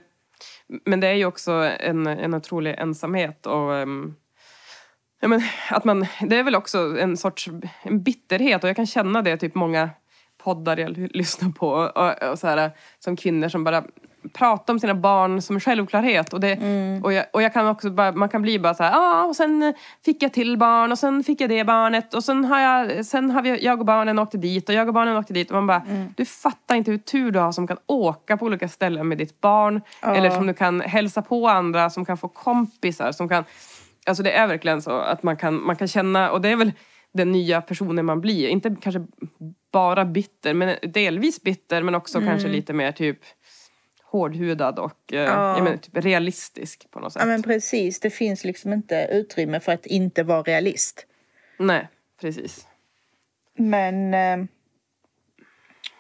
men 0.86 1.00
det 1.00 1.08
är 1.08 1.14
ju 1.14 1.26
också 1.26 1.52
en, 1.80 2.08
en 2.08 2.34
otrolig 2.34 2.76
ensamhet. 2.78 3.46
Och, 3.46 3.76
ehm, 3.76 4.16
ja, 5.20 5.28
men, 5.28 5.42
att 5.70 5.86
man, 5.86 6.06
det 6.22 6.36
är 6.36 6.44
väl 6.44 6.56
också 6.56 7.00
en 7.00 7.18
sorts 7.18 7.50
en 7.82 8.04
bitterhet 8.04 8.64
och 8.64 8.70
jag 8.70 8.76
kan 8.76 8.86
känna 8.86 9.22
det 9.22 9.38
typ 9.38 9.56
många 9.56 9.90
poddar 10.44 10.78
jag 10.78 10.98
lyssnar 10.98 11.50
på 11.50 11.70
och, 11.70 12.32
och 12.32 12.40
så 12.40 12.48
här, 12.48 12.72
som 13.00 13.16
kvinnor 13.16 13.50
som 13.50 13.64
bara 13.64 13.84
pratar 14.34 14.74
om 14.74 14.80
sina 14.80 14.96
barn 14.96 15.42
som 15.42 15.56
en 15.56 15.60
självklarhet. 15.60 16.34
Och, 16.34 16.40
det, 16.40 16.60
och, 17.04 17.14
jag, 17.14 17.26
och 17.34 17.42
jag 17.42 17.54
kan 17.54 17.68
också 17.68 17.90
bara, 17.90 18.12
man 18.12 18.30
kan 18.30 18.42
bli 18.42 18.60
bara 18.60 18.74
så 18.74 18.84
här, 18.84 18.94
ah, 18.96 19.26
och 19.26 19.36
sen 19.36 19.74
fick 20.06 20.24
jag 20.24 20.34
till 20.34 20.58
barn 20.58 20.92
och 20.92 21.00
sen 21.00 21.24
fick 21.24 21.42
jag 21.42 21.50
det 21.50 21.64
barnet 21.64 22.14
och 22.14 22.24
sen 22.24 22.46
har 22.46 22.60
jag, 22.60 23.06
sen 23.06 23.32
har 23.32 23.42
vi, 23.42 23.66
jag 23.66 23.80
och 23.80 23.86
barnen 23.86 24.20
åkte 24.20 24.38
dit 24.38 24.70
och 24.70 24.76
jag 24.76 24.88
och 24.88 24.94
barnen 24.94 25.18
åkte 25.18 25.34
dit 25.34 25.52
och 25.52 25.56
man 25.56 25.68
bara, 25.68 25.82
du 26.16 26.26
fattar 26.26 26.76
inte 26.76 26.92
hur 26.92 26.98
tur 26.98 27.32
du 27.32 27.40
har 27.40 27.52
som 27.52 27.68
kan 27.68 27.78
åka 27.86 28.38
på 28.38 28.46
olika 28.46 28.68
ställen 28.68 29.08
med 29.08 29.18
ditt 29.18 29.42
barn 29.42 29.82
eller 30.02 30.30
som 30.30 30.48
du 30.48 30.54
kan 30.54 30.82
hälsa 30.82 31.22
på 31.22 31.48
andra, 31.48 31.90
som 31.90 32.06
kan 32.06 32.18
få 32.18 32.28
kompisar, 32.28 33.12
som 33.12 33.30
kan 33.30 33.44
Alltså 34.10 34.24
det 34.24 34.32
är 34.32 34.48
verkligen 34.48 34.82
så 34.82 34.92
att 34.92 35.24
man 35.24 35.38
kan, 35.38 35.64
man 35.64 35.76
kan 35.76 35.88
känna, 35.88 36.32
och 36.32 36.42
det 36.42 36.50
är 36.50 36.56
väl 36.56 36.72
den 37.12 37.32
nya 37.32 37.62
personen 37.62 38.06
man 38.06 38.22
blir. 38.22 38.48
Inte 38.48 38.76
kanske 38.82 39.06
bara 39.72 40.06
bitter, 40.06 40.54
men 40.54 40.78
delvis 40.82 41.42
bitter 41.42 41.84
men 41.84 41.96
också 41.96 42.22
kanske 42.22 42.48
lite 42.48 42.74
mer 42.74 42.92
typ 42.92 43.20
hårdhudad 44.04 44.80
och 44.80 45.14
eh, 45.14 45.20
jag 45.20 45.64
menar, 45.64 45.78
typ 45.78 45.98
realistisk 45.98 46.92
på 46.92 47.00
något 47.00 47.14
sätt. 47.14 47.22
Ja 47.22 47.28
men 47.28 47.44
precis, 47.44 48.00
det 48.00 48.10
finns 48.10 48.44
liksom 48.44 48.74
inte 48.74 49.08
utrymme 49.12 49.60
för 49.60 49.72
att 49.72 49.86
inte 49.86 50.24
vara 50.24 50.42
realist. 50.42 51.06
Nej, 51.60 51.88
precis. 52.22 52.68
Men 53.58 54.14
eh, 54.14 54.46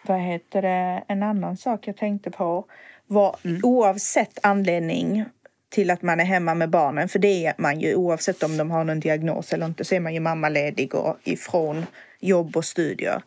vad 0.02 0.20
heter 0.20 0.62
det, 0.62 1.04
en 1.08 1.24
annan 1.24 1.58
sak 1.58 1.88
jag 1.88 1.98
tänkte 1.98 2.32
på 2.32 2.66
var 3.08 3.36
oavsett 3.64 4.40
anledning 4.46 5.26
till 5.70 5.92
att 5.92 6.02
man 6.02 6.20
är 6.20 6.26
hemma 6.26 6.56
med 6.56 6.70
barnen, 6.70 7.10
för 7.10 7.20
det 7.20 7.46
är 7.46 7.54
man 7.58 7.80
ju 7.80 7.96
oavsett 7.96 8.44
om 8.44 8.58
de 8.58 8.72
har 8.72 8.84
någon 8.84 9.00
diagnos 9.00 9.54
eller 9.54 9.66
inte, 9.66 9.86
så 9.86 9.96
är 9.96 10.00
man 10.00 10.14
ju 10.14 10.20
mammaledig 10.20 10.96
och 10.96 11.18
ifrån 11.24 11.86
jobb 12.20 12.58
och 12.58 12.66
studier. 12.66 13.22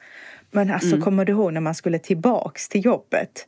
Men 0.51 0.71
alltså 0.71 1.01
kommer 1.01 1.25
du 1.25 1.33
ihåg 1.33 1.53
när 1.53 1.61
man 1.61 1.75
skulle 1.75 1.99
tillbaks 1.99 2.69
till 2.69 2.85
jobbet? 2.85 3.47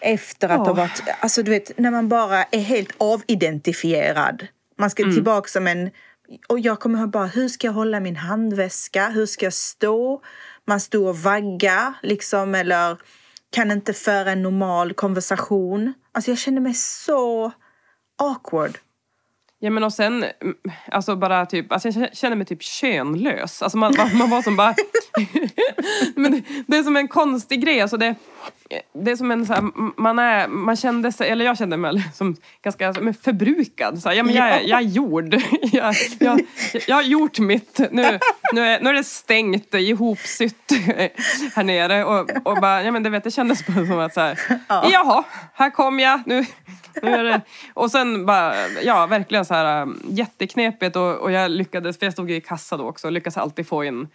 Efter 0.00 0.48
att 0.48 0.58
ha 0.58 0.66
Ja. 0.66 0.72
varit, 0.72 1.02
alltså 1.20 1.42
du 1.42 1.50
vet 1.50 1.78
när 1.78 1.90
man 1.90 2.08
bara 2.08 2.42
är 2.44 2.58
helt 2.60 2.90
avidentifierad. 2.98 4.46
Man 4.78 4.90
ska 4.90 5.02
tillbaka 5.02 5.48
som 5.48 5.66
en, 5.66 5.90
och 6.48 6.60
jag 6.60 6.80
kommer 6.80 6.98
ihåg 6.98 7.10
bara 7.10 7.26
hur 7.26 7.48
ska 7.48 7.66
jag 7.66 7.72
hålla 7.72 8.00
min 8.00 8.16
handväska, 8.16 9.08
hur 9.08 9.26
ska 9.26 9.46
jag 9.46 9.52
stå? 9.52 10.22
Man 10.64 10.80
står 10.80 11.08
och 11.08 11.18
vagga 11.18 11.94
liksom 12.02 12.54
eller 12.54 12.96
kan 13.50 13.70
inte 13.70 13.92
föra 13.92 14.30
en 14.32 14.42
normal 14.42 14.92
konversation. 14.94 15.94
Alltså 16.12 16.30
jag 16.30 16.38
kände 16.38 16.60
mig 16.60 16.74
så 16.74 17.52
awkward. 18.16 18.78
Ja 19.58 19.70
men 19.70 19.82
och 19.82 19.92
sen, 19.92 20.24
mm, 20.24 20.56
alltså 20.92 21.16
bara 21.16 21.46
typ, 21.46 21.72
alltså 21.72 21.88
jag 21.88 22.16
känner 22.16 22.36
mig 22.36 22.46
typ 22.46 22.62
könlös. 22.62 23.62
Alltså 23.62 23.78
man, 23.78 23.94
man, 23.96 24.16
man 24.16 24.30
var 24.30 24.42
som 24.42 24.56
bara... 24.56 24.74
men 26.16 26.32
det, 26.32 26.42
det 26.66 26.76
är 26.76 26.82
som 26.82 26.96
en 26.96 27.08
konstig 27.08 27.62
grej, 27.62 27.80
alltså 27.80 27.96
det, 27.96 28.14
det 28.92 29.10
är 29.10 29.16
som 29.16 29.30
en 29.30 29.46
så 29.46 29.52
här, 29.52 29.64
man 30.00 30.18
är, 30.18 30.48
man 30.48 30.76
kände 30.76 31.12
sig, 31.12 31.30
eller 31.30 31.44
jag 31.44 31.58
kände 31.58 31.76
mig 31.76 32.10
som 32.14 32.36
ganska 32.62 32.92
men 33.00 33.14
förbrukad. 33.14 34.02
Så 34.02 34.08
här, 34.08 34.16
ja, 34.16 34.22
men 34.22 34.34
jag, 34.34 34.64
jag 34.64 34.78
är 34.78 34.84
gjord. 34.84 35.34
Jag, 35.72 35.94
jag, 36.18 36.40
jag 36.86 36.96
har 36.96 37.02
gjort 37.02 37.38
mitt. 37.38 37.78
Nu, 37.90 38.18
nu, 38.52 38.60
är, 38.60 38.80
nu 38.80 38.90
är 38.90 38.94
det 38.94 39.04
stängt, 39.04 39.74
ihopsytt 39.74 40.72
här 41.54 41.64
nere. 41.64 42.04
Och, 42.04 42.30
och 42.44 42.60
bara, 42.60 42.82
ja 42.82 42.92
men 42.92 43.02
det 43.02 43.10
vet, 43.10 43.24
det 43.24 43.30
kändes 43.30 43.66
bara 43.66 43.86
som 43.86 43.98
att 43.98 44.14
så 44.14 44.20
här, 44.20 44.40
ja. 44.68 44.88
jaha, 44.92 45.24
här 45.54 45.70
kom 45.70 46.00
jag. 46.00 46.20
Nu, 46.26 46.46
nu 47.02 47.10
är 47.10 47.24
det. 47.24 47.40
Och 47.74 47.90
sen 47.90 48.26
bara, 48.26 48.54
ja 48.68 49.06
verkligen 49.06 49.44
så 49.44 49.54
här 49.54 49.88
jätteknepigt 50.08 50.96
och, 50.96 51.14
och 51.16 51.32
jag 51.32 51.50
lyckades, 51.50 51.98
för 51.98 52.06
jag 52.06 52.12
stod 52.12 52.30
i 52.30 52.40
kassa 52.40 52.76
då 52.76 52.88
också, 52.88 53.10
lyckades 53.10 53.36
alltid 53.36 53.68
få 53.68 53.84
in 53.84 54.08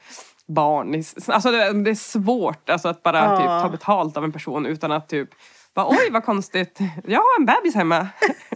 barn. 0.54 1.04
Alltså 1.28 1.52
det, 1.52 1.84
det 1.84 1.90
är 1.90 1.96
svårt 1.96 2.70
alltså, 2.70 2.88
att 2.88 3.04
bara 3.04 3.18
ja. 3.18 3.38
typ, 3.38 3.46
ta 3.46 3.70
betalt 3.70 4.18
av 4.18 4.24
en 4.24 4.32
person 4.32 4.66
utan 4.66 4.92
att 4.92 5.10
typ 5.10 5.30
bara, 5.74 5.88
Oj 5.88 6.10
vad 6.12 6.26
konstigt, 6.26 6.80
jag 7.08 7.20
har 7.20 7.40
en 7.40 7.46
bebis 7.46 7.76
hemma. 7.76 8.08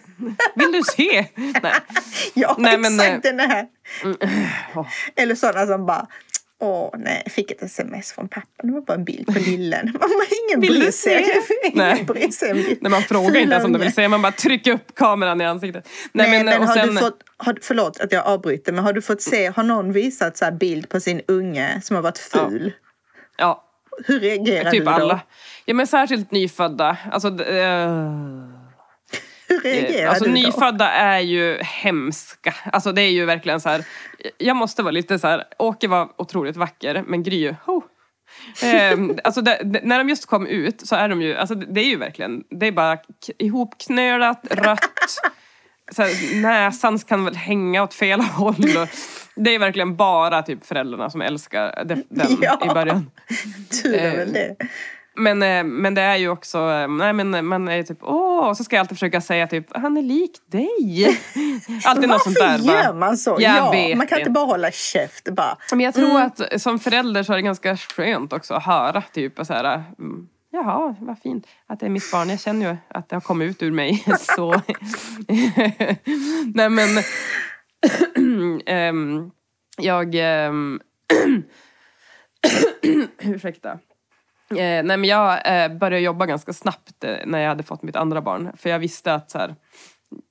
Vill 0.56 0.72
du 0.72 0.84
se? 0.84 1.26
Nej. 1.36 1.74
Ja 2.34 2.56
Nej, 2.58 2.78
men, 2.78 3.00
exakt 3.00 3.24
den 3.24 3.40
här. 3.40 3.68
Mm, 4.04 4.18
oh. 4.76 4.88
Eller 5.16 5.36
sådana 5.36 5.68
som 5.68 5.86
bara 5.86 6.08
Åh 6.62 6.90
nej, 6.98 7.22
jag 7.26 7.34
fick 7.34 7.52
ett 7.52 7.64
sms 7.64 8.12
från 8.12 8.28
pappa. 8.28 8.48
Det 8.64 8.72
var 8.72 8.82
bara 8.82 8.94
en 8.94 9.04
bild 9.04 9.28
på 9.28 9.40
lillen. 9.40 9.94
Man 10.00 10.10
ingen 10.50 10.60
bryr 10.60 10.92
sig. 10.92 11.26
Nej. 11.74 12.04
Bryr 12.04 12.32
sig 12.32 12.78
nej, 12.82 12.92
man 12.92 13.02
frågar 13.02 13.36
inte 13.42 13.54
ens 13.54 13.66
om 13.66 13.74
du 13.74 13.80
vill 13.80 13.94
se. 13.94 14.08
Man 14.08 14.22
bara 14.22 14.32
trycker 14.32 14.72
upp 14.72 14.96
kameran 14.96 15.42
i 15.42 15.46
ansiktet. 15.46 15.90
Nej, 16.12 16.30
nej 16.30 16.44
men, 16.44 16.60
men 16.60 16.68
har 16.68 16.76
sen... 16.76 16.96
du 16.96 17.02
fått, 17.02 17.24
har, 17.38 17.58
förlåt 17.62 18.00
att 18.00 18.12
jag 18.12 18.26
avbryter, 18.26 18.74
men 18.74 18.84
har 18.84 18.94
du 18.94 19.02
fått 19.02 19.22
se, 19.22 19.48
har 19.56 19.64
någon 19.64 19.92
visat 19.92 20.38
så 20.38 20.52
bild 20.52 20.90
på 20.90 21.00
sin 21.00 21.22
unge 21.28 21.82
som 21.84 21.96
har 21.96 22.04
varit 22.04 22.18
ful? 22.18 22.74
Ja. 23.38 23.38
ja. 23.38 23.62
Hur 24.06 24.20
reagerar 24.20 24.72
typ 24.72 24.80
du 24.80 24.86
då? 24.86 24.92
alla. 24.92 25.20
Ja 25.66 25.74
men 25.74 25.88
särskilt 25.88 26.32
nyfödda. 26.32 26.98
Alltså, 27.12 27.28
uh... 27.28 28.55
Reagerar 29.66 30.10
alltså, 30.10 30.26
du 30.26 30.30
då? 30.30 30.36
Nyfödda 30.36 30.92
är 30.92 31.20
ju 31.20 31.58
hemska. 31.62 32.56
Alltså 32.66 32.92
det 32.92 33.02
är 33.02 33.12
ju 33.12 33.26
verkligen 33.26 33.62
så 33.62 33.70
här. 33.70 33.86
Jag 34.38 34.56
måste 34.56 34.84
vara 34.84 34.92
lite 34.92 35.20
så 35.20 35.28
här. 35.28 35.44
Åke 35.60 35.88
var 35.88 36.10
otroligt 36.18 36.58
vacker 36.58 37.04
men 37.08 37.24
Gry, 37.24 37.54
oh. 37.66 37.84
eh, 38.64 39.00
alltså 39.24 39.42
det, 39.42 39.60
när 39.84 39.98
de 39.98 40.10
just 40.10 40.26
kom 40.26 40.48
ut 40.48 40.88
så 40.88 40.96
är 40.96 41.10
de 41.10 41.22
ju, 41.22 41.36
alltså 41.36 41.56
det 41.56 41.82
är 41.82 41.86
ju 41.86 41.98
verkligen, 41.98 42.44
det 42.50 42.68
är 42.68 42.72
bara 42.72 42.98
ihopknölat, 43.38 44.46
rött. 44.50 45.20
Här, 45.98 46.42
näsan 46.42 47.00
kan 47.00 47.26
väl 47.26 47.36
hänga 47.36 47.84
åt 47.84 47.94
fel 47.94 48.22
håll. 48.22 48.78
Och 48.78 48.90
det 49.36 49.56
är 49.56 49.60
verkligen 49.60 49.96
bara 49.96 50.42
typ 50.42 50.66
föräldrarna 50.66 51.10
som 51.10 51.22
älskar 51.22 51.84
den 51.86 52.04
ja, 52.42 52.60
i 52.66 52.74
början. 52.74 53.12
Tur 53.84 53.94
är 53.94 54.18
väl 54.18 54.34
det. 54.34 54.56
Men, 55.16 55.44
eh, 55.44 55.64
men 55.64 55.94
det 55.94 56.02
är 56.02 56.16
ju 56.16 56.30
också, 56.30 56.58
eh, 56.58 56.88
nej 56.88 57.14
men 57.14 57.46
man 57.46 57.68
är 57.68 57.84
typ 57.84 57.98
åh, 58.02 58.50
och 58.50 58.58
så 58.58 58.64
ska 58.64 58.76
jag 58.76 58.82
alltid 58.82 58.98
försöka 58.98 59.22
säga 59.22 59.48
typ 59.48 59.68
han 59.72 59.98
är 59.98 60.02
lik 60.02 60.32
dig. 60.46 61.18
Alltid 61.86 62.10
något 62.10 62.24
sånt 62.24 62.36
där. 62.36 62.58
Varför 62.58 62.84
gör 62.84 62.94
man 62.94 63.18
så? 63.18 63.38
ja, 63.40 63.74
man 63.96 64.08
kan 64.08 64.20
inte 64.20 64.32
bara 64.32 64.46
hålla 64.46 64.72
käft 64.72 65.30
bara. 65.30 65.58
Men 65.72 65.80
jag 65.80 65.94
tror 65.94 66.10
mm. 66.10 66.26
att 66.26 66.62
som 66.62 66.80
förälder 66.80 67.24
så 67.24 67.34
är 67.34 67.38
det 67.38 67.42
ganska 67.42 67.78
skönt 67.78 68.34
också 68.34 68.54
att 68.54 68.64
höra 68.64 69.02
typ 69.02 69.34
så 69.38 69.54
här, 69.54 69.84
mm, 70.00 70.28
Jaha, 70.56 70.96
vad 71.00 71.20
fint 71.20 71.48
att 71.68 71.80
det 71.80 71.86
är 71.86 71.90
mitt 71.90 72.12
barn. 72.12 72.30
Jag 72.30 72.40
känner 72.40 72.70
ju 72.72 72.78
att 72.88 73.10
det 73.10 73.16
har 73.16 73.22
kommit 73.22 73.50
ut 73.50 73.64
ur 73.64 73.72
mig. 73.72 74.04
Så. 74.20 74.52
nej 76.54 76.70
men 76.70 76.90
um, 78.90 79.32
jag 79.78 80.16
um, 80.16 80.80
ursäkta. 83.20 83.80
Eh, 84.50 84.58
nej 84.58 84.84
men 84.84 85.04
jag 85.04 85.48
eh, 85.64 85.78
började 85.78 86.06
jobba 86.06 86.26
ganska 86.26 86.54
snabbt 86.54 87.04
eh, 87.04 87.16
när 87.26 87.40
jag 87.40 87.50
hade 87.50 87.64
fått 87.64 87.84
mitt 87.84 87.96
andra 87.96 88.22
barn. 88.22 88.52
För 88.58 88.70
jag 88.70 88.80
visste 88.80 89.14
att 89.14 89.32
så 89.32 89.38
här, 89.38 89.56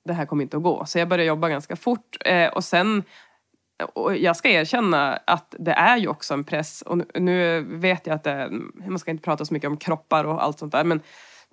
det 0.05 0.13
här 0.13 0.25
kommer 0.25 0.43
inte 0.43 0.57
att 0.57 0.63
gå. 0.63 0.85
Så 0.85 0.99
jag 0.99 1.07
började 1.07 1.27
jobba 1.27 1.49
ganska 1.49 1.75
fort. 1.75 2.17
Eh, 2.25 2.47
och 2.47 2.63
sen, 2.63 3.03
och 3.93 4.17
jag 4.17 4.35
ska 4.35 4.49
erkänna 4.49 5.19
att 5.27 5.55
det 5.59 5.71
är 5.71 5.97
ju 5.97 6.07
också 6.07 6.33
en 6.33 6.43
press. 6.43 6.81
Och 6.81 6.97
nu, 6.97 7.05
nu 7.13 7.61
vet 7.61 8.07
jag 8.07 8.15
att 8.15 8.23
det, 8.23 8.49
man 8.87 8.99
ska 8.99 9.11
inte 9.11 9.23
prata 9.23 9.45
så 9.45 9.53
mycket 9.53 9.67
om 9.67 9.77
kroppar 9.77 10.23
och 10.23 10.43
allt 10.43 10.59
sånt 10.59 10.71
där. 10.71 10.83
Men 10.83 11.01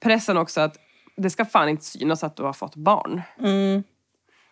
pressen 0.03 0.37
också 0.37 0.61
att 0.61 0.77
det 1.17 1.31
ska 1.31 1.45
fan 1.45 1.69
inte 1.69 1.85
synas 1.85 2.25
att 2.25 2.37
du 2.37 2.43
har 2.43 2.53
fått 2.53 2.77
barn. 2.77 3.23
Mm. 3.39 3.83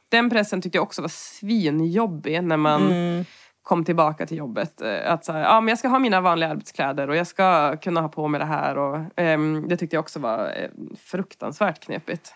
Den 0.08 0.30
pressen 0.30 0.62
tyckte 0.62 0.78
jag 0.78 0.82
också 0.82 1.02
var 1.02 1.08
svinjobbig 1.08 2.42
när 2.42 2.56
man 2.56 2.92
mm 2.92 3.24
kom 3.62 3.84
tillbaka 3.84 4.26
till 4.26 4.36
jobbet. 4.36 4.80
Eh, 4.80 5.12
att 5.12 5.24
så 5.24 5.32
här, 5.32 5.42
ja, 5.42 5.60
men 5.60 5.68
jag 5.68 5.78
ska 5.78 5.88
ha 5.88 5.98
mina 5.98 6.20
vanliga 6.20 6.50
arbetskläder 6.50 7.08
och 7.08 7.16
jag 7.16 7.26
ska 7.26 7.76
kunna 7.76 8.00
ha 8.00 8.08
på 8.08 8.28
mig 8.28 8.38
det 8.38 8.44
här. 8.44 8.78
Och, 8.78 8.96
um, 9.16 9.68
det 9.68 9.76
tyckte 9.76 9.96
jag 9.96 10.02
också 10.02 10.18
var 10.18 10.52
eh, 10.56 10.70
fruktansvärt 10.98 11.80
knepigt. 11.80 12.34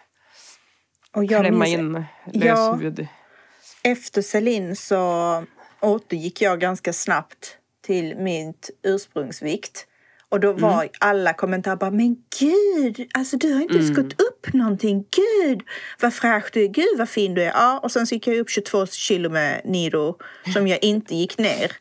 Och 1.16 1.24
jag 1.24 1.40
Klämma 1.40 1.64
minns, 1.64 1.78
in 1.78 2.04
löshuvud. 2.24 2.98
Ja, 2.98 3.90
efter 3.90 4.22
Celine 4.22 4.76
så 4.76 5.44
återgick 5.80 6.42
jag 6.42 6.60
ganska 6.60 6.92
snabbt 6.92 7.58
till 7.82 8.16
mitt 8.16 8.70
ursprungsvikt. 8.82 9.86
Och 10.34 10.40
då 10.40 10.52
var 10.52 10.82
mm. 10.82 10.88
alla 11.00 11.32
kommentarer 11.32 11.76
bara, 11.76 11.90
men 11.90 12.16
gud, 12.38 13.10
alltså 13.14 13.36
du 13.36 13.54
har 13.54 13.60
inte 13.60 13.74
ens 13.74 13.90
mm. 13.90 14.02
gått 14.02 14.20
upp 14.20 14.52
någonting. 14.52 15.04
Gud, 15.10 15.62
vad 16.00 16.14
fräsch 16.14 16.50
du 16.52 16.64
är. 16.64 16.68
Gud, 16.68 16.98
vad 16.98 17.08
fin 17.08 17.34
du 17.34 17.42
är. 17.42 17.52
Ja, 17.52 17.80
och 17.82 17.92
sen 17.92 18.06
så 18.06 18.14
gick 18.14 18.26
jag 18.26 18.36
upp 18.36 18.50
22 18.50 18.86
kilo 18.86 19.30
med 19.30 19.60
Niro 19.64 20.18
som 20.52 20.68
jag 20.68 20.84
inte 20.84 21.14
gick 21.14 21.38
ner. 21.38 21.72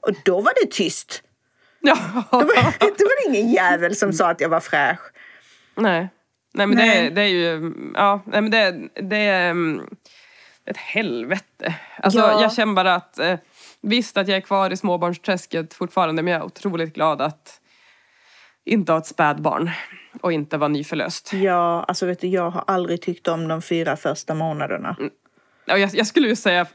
Och 0.00 0.14
då 0.24 0.40
var 0.40 0.52
det 0.62 0.70
tyst. 0.70 1.22
Ja. 1.80 1.96
Då, 2.30 2.38
var, 2.38 2.46
då 2.80 3.04
var 3.04 3.32
det 3.32 3.38
ingen 3.38 3.52
jävel 3.52 3.96
som 3.96 4.12
sa 4.12 4.30
att 4.30 4.40
jag 4.40 4.48
var 4.48 4.60
fräsch. 4.60 5.00
Nej. 5.74 6.08
Nej 6.54 6.66
men 6.66 6.76
nej. 6.76 7.04
Det, 7.04 7.10
det 7.10 7.22
är 7.22 7.26
ju, 7.26 7.72
ja, 7.94 8.22
nej 8.26 8.40
men 8.42 8.50
det, 8.50 8.88
det 8.94 9.16
är 9.16 9.50
um, 9.50 9.96
ett 10.64 10.76
helvete. 10.76 11.74
Alltså 11.96 12.18
ja. 12.18 12.42
jag 12.42 12.52
känner 12.52 12.74
bara 12.74 12.94
att 12.94 13.18
eh, 13.18 13.36
Visst 13.82 14.16
att 14.16 14.28
jag 14.28 14.36
är 14.36 14.40
kvar 14.40 14.70
i 14.70 14.76
småbarnsträsket 14.76 15.74
fortfarande 15.74 16.22
men 16.22 16.32
jag 16.32 16.42
är 16.42 16.46
otroligt 16.46 16.94
glad 16.94 17.20
att 17.20 17.60
inte 18.70 18.92
ha 18.92 18.98
ett 18.98 19.06
spädbarn 19.06 19.70
och 20.20 20.32
inte 20.32 20.56
vara 20.56 20.68
nyförlöst. 20.68 21.32
Ja, 21.32 21.84
alltså 21.88 22.06
vet 22.06 22.20
du, 22.20 22.26
jag 22.26 22.50
har 22.50 22.64
aldrig 22.66 23.02
tyckt 23.02 23.28
om 23.28 23.48
de 23.48 23.62
fyra 23.62 23.96
första 23.96 24.34
månaderna. 24.34 24.96
Mm. 24.98 25.10
Ja, 25.64 25.78
jag, 25.78 25.90
jag, 25.94 26.06
skulle 26.06 26.28
ju 26.28 26.36
säga, 26.36 26.66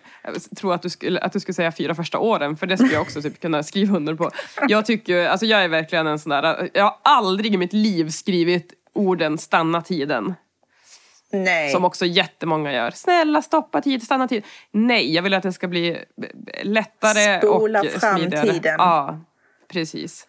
tror 0.58 0.74
att 0.74 0.82
du, 0.82 0.90
skulle, 0.90 1.20
att 1.20 1.34
du 1.34 1.40
skulle 1.40 1.54
säga 1.54 1.72
fyra 1.72 1.96
första 1.96 2.20
åren, 2.20 2.58
för 2.58 2.68
det 2.68 2.78
skulle 2.78 2.94
jag 2.94 3.02
också 3.02 3.22
typ 3.22 3.40
kunna 3.40 3.64
skriva 3.64 3.98
under 3.98 4.16
på. 4.16 4.32
Jag 4.68 4.86
tycker, 4.86 5.28
alltså 5.28 5.46
jag 5.46 5.64
är 5.64 5.68
verkligen 5.68 6.08
en 6.08 6.20
sån 6.20 6.30
där, 6.30 6.70
jag 6.74 6.84
har 6.84 6.98
aldrig 7.04 7.54
i 7.54 7.58
mitt 7.58 7.74
liv 7.74 8.10
skrivit 8.10 8.74
orden 8.94 9.38
stanna 9.38 9.82
tiden. 9.82 10.34
Nej. 11.32 11.72
Som 11.72 11.86
också 11.86 12.06
jättemånga 12.06 12.74
gör. 12.74 12.92
Snälla 12.92 13.42
stoppa 13.42 13.82
tid, 13.82 14.04
stanna 14.04 14.28
tid. 14.28 14.44
Nej, 14.72 15.14
jag 15.14 15.24
vill 15.24 15.34
att 15.34 15.44
det 15.44 15.54
ska 15.54 15.68
bbli 15.68 15.98
lättare 16.64 17.38
Spola 17.38 17.80
och 17.80 17.86
fram 17.86 18.18
smidigare. 18.18 18.52
tiden. 18.52 18.76
Ja, 18.78 19.20
precis 19.68 20.28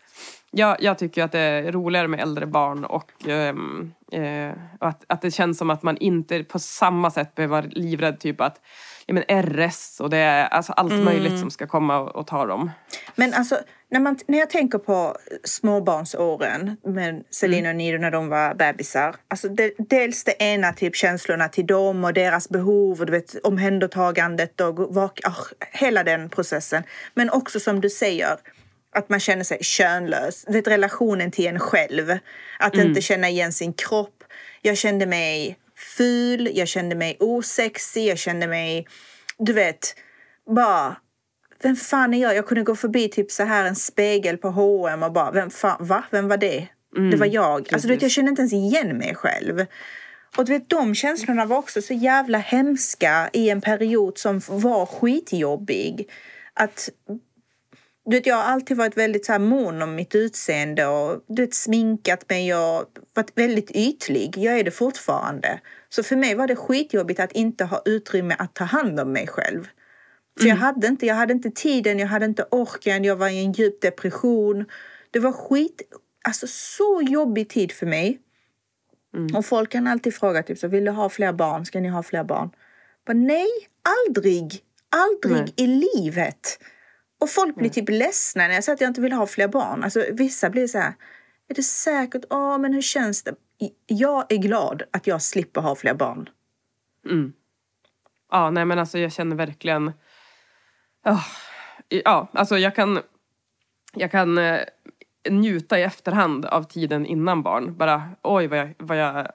jag, 0.51 0.77
jag 0.81 0.99
tycker 0.99 1.25
att 1.25 1.33
det 1.33 1.39
är 1.39 1.73
roligare 1.73 2.09
med 2.09 2.21
äldre 2.21 2.47
barn 2.47 2.85
och, 2.85 3.13
um, 3.29 3.95
eh, 4.13 4.53
att, 4.81 5.05
att 5.07 5.23
det 5.23 5.31
känns 5.31 5.59
som 5.59 5.71
att 5.71 5.83
man 5.83 5.97
inte 5.97 6.45
på 6.45 6.59
samma 6.59 7.11
sätt 7.11 7.35
behöver 7.35 7.57
vara 7.61 7.71
livrädd 7.71 8.21
typ 8.21 8.41
att 8.41 8.61
ja, 9.07 9.15
men 9.15 9.23
RS 9.43 10.01
och 10.01 10.11
det 10.11 10.17
är 10.17 10.47
alltså 10.47 10.73
allt 10.73 10.93
mm. 10.93 11.05
möjligt 11.05 11.41
som 11.41 11.51
ska 11.51 11.67
komma 11.67 11.99
och, 11.99 12.17
och, 12.17 12.27
ta 12.27 12.47
dem. 12.47 12.71
Men 13.15 13.35
alltså 13.35 13.59
när, 13.91 14.01
man, 14.01 14.19
när 14.27 14.39
jag 14.39 14.51
tänker 14.51 14.79
på 14.79 15.17
småbarnsåren 15.45 16.77
med 16.85 17.25
Selina 17.31 17.69
mm. 17.69 17.71
och 17.71 17.77
Nido 17.77 17.99
när 17.99 18.11
de 18.11 18.29
var 18.29 18.55
bebisar. 18.55 19.17
Alltså 19.29 19.49
det, 19.49 19.73
dels 19.79 20.25
det 20.25 20.43
ena 20.43 20.73
typ 20.73 20.97
känslorna 20.97 21.49
till 21.49 21.67
dem 21.67 22.05
och 22.05 22.15
deras 22.15 22.49
behov 22.49 23.01
och 23.01 23.07
du 23.07 23.13
vet, 23.13 23.35
omhändertagandet 23.45 24.61
och 24.61 24.79
oh, 24.79 25.11
hela 25.73 26.05
den 26.05 26.29
processen. 26.29 26.83
Men 27.15 27.31
också 27.31 27.61
som 27.61 27.81
du 27.81 27.91
säger 27.91 28.37
att 28.97 29.09
man 29.09 29.21
känner 29.21 29.45
sig 29.45 29.59
könlös. 29.63 30.45
Det 30.49 30.69
relationen 30.69 31.31
till 31.31 31.47
en 31.47 31.59
själv. 31.59 32.19
Att 32.59 32.75
mm. 32.75 32.87
inte 32.87 33.01
känna 33.01 33.29
igen 33.29 33.53
sin 33.53 33.73
kropp. 33.73 34.25
Jag 34.63 34.77
kände 34.77 35.07
mig 35.07 35.59
ful, 35.97 36.51
jag 36.55 36.69
kände 36.69 36.95
mig 36.95 37.17
osexig, 37.21 38.07
jag 38.07 38.19
kände 38.19 38.47
mig... 38.47 38.87
Du 39.39 39.53
vet, 39.53 39.95
bara... 40.55 40.97
Vem 41.63 41.77
fan 41.77 42.15
är 42.15 42.23
jag? 42.23 42.35
Jag 42.35 42.47
kunde 42.47 42.63
gå 42.63 42.77
förbi 42.77 43.09
typ 43.09 43.31
så 43.31 43.43
här 43.43 43.65
en 43.65 43.77
spegel 43.77 44.37
på 44.37 44.49
H&M 44.49 45.03
och 45.03 45.13
bara, 45.13 45.31
vem 45.31 45.51
fan, 45.51 45.87
va? 45.87 46.05
Vem 46.11 46.29
var 46.29 46.37
det? 46.37 46.69
Mm. 46.97 47.11
Det 47.11 47.17
var 47.17 47.27
jag. 47.27 47.69
Alltså, 47.73 47.89
du 47.89 47.95
vet, 47.95 48.03
jag 48.03 48.11
kände 48.11 48.29
inte 48.29 48.43
ens 48.43 48.53
igen 48.53 48.99
mig 48.99 49.15
själv. 49.15 49.67
Och 50.37 50.45
du 50.45 50.53
vet, 50.53 50.69
de 50.69 50.95
känslorna 50.95 51.45
var 51.45 51.57
också 51.57 51.83
så 51.83 51.95
jävla 51.95 52.39
hemska 52.39 53.31
i 53.33 53.51
en 53.51 53.61
period 53.61 54.19
som 54.19 54.41
var 54.49 54.87
skitjobbig. 54.87 56.09
Att 56.55 56.89
du 58.07 58.17
vet, 58.17 58.27
jag 58.27 58.37
har 58.37 58.43
alltid 58.43 58.77
varit 58.77 58.97
väldigt 58.97 59.27
så 59.27 59.33
här 59.33 59.39
mån 59.39 59.83
om 59.83 59.95
mitt 59.95 60.15
utseende 60.15 60.87
och 60.87 61.25
du 61.29 61.43
vet, 61.43 61.55
sminkat 61.55 62.31
mig 62.31 62.55
och 62.55 62.85
varit 63.15 63.33
väldigt 63.35 63.71
ytlig. 63.71 64.39
Jag 64.39 64.59
är 64.59 64.65
det 64.65 64.71
fortfarande. 64.71 65.61
Så 65.89 66.03
för 66.03 66.17
mig 66.17 66.35
var 66.35 66.47
det 66.47 66.57
skitjobbigt 66.57 67.21
att 67.21 67.33
inte 67.33 67.65
ha 67.65 67.83
utrymme 67.85 68.37
att 68.39 68.55
ta 68.55 68.65
hand 68.65 69.01
om 69.01 69.13
mig 69.13 69.27
själv. 69.27 69.69
För 70.41 70.49
jag, 70.49 70.57
hade 70.57 70.87
inte, 70.87 71.07
jag 71.07 71.15
hade 71.15 71.33
inte 71.33 71.51
tiden, 71.51 71.99
jag 71.99 72.07
hade 72.07 72.27
inte 72.27 72.47
orken, 72.51 73.05
jag 73.05 73.17
var 73.17 73.29
i 73.29 73.45
en 73.45 73.53
djup 73.53 73.81
depression. 73.81 74.65
Det 75.11 75.19
var 75.19 75.33
skit, 75.33 75.83
alltså 76.25 76.47
så 76.49 77.03
jobbig 77.09 77.49
tid 77.49 77.73
för 77.73 77.87
mig. 77.87 78.19
Och 79.35 79.47
folk 79.47 79.71
kan 79.71 79.87
alltid 79.87 80.15
fråga 80.15 80.43
typ 80.43 80.59
så, 80.59 80.69
vill 80.69 80.85
du 80.85 80.91
ha 80.91 81.09
fler 81.09 81.33
barn? 81.33 81.67
Ska 81.67 81.81
ni 81.81 81.89
ha 81.89 82.03
fler 82.03 82.25
barn? 82.25 82.51
Men 83.07 83.27
nej, 83.27 83.49
aldrig, 84.09 84.61
aldrig 84.91 85.43
Nej. 85.43 85.53
i 85.57 85.67
livet. 85.67 86.59
Och 87.21 87.31
folk 87.31 87.55
blir 87.57 87.71
typ 87.71 87.89
ledsna 87.89 88.49
när 88.49 88.55
jag 88.55 88.65
säger 88.65 88.75
att 88.75 88.81
jag 88.81 88.91
inte 88.91 89.01
vill 89.01 89.13
ha 89.13 89.27
fler 89.27 89.49
barn. 89.49 89.85
Alltså 89.85 90.05
vissa 90.13 90.51
blir 90.51 90.67
så 90.67 90.79
här, 90.79 90.95
är 91.49 91.55
det 91.55 91.63
säkert? 91.63 92.25
Ja, 92.31 92.59
men 92.59 92.73
hur 92.75 92.83
känns 92.83 93.23
det? 93.23 93.35
Jag 93.87 94.33
är 94.33 94.37
glad 94.37 94.83
att 94.91 95.07
jag 95.07 95.23
slipper 95.23 95.61
ha 95.61 95.75
fler 95.75 95.95
barn. 95.95 96.29
Ja, 98.31 98.51
nej 98.51 98.65
men 98.65 98.79
alltså 98.79 98.99
jag 98.99 99.13
känner 99.13 99.37
verkligen... 99.37 99.93
Ja, 101.05 101.25
ja 101.89 102.29
alltså 102.33 102.59
jag 102.59 102.75
kan, 102.75 103.01
jag 103.95 104.11
kan 104.11 104.39
eh, 104.39 104.61
njuta 105.31 105.79
i 105.79 105.83
efterhand 105.83 106.47
av 106.47 106.63
tiden 106.63 107.07
innan 107.07 107.43
barn. 107.43 107.77
Bara 107.77 108.11
oj 108.23 108.47
vad 108.47 108.59
jag, 108.59 108.75
vad 108.79 108.99
jag, 108.99 109.33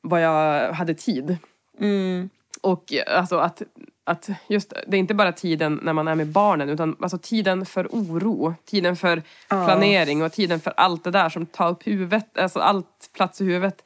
vad 0.00 0.22
jag 0.22 0.72
hade 0.72 0.94
tid. 0.94 1.36
Mm. 1.78 2.30
Och 2.62 2.94
alltså 3.06 3.38
att, 3.38 3.62
att 4.08 4.30
just, 4.48 4.72
det 4.86 4.96
är 4.96 4.98
inte 4.98 5.14
bara 5.14 5.32
tiden 5.32 5.80
när 5.82 5.92
man 5.92 6.08
är 6.08 6.14
med 6.14 6.26
barnen 6.26 6.68
utan 6.68 6.96
alltså 7.00 7.18
tiden 7.18 7.66
för 7.66 7.86
oro, 7.90 8.54
tiden 8.64 8.96
för 8.96 9.22
planering 9.48 10.22
och 10.22 10.32
tiden 10.32 10.60
för 10.60 10.72
allt 10.76 11.04
det 11.04 11.10
där 11.10 11.28
som 11.28 11.46
tar 11.46 11.70
upp 11.70 11.86
huvudet, 11.86 12.38
alltså 12.38 12.58
allt 12.58 13.10
plats 13.16 13.40
i 13.40 13.44
huvudet. 13.44 13.84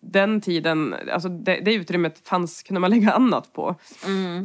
Den 0.00 0.40
tiden, 0.40 0.94
alltså 1.12 1.28
det, 1.28 1.60
det 1.64 1.74
utrymmet 1.74 2.28
fanns, 2.28 2.62
kunde 2.62 2.80
man 2.80 2.90
lägga 2.96 3.12
annat 3.12 3.52
på. 3.52 3.74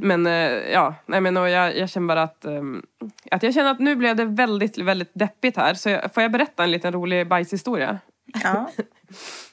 Men 0.01 0.27
eh, 0.27 0.51
ja, 0.73 0.95
nej 1.05 1.21
men 1.21 1.37
och 1.37 1.49
jag, 1.49 1.77
jag 1.77 1.89
känner 1.89 2.07
bara 2.07 2.23
att, 2.23 2.45
ehm, 2.45 2.85
att 3.31 3.43
jag 3.43 3.53
känner 3.53 3.71
att 3.71 3.79
nu 3.79 3.95
blev 3.95 4.15
det 4.15 4.25
väldigt, 4.25 4.77
väldigt 4.77 5.11
deppigt 5.13 5.57
här. 5.57 5.73
Så 5.73 5.89
jag, 5.89 6.13
får 6.13 6.23
jag 6.23 6.31
berätta 6.31 6.63
en 6.63 6.71
liten 6.71 6.93
rolig 6.93 7.27
bajshistoria? 7.27 7.99
Ja. 8.43 8.69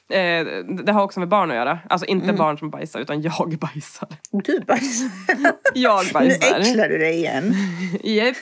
Eh, 0.09 0.45
det 0.85 0.91
har 0.91 1.03
också 1.03 1.19
med 1.19 1.29
barn 1.29 1.49
att 1.51 1.55
göra. 1.55 1.79
Alltså 1.89 2.05
inte 2.05 2.33
barn 2.33 2.57
som 2.57 2.69
bajsar 2.69 2.99
utan 2.99 3.21
jag 3.21 3.57
bajsar. 3.61 4.07
Du 4.31 4.59
bajsar. 4.59 5.09
Jag 5.73 6.05
Nu 6.05 6.11
bajsar. 6.13 6.59
äcklar 6.59 6.89
du 6.89 6.97
dig 6.97 7.15
igen. 7.15 7.53
Yep. 8.03 8.35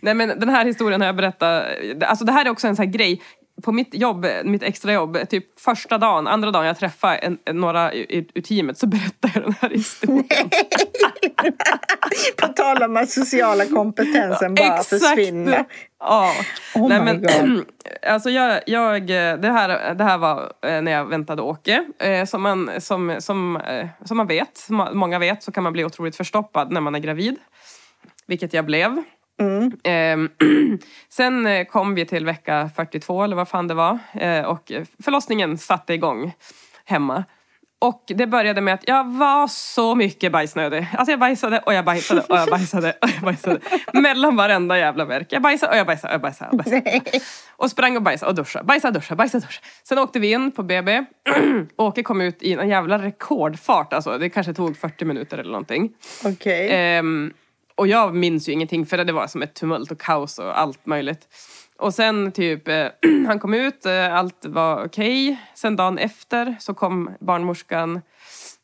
Nej 0.00 0.14
men 0.14 0.28
den 0.40 0.48
här 0.48 0.64
historien 0.64 1.00
har 1.00 1.06
jag 1.08 1.16
berättat, 1.16 1.64
alltså 2.06 2.24
det 2.24 2.32
här 2.32 2.44
är 2.44 2.50
också 2.50 2.66
en 2.68 2.76
sån 2.76 2.84
här 2.86 2.92
grej. 2.92 3.22
På 3.62 3.72
mitt 3.72 3.94
jobb, 3.94 4.26
mitt 4.44 4.62
extrajobb, 4.62 5.18
typ 5.28 5.60
första 5.60 5.98
dagen, 5.98 6.26
andra 6.26 6.50
dagen 6.50 6.66
jag 6.66 6.78
träffar 6.78 7.18
en, 7.22 7.38
en, 7.44 7.60
några 7.60 7.92
ur, 7.92 8.40
teamet 8.40 8.78
så 8.78 8.86
berättar 8.86 9.30
jag 9.34 9.42
den 9.42 9.54
här 9.60 9.70
historien. 9.70 10.50
På 12.40 12.48
tal 12.48 12.82
om 12.82 12.96
att 12.96 13.10
sociala 13.10 13.64
kompetensen 13.64 14.54
bara 14.54 14.82
försvinner. 14.82 15.64
Ja. 16.00 16.32
Oh 16.74 16.88
Nej, 16.88 17.00
men, 17.04 17.22
God. 17.22 17.64
alltså 18.06 18.30
jag, 18.30 18.60
jag, 18.66 19.06
det, 19.06 19.50
här, 19.50 19.94
det 19.94 20.04
här 20.04 20.18
var 20.18 20.52
eh, 20.66 20.82
när 20.82 20.92
jag 20.92 21.04
väntade 21.04 21.42
Åke. 21.42 21.84
Eh, 21.98 22.24
Som 22.24 22.42
man, 22.42 22.70
som, 22.78 23.16
som, 23.18 23.56
eh, 23.56 23.88
som 24.04 24.16
man 24.16 24.26
vet, 24.26 24.56
som 24.56 24.88
många 24.92 25.18
vet, 25.18 25.42
så 25.42 25.52
kan 25.52 25.62
man 25.62 25.72
bli 25.72 25.84
otroligt 25.84 26.16
förstoppad 26.16 26.72
när 26.72 26.80
man 26.80 26.94
är 26.94 26.98
gravid. 26.98 27.36
Vilket 28.26 28.52
jag 28.52 28.66
blev. 28.66 29.02
Ehm, 29.84 30.28
sen 31.08 31.46
eh, 31.46 31.64
kom 31.64 31.94
vi 31.94 32.06
till 32.06 32.24
vecka 32.24 32.70
42 32.76 33.24
eller 33.24 33.36
vad 33.36 33.48
fan 33.48 33.68
det 33.68 33.74
var. 33.74 33.98
eh, 34.12 34.42
Och 34.44 34.72
förlossningen 35.02 35.58
satte 35.58 35.94
igång 35.94 36.32
hemma. 36.84 37.24
Och 37.80 38.04
det 38.06 38.26
började 38.26 38.60
med 38.60 38.74
att 38.74 38.88
jag 38.88 39.04
var 39.12 39.46
så 39.48 39.94
mycket 39.94 40.32
bajsnödig. 40.32 40.86
Alltså 40.96 41.12
jag 41.12 41.20
bajsade 41.20 41.58
och 41.58 41.74
jag 41.74 41.84
bajsade 41.84 42.20
och 42.20 42.36
jag 42.36 42.48
bajsade 42.48 42.92
och 43.02 43.08
jag 43.14 43.22
bajsade. 43.22 43.58
Mellan 43.92 44.36
varenda 44.36 44.78
jävla 44.78 45.04
verk. 45.04 45.26
Jag 45.30 45.42
bajsade 45.42 45.72
och 45.72 45.78
jag 45.78 45.86
bajsade 45.86 46.08
och 46.08 46.14
jag 46.14 46.20
bajsade. 46.20 46.50
Och, 46.50 46.56
bajsade. 46.56 47.00
och 47.56 47.70
sprang 47.70 47.96
och 47.96 48.02
bajsade 48.02 48.30
och 48.30 48.34
duschade. 48.36 48.64
Bajsade, 48.64 48.98
duschade, 48.98 49.16
bajsade, 49.16 49.44
duschade. 49.46 49.66
Sen 49.88 49.98
åkte 49.98 50.18
vi 50.18 50.32
in 50.32 50.50
på 50.52 50.62
BB. 50.62 51.04
Åke 51.76 52.02
kom 52.02 52.20
ut 52.20 52.42
i 52.42 52.52
en 52.52 52.68
jävla 52.68 52.98
rekordfart 52.98 53.92
alltså. 53.92 54.18
Det 54.18 54.30
kanske 54.30 54.54
tog 54.54 54.76
40 54.76 55.04
minuter 55.04 55.38
eller 55.38 55.50
någonting. 55.52 55.90
Okej. 56.24 56.68
Ehm, 56.70 57.32
och 57.78 57.88
jag 57.88 58.14
minns 58.14 58.48
ju 58.48 58.52
ingenting 58.52 58.86
för 58.86 59.04
det 59.04 59.12
var 59.12 59.26
som 59.26 59.42
ett 59.42 59.54
tumult 59.54 59.90
och 59.90 60.00
kaos 60.00 60.38
och 60.38 60.60
allt 60.60 60.86
möjligt. 60.86 61.28
Och 61.78 61.94
sen 61.94 62.32
typ, 62.32 62.68
eh, 62.68 62.86
han 63.26 63.38
kom 63.38 63.54
ut, 63.54 63.86
eh, 63.86 64.14
allt 64.14 64.46
var 64.46 64.84
okej. 64.84 65.40
Sen 65.54 65.76
dagen 65.76 65.98
efter 65.98 66.56
så 66.60 66.74
kom 66.74 67.10
barnmorskan 67.20 68.00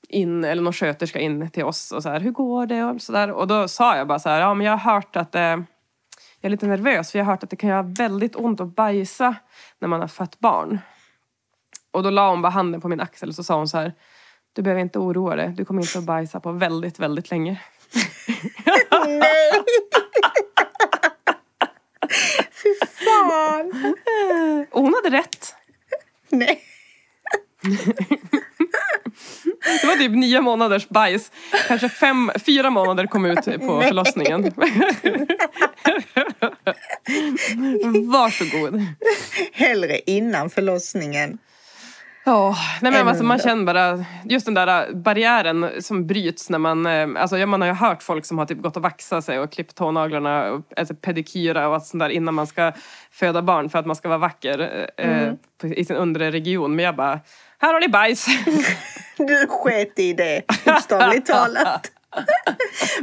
in, 0.09 0.45
eller 0.45 0.63
någon 0.63 0.73
sköterska 0.73 1.21
in 1.21 1.51
till 1.51 1.65
oss 1.65 1.93
och 1.93 2.03
så 2.03 2.09
här, 2.09 2.21
hur 2.21 2.31
går 2.31 2.67
det? 2.67 2.85
Och, 2.85 3.03
så 3.03 3.13
där. 3.13 3.31
och 3.31 3.47
då 3.47 3.69
sa 3.69 3.97
jag 3.97 4.07
bara 4.07 4.19
så 4.19 4.29
här, 4.29 4.41
ja 4.41 4.55
men 4.55 4.67
jag 4.67 4.77
har 4.77 4.93
hört 4.93 5.17
att 5.17 5.35
eh, 5.35 5.43
jag 5.43 5.59
är 6.41 6.49
lite 6.49 6.67
nervös 6.67 7.13
för 7.13 7.19
jag 7.19 7.27
har 7.27 7.33
hört 7.33 7.43
att 7.43 7.51
det 7.51 7.57
kan 7.57 7.71
göra 7.71 7.83
väldigt 7.83 8.37
ont 8.37 8.61
att 8.61 8.77
bajsa 8.77 9.35
när 9.79 9.89
man 9.89 10.01
har 10.01 10.09
fött 10.09 10.39
barn. 10.39 10.79
Och 11.91 12.03
då 12.03 12.11
la 12.11 12.31
hon 12.31 12.43
bara 12.43 12.51
handen 12.51 12.81
på 12.81 12.89
min 12.89 13.01
axel 13.01 13.29
och 13.29 13.35
så 13.35 13.45
sa 13.45 13.57
hon 13.57 13.69
så 13.69 13.79
här, 13.79 13.93
du 14.53 14.63
behöver 14.63 14.81
inte 14.81 14.99
oroa 14.99 15.37
dig, 15.37 15.55
du 15.57 15.65
kommer 15.65 15.83
inte 15.83 15.99
att 15.99 16.05
bajsa 16.05 16.41
på 16.41 16.53
väldigt, 16.53 16.99
väldigt 16.99 17.31
länge. 17.31 17.61
Nej! 19.09 19.65
Fy 22.63 22.75
fan! 23.05 23.95
Och 24.71 24.83
hon 24.83 24.95
hade 24.95 25.17
rätt. 25.17 25.55
Nej. 26.31 26.61
Det 29.81 29.87
var 29.87 29.97
typ 29.97 30.13
nio 30.13 30.41
månaders 30.41 30.89
bajs. 30.89 31.31
Kanske 31.69 31.89
fem, 31.89 32.31
fyra 32.47 32.71
månader 32.71 33.07
kom 33.07 33.25
ut 33.27 33.45
på 33.45 33.83
förlossningen. 33.83 34.53
Varsågod. 38.13 38.83
Hellre 39.53 39.99
innan 40.07 40.51
förlossningen. 40.51 41.39
Ja, 42.27 42.57
nej 42.83 42.93
men 42.93 43.09
alltså 43.09 43.25
man 43.25 43.39
känner 43.39 43.65
bara, 43.65 44.05
just 44.25 44.45
den 44.47 44.55
där 44.55 44.93
barriären 44.95 45.83
som 45.83 46.07
bryts 46.07 46.51
när 46.51 46.59
man, 46.59 46.87
eh, 46.87 47.09
alltså 47.23 47.39
ja, 47.39 47.47
man 47.47 47.61
har 47.61 47.69
ju 47.69 47.75
hört 47.75 48.03
folk 48.03 48.25
som 48.25 48.39
har 48.39 48.47
typ 48.47 48.59
gått 48.59 48.77
och 48.77 48.83
vaxat 48.83 49.25
sig 49.25 49.39
och 49.39 49.53
klippt 49.53 49.75
tånaglarna, 49.75 50.53
och, 50.53 50.63
alltså 50.77 50.95
pedikyra 50.95 51.69
och 51.69 51.75
allt 51.75 51.87
sånt 51.87 52.01
där 52.01 52.09
innan 52.09 52.35
man 52.35 52.47
ska 52.47 52.73
föda 53.11 53.43
barn 53.43 53.71
för 53.71 53.79
att 53.79 53.87
man 53.87 53.97
ska 53.97 54.09
vara 54.09 54.19
vacker 54.19 54.89
eh, 54.97 55.19
Mm. 55.23 55.37
på- 55.61 55.67
i 55.67 55.85
sin 55.85 55.97
undre 55.97 56.31
region. 56.31 56.77
Men 56.77 56.85
jag 56.85 56.97
bara, 56.97 57.21
här 57.59 57.73
har 57.73 57.81
ni 57.81 57.89
bajs! 57.89 58.27
Du 59.17 59.47
sket 59.49 59.99
i 59.99 60.13
det, 60.13 60.43
bokstavligt 60.65 61.27
talat. 61.33 61.91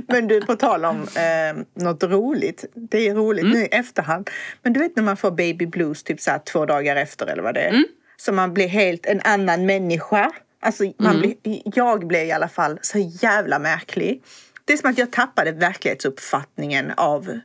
Men 0.08 0.28
du, 0.28 0.42
på 0.42 0.56
tal 0.56 0.86
om 0.86 0.96
eh, 1.02 1.84
något 1.84 2.04
roligt. 2.04 2.66
Det 2.76 3.08
är 3.08 3.16
roligt 3.16 3.46
nu 3.46 3.62
i 3.64 3.66
efterhand. 3.66 4.30
Men 4.64 4.74
du 4.74 4.80
vet 4.80 4.96
när 4.96 5.04
man 5.04 5.18
får 5.18 5.32
baby 5.32 5.66
blues 5.66 6.04
typ 6.04 6.20
så 6.22 6.32
två 6.52 6.66
dagar 6.66 6.96
efter 6.96 7.28
eller 7.28 7.44
vad 7.44 7.54
det 7.54 7.62
är. 7.62 7.84
Så 8.26 8.32
man 8.34 8.54
blir 8.54 8.68
helt 8.68 9.06
en 9.06 9.22
annan 9.24 9.66
människa. 9.66 10.32
Alltså, 10.60 10.84
man 10.98 11.20
blir, 11.20 11.36
jag 11.64 12.08
blev 12.08 12.26
i 12.28 12.32
alla 12.32 12.48
fall 12.48 12.80
så 12.82 12.98
jävla 13.00 13.60
märklig. 13.60 14.24
Det 14.66 14.74
är 14.74 14.78
som 14.78 14.90
att 14.90 14.98
jag 14.98 15.12
tappade 15.12 15.52
verklighetsuppfattningen 15.52 16.92
av 16.98 17.40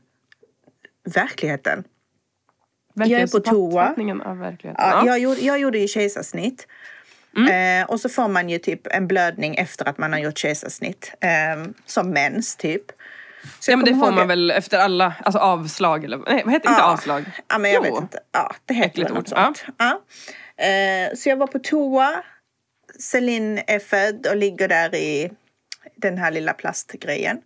verkligheten. 1.15 1.85
Jag 2.95 3.11
är 3.11 3.27
på 3.27 3.41
toa. 3.41 3.41
Verklighetsuppfattningen 3.41 4.23
av 4.23 4.39
verkligheten. 4.39 4.85
Ja, 4.89 4.91
Ja. 4.93 5.07
jag, 5.07 5.19
gjorde, 5.19 5.41
jag 5.41 5.59
gjorde 5.59 5.79
ju 5.79 5.89
kejsarsnitt. 5.89 6.67
Eh, 7.51 7.91
och 7.91 8.01
så 8.01 8.09
får 8.09 8.29
man 8.29 8.49
ju 8.49 8.59
typ 8.59 8.87
en 8.87 9.07
blödning 9.07 9.55
efter 9.57 9.89
att 9.89 9.99
man 9.99 10.13
har 10.13 10.21
gjort 10.21 10.39
kejsarsnitt. 10.39 11.13
Eh, 11.21 11.65
som 11.87 12.11
mens 12.11 12.57
typ. 12.57 12.83
Så 13.61 13.71
Ja 13.71 13.77
men 13.77 13.87
det 13.87 13.95
får 13.95 14.13
man 14.13 14.29
väl 14.29 14.51
efter 14.51 14.79
alla, 14.79 15.15
alltså 15.25 15.39
avslag 15.39 16.05
eller 16.05 16.19
nej 16.19 16.43
vad 16.45 16.53
heter 16.55 16.69
inte 16.69 16.81
Ja. 16.81 16.93
avslag? 16.93 17.25
Ja, 17.49 17.59
men 17.59 17.71
jag 17.71 17.87
Jo. 17.87 17.95
vet 17.95 18.03
inte. 18.03 18.19
Ja, 18.33 18.55
det 18.65 18.75
heter 18.75 18.89
Äckligt 18.89 19.11
väl 19.11 19.15
något 19.15 19.33
ord. 19.33 19.39
sånt. 19.39 19.65
Ja. 19.79 19.91
Eh, 19.91 19.97
så 21.17 21.29
jag 21.29 21.37
var 21.37 21.47
på 21.47 21.59
toa. 21.59 22.23
Celine 22.99 23.61
är 23.67 23.79
född 23.79 24.27
och 24.27 24.37
ligger 24.37 24.69
där 24.69 24.95
i 24.95 25.31
den 25.97 26.19
här 26.19 26.31
lilla 26.31 26.53
plastgrejen. 26.53 27.39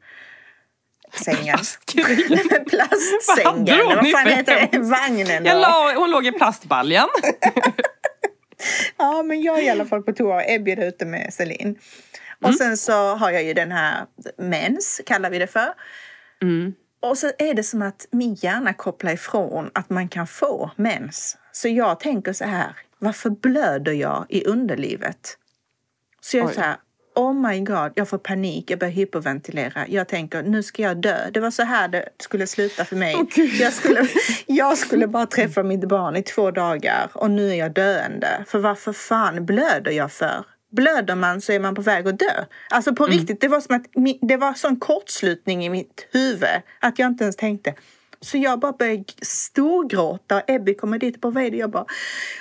Sängen. 1.24 1.56
Plastgrejen. 1.56 2.64
Plastsängen. 2.70 3.86
Vad 3.86 3.96
Vad 3.96 4.10
fan 4.10 4.26
heter 4.26 4.68
det? 4.72 4.78
Vagnen 4.78 5.44
Jag 5.44 5.56
då? 5.56 5.60
la, 5.60 5.92
hon 5.96 6.10
låg 6.10 6.26
i 6.26 6.32
plastbaljan. 6.32 7.08
Ja, 8.96 9.22
men 9.22 9.42
jag 9.42 9.58
är 9.58 9.62
i 9.62 9.68
alla 9.68 9.84
fall 9.86 10.02
på 10.02 10.12
toa 10.12 10.34
och 10.34 10.42
Ebbe 10.50 10.72
är 10.72 10.88
ute 10.88 11.06
med 11.06 11.34
Celine. 11.34 11.78
Och 12.44 12.54
sen 12.54 12.76
så 12.76 13.14
har 13.14 13.30
jag 13.30 13.42
ju 13.42 13.54
den 13.54 13.72
här 13.72 14.06
mens, 14.38 15.00
kallar 15.06 15.30
vi 15.30 15.38
det 15.38 15.46
för. 15.46 15.74
Och 17.02 17.18
så 17.18 17.30
är 17.38 17.54
det 17.54 17.62
som 17.62 17.82
att 17.82 18.06
min 18.10 18.34
hjärna 18.34 18.72
kopplar 18.72 19.12
ifrån 19.12 19.70
att 19.74 19.90
man 19.90 20.08
kan 20.08 20.26
få 20.26 20.70
mens. 20.76 21.36
Så 21.52 21.68
jag 21.68 22.00
tänker 22.00 22.32
så 22.32 22.44
här, 22.44 22.72
varför 23.00 23.30
blöder 23.30 23.92
jag 23.92 24.26
i 24.28 24.44
underlivet? 24.44 25.36
Så 26.20 26.36
jag 26.36 26.46
Oj. 26.46 26.54
så 26.54 26.60
här, 26.60 26.76
oh 27.14 27.34
my 27.34 27.60
god, 27.60 27.92
jag 27.94 28.08
får 28.08 28.18
panik, 28.18 28.70
jag 28.70 28.78
börjar 28.78 28.92
hyperventilera. 28.92 29.84
Jag 29.88 30.08
tänker, 30.08 30.42
nu 30.42 30.62
ska 30.62 30.82
jag 30.82 30.96
dö. 30.96 31.30
Det 31.32 31.40
var 31.40 31.50
så 31.50 31.62
här 31.62 31.88
det 31.88 32.08
skulle 32.18 32.46
sluta 32.46 32.84
för 32.84 32.96
mig. 32.96 33.16
Gud. 33.34 33.54
jag, 33.60 33.72
skulle, 33.72 34.08
jag 34.46 34.78
skulle 34.78 35.06
bara 35.06 35.26
träffa 35.26 35.62
mitt 35.62 35.88
barn 35.88 36.16
i 36.16 36.22
två 36.22 36.50
dagar 36.50 37.10
och 37.12 37.30
nu 37.30 37.50
är 37.50 37.54
jag 37.54 37.72
döende. 37.72 38.44
För 38.46 38.58
varför 38.58 38.92
fan 38.92 39.46
blöder 39.46 39.92
jag 39.92 40.12
för? 40.12 40.44
Blöder 40.72 41.14
man 41.14 41.40
så 41.40 41.52
är 41.52 41.60
man 41.60 41.74
på 41.74 41.82
väg 41.82 42.08
att 42.08 42.18
dö. 42.18 42.44
Alltså 42.70 42.94
på 42.94 43.06
riktigt, 43.06 43.40
det 43.40 43.48
var 43.48 43.60
som 43.60 43.76
att 43.76 43.82
det 44.20 44.36
var 44.36 44.54
sån 44.54 44.76
kortslutning 44.80 45.64
i 45.64 45.68
mitt 45.68 46.08
huvud 46.12 46.62
att 46.80 46.98
jag 46.98 47.06
inte 47.06 47.24
ens 47.24 47.36
tänkte. 47.36 47.74
Så 48.22 48.38
jag 48.38 48.60
bara 48.60 48.72
började 48.72 49.04
storgråta 49.22 50.36
och 50.36 50.42
Ebby 50.50 50.74
kommer 50.74 50.98
dit 50.98 51.14
och 51.14 51.20
bara 51.20 51.30
vad? 51.44 51.54
Jag 51.54 51.70
bara, 51.70 51.84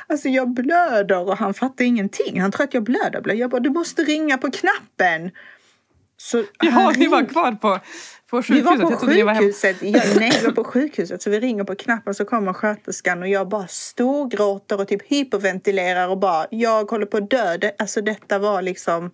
alltså 0.07 0.29
jag 0.29 0.49
blöder 0.53 1.19
och 1.27 1.37
han 1.37 1.53
fattar 1.53 1.85
ingenting. 1.85 2.41
Han 2.41 2.51
tror 2.51 2.63
att 2.63 2.73
jag 2.73 2.83
blöder. 2.83 3.33
Jag 3.33 3.49
bara, 3.49 3.59
du 3.59 3.69
måste 3.69 4.03
ringa 4.03 4.37
på 4.37 4.51
knappen. 4.51 5.31
Så 6.17 6.43
Ja, 6.61 6.93
ni 6.97 7.07
var 7.07 7.25
kvar 7.25 7.51
på, 7.51 7.79
på 8.29 8.37
Vi 8.37 8.43
sjukhuset. 8.43 8.79
var 8.79 8.91
på 8.95 9.05
ni 9.05 9.23
var 9.23 9.33
hemma. 9.33 9.41
sjukhuset. 9.45 9.77
Ja, 9.81 10.01
nej, 10.19 10.31
vi 10.39 10.45
var 10.45 10.53
på 10.53 10.63
sjukhuset. 10.63 11.21
Så 11.21 11.29
vi 11.29 11.39
ringer 11.39 11.63
på 11.63 11.75
knappen 11.75 12.13
så 12.15 12.25
kommer 12.25 12.53
sköterskan 12.53 13.21
och 13.21 13.27
jag 13.27 13.49
bara 13.49 13.67
storgråter 13.67 14.79
och 14.81 14.87
typ 14.87 15.01
hyperventilerar 15.11 16.07
och 16.07 16.17
bara 16.17 16.47
jag 16.51 16.91
håller 16.91 17.05
på 17.05 17.17
att 17.17 17.29
dö. 17.29 17.57
Alltså 17.79 18.01
detta 18.01 18.39
var 18.39 18.61
liksom, 18.61 19.11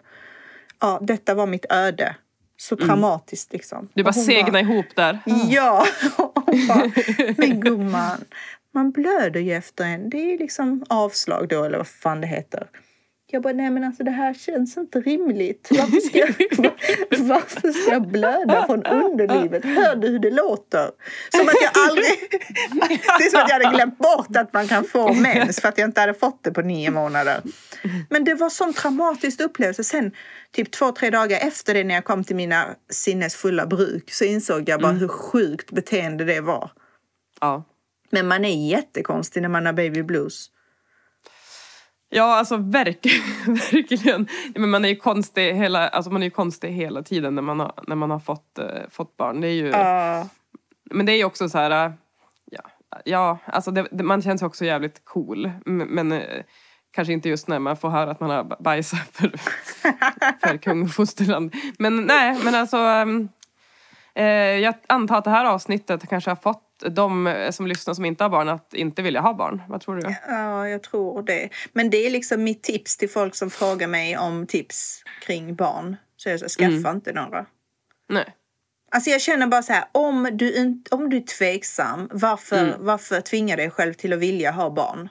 ja 0.82 1.00
detta 1.02 1.34
var 1.34 1.48
mitt 1.48 1.66
öde. 1.70 2.16
Så 2.58 2.76
traumatiskt 2.76 3.54
liksom. 3.54 3.78
Mm. 3.78 3.90
Du 3.94 4.04
bara 4.04 4.14
segna 4.14 4.60
ihop 4.60 4.86
där. 4.96 5.20
Ja, 5.50 5.86
bara, 6.68 6.92
men 7.38 7.60
gumman, 7.60 8.18
man 8.74 8.92
blöder 8.92 9.40
ju 9.40 9.54
efter 9.54 9.86
en. 9.86 10.10
Det 10.10 10.34
är 10.34 10.38
liksom 10.38 10.86
avslag 10.90 11.48
då 11.50 11.64
eller 11.64 11.78
vad 11.78 11.88
fan 11.88 12.22
det 12.22 12.28
heter. 12.28 12.68
Jag 13.32 13.42
bara, 13.42 13.54
nej 13.54 13.70
men 13.70 13.84
alltså 13.84 14.04
det 14.04 14.12
här 14.12 14.34
känns 14.34 14.78
inte 14.78 15.00
rimligt. 15.00 15.68
Varför 15.72 16.00
ska 16.00 16.18
jag, 16.18 16.30
varför 17.20 17.72
ska 17.72 17.92
jag 17.92 18.08
blöda 18.08 18.66
från 18.66 18.86
underlivet? 18.86 19.66
Hör 19.66 19.96
du 19.96 20.08
hur 20.08 20.20
det 20.20 20.32
låter? 20.32 20.90
Som 21.32 21.48
att 21.48 21.56
jag 21.62 21.90
aldrig... 21.90 22.06
Det 23.18 23.26
är 23.26 23.30
som 23.30 23.42
att 23.42 23.50
jag 23.50 23.60
hade 23.60 23.76
glömt 23.76 23.98
bort 23.98 24.36
att 24.36 24.54
man 24.54 24.68
kan 24.68 24.84
få 24.84 25.14
mens 25.14 25.60
för 25.60 25.70
att 25.70 25.78
jag 25.78 25.88
inte 25.88 26.02
hade 26.02 26.14
fått 26.14 26.44
det 26.44 26.52
på 26.52 26.62
nio 26.62 26.92
månader. 26.92 27.42
Men 28.10 28.24
det 28.24 28.34
var 28.34 28.50
sån 28.50 28.74
traumatisk 28.74 29.42
upplevelse. 29.42 29.84
Sen, 29.84 30.12
typ 30.52 30.72
två, 30.72 30.92
tre 30.92 31.10
dagar 31.10 31.40
efter 31.48 31.74
det 31.74 31.84
när 31.84 31.96
jag 31.96 32.06
kom 32.06 32.24
till 32.24 32.36
mina 32.36 32.66
sinnesfulla 32.90 33.66
bruk 33.66 34.12
så 34.12 34.26
insåg 34.26 34.70
jag 34.70 34.82
bara 34.82 34.92
hur 34.92 35.08
sjukt 35.08 35.72
beteende 35.72 36.26
det 36.26 36.42
var. 36.42 36.72
Ja. 37.42 37.64
Men 38.10 38.28
man 38.28 38.46
är 38.46 38.70
jättekonstig 38.70 39.42
när 39.42 39.50
man 39.50 39.66
har 39.66 39.74
baby 39.74 40.04
blues. 40.04 40.50
Ja, 42.16 42.36
alltså 42.36 42.58
verk, 42.58 43.06
verkligen. 43.48 44.28
Men 44.56 44.70
man 44.70 44.86
är 44.86 44.90
ju 44.90 44.96
konstig 44.96 45.54
hela, 45.54 45.88
alltså 45.88 46.12
man 46.12 46.24
är 46.24 46.30
konstig 46.30 46.70
hela 46.70 47.04
tiden 47.04 47.36
när 47.36 47.42
man 47.42 47.60
har, 47.60 47.74
när 47.88 47.96
man 47.96 48.12
har 48.12 48.20
fått, 48.20 48.60
eh, 48.60 48.66
fått 48.90 49.18
barn. 49.18 49.42
Det 49.42 49.48
är 49.48 49.52
ju, 49.52 49.68
Ja. 49.68 50.28
Men 50.92 51.06
det 51.06 51.12
är 51.12 51.18
ju 51.18 51.24
också 51.26 51.50
så 51.50 51.58
här... 51.58 51.86
äh, 51.86 51.92
Ja, 52.52 52.62
ja 53.06 53.38
alltså 53.46 53.72
det, 53.72 53.88
det, 53.92 54.04
man 54.04 54.22
känns 54.22 54.42
också 54.42 54.66
jävligt 54.66 55.06
cool. 55.06 55.52
Men 55.66 56.12
eh, 56.12 56.44
kanske 56.92 57.14
inte 57.14 57.30
just 57.30 57.48
när 57.48 57.60
man 57.60 57.78
får 57.78 57.90
höra 57.90 58.12
att 58.12 58.20
man 58.20 58.30
har 58.30 58.64
bajsat 58.64 59.10
för, 59.12 59.32
för 60.48 60.58
kung 60.58 60.84
och 60.84 60.92
fosterland. 60.92 61.56
Men 61.80 62.06
nej, 62.06 62.40
men 62.44 62.56
alltså... 62.56 62.78
eh, 64.16 64.26
jag 64.60 64.74
antar 64.88 65.18
att 65.18 65.24
det 65.24 65.30
här 65.30 65.46
avsnittet 65.46 66.10
kanske 66.10 66.32
har 66.32 66.36
fått 66.36 66.65
de 66.90 67.28
eh, 67.28 67.52
som 67.52 67.68
lyssnar 67.68 67.94
som 67.94 68.06
inte 68.06 68.24
har 68.24 68.30
barn 68.30 68.50
att 68.50 68.74
inte 68.74 69.02
vilja 69.02 69.22
ha 69.22 69.34
barn. 69.34 69.62
Vad 69.68 69.82
tror 69.82 69.96
du? 69.96 70.16
Ja, 70.28 70.70
jag 70.70 70.84
tror 70.84 71.24
det. 71.24 71.50
Men 71.74 71.90
det 71.90 71.98
är 72.06 72.10
liksom 72.10 72.44
mitt 72.44 72.64
tips 72.64 72.98
till 72.98 73.10
folk 73.10 73.36
som 73.36 73.50
frågar 73.50 73.88
mig 73.88 74.18
om 74.18 74.48
tips 74.48 75.04
kring 75.22 75.56
barn. 75.56 75.96
Så 76.18 76.30
jag 76.30 76.40
säger, 76.40 76.50
skaffa 76.50 76.92
inte 76.92 77.14
några. 77.14 77.46
Nej. 78.10 78.26
Alltså 78.92 79.10
jag 79.10 79.22
känner 79.22 79.48
bara 79.48 79.64
så 79.64 79.74
här, 79.74 79.84
om 79.92 80.30
du, 80.34 80.54
inte, 80.56 80.96
om 80.96 81.10
du 81.10 81.18
är 81.18 81.22
tveksam, 81.22 82.10
varför, 82.14 82.64
Mm. 82.68 82.86
varför 82.86 83.22
tvinga 83.22 83.56
dig 83.56 83.70
själv 83.72 83.94
till 83.94 84.14
att 84.14 84.20
vilja 84.20 84.52
ha 84.52 84.70
barn? 84.70 85.10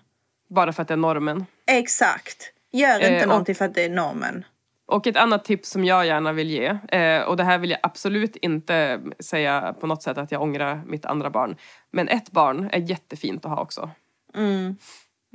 Bara 0.50 0.72
för 0.72 0.82
att 0.82 0.88
det 0.88 0.94
är 0.94 0.98
normen. 0.98 1.46
Exakt. 1.66 2.50
Gör 2.72 2.94
inte 2.94 3.06
Eh, 3.08 3.22
och- 3.22 3.28
någonting 3.28 3.54
för 3.54 3.64
att 3.64 3.74
det 3.74 3.84
är 3.84 3.88
normen. 3.90 4.44
Och 4.86 5.06
ett 5.06 5.16
annat 5.16 5.44
tips 5.44 5.70
som 5.70 5.84
jag 5.84 6.06
gärna 6.06 6.32
vill 6.32 6.50
ge, 6.50 6.78
eh, 6.98 7.22
och 7.22 7.36
det 7.36 7.44
här 7.44 7.58
vill 7.58 7.70
jag 7.70 7.80
absolut 7.82 8.36
inte 8.36 9.00
säga 9.18 9.74
på 9.80 9.86
något 9.86 10.02
sätt 10.02 10.18
att 10.18 10.32
jag 10.32 10.42
ångrar 10.42 10.82
mitt 10.86 11.06
andra 11.06 11.30
barn. 11.30 11.56
Men 11.92 12.08
ett 12.08 12.30
barn 12.30 12.68
är 12.72 12.78
jättefint 12.78 13.44
att 13.44 13.50
ha 13.50 13.62
också. 13.62 13.90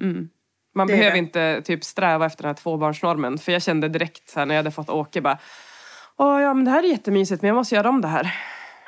Mm. 0.01 0.29
Man 0.75 0.87
Det 0.87 0.93
behöver 0.93 1.17
inte 1.17 1.61
typ 1.61 1.83
sträva 1.83 2.25
efter 2.25 2.43
den 2.43 2.49
här 2.49 2.55
tvåbarnsnormen. 2.55 3.37
För 3.37 3.51
jag 3.51 3.61
kände 3.61 3.89
direkt 3.89 4.35
här, 4.35 4.45
när 4.45 4.55
jag 4.55 4.59
hade 4.59 4.71
fått 4.71 4.89
Åke 4.89 5.21
bara 5.21 5.37
Åh 6.17 6.41
ja 6.41 6.53
men 6.53 6.65
det 6.65 6.71
här 6.71 6.83
är 6.83 6.87
jättemysigt 6.87 7.41
men 7.41 7.47
jag 7.47 7.55
måste 7.55 7.75
göra 7.75 7.89
om 7.89 8.01
det 8.01 8.07
här. 8.07 8.35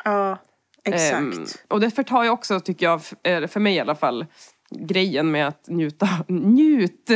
Ja, 0.04 0.38
exakt. 0.84 1.14
Ehm, 1.14 1.46
och 1.68 1.80
det 1.80 1.92
förtar 1.92 2.24
ju 2.24 2.30
också 2.30 2.60
tycker 2.60 2.86
jag, 2.86 3.02
eh, 3.24 3.48
för 3.48 3.60
mig 3.60 3.76
i 3.76 3.80
alla 3.80 3.96
fall, 3.96 4.26
grejen 4.70 5.32
med 5.32 5.48
att 5.48 5.68
njuta. 5.68 6.10
Njut! 6.28 7.10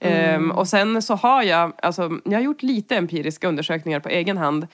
Ehm, 0.00 0.50
och 0.50 0.68
sen 0.68 1.02
så 1.02 1.14
har 1.14 1.42
jag, 1.42 1.72
alltså 1.82 2.10
jag 2.24 2.32
har 2.32 2.40
gjort 2.40 2.62
lite 2.62 2.96
empiriska 2.96 3.48
undersökningar 3.48 4.00
på 4.00 4.08
egen 4.08 4.38
hand. 4.38 4.66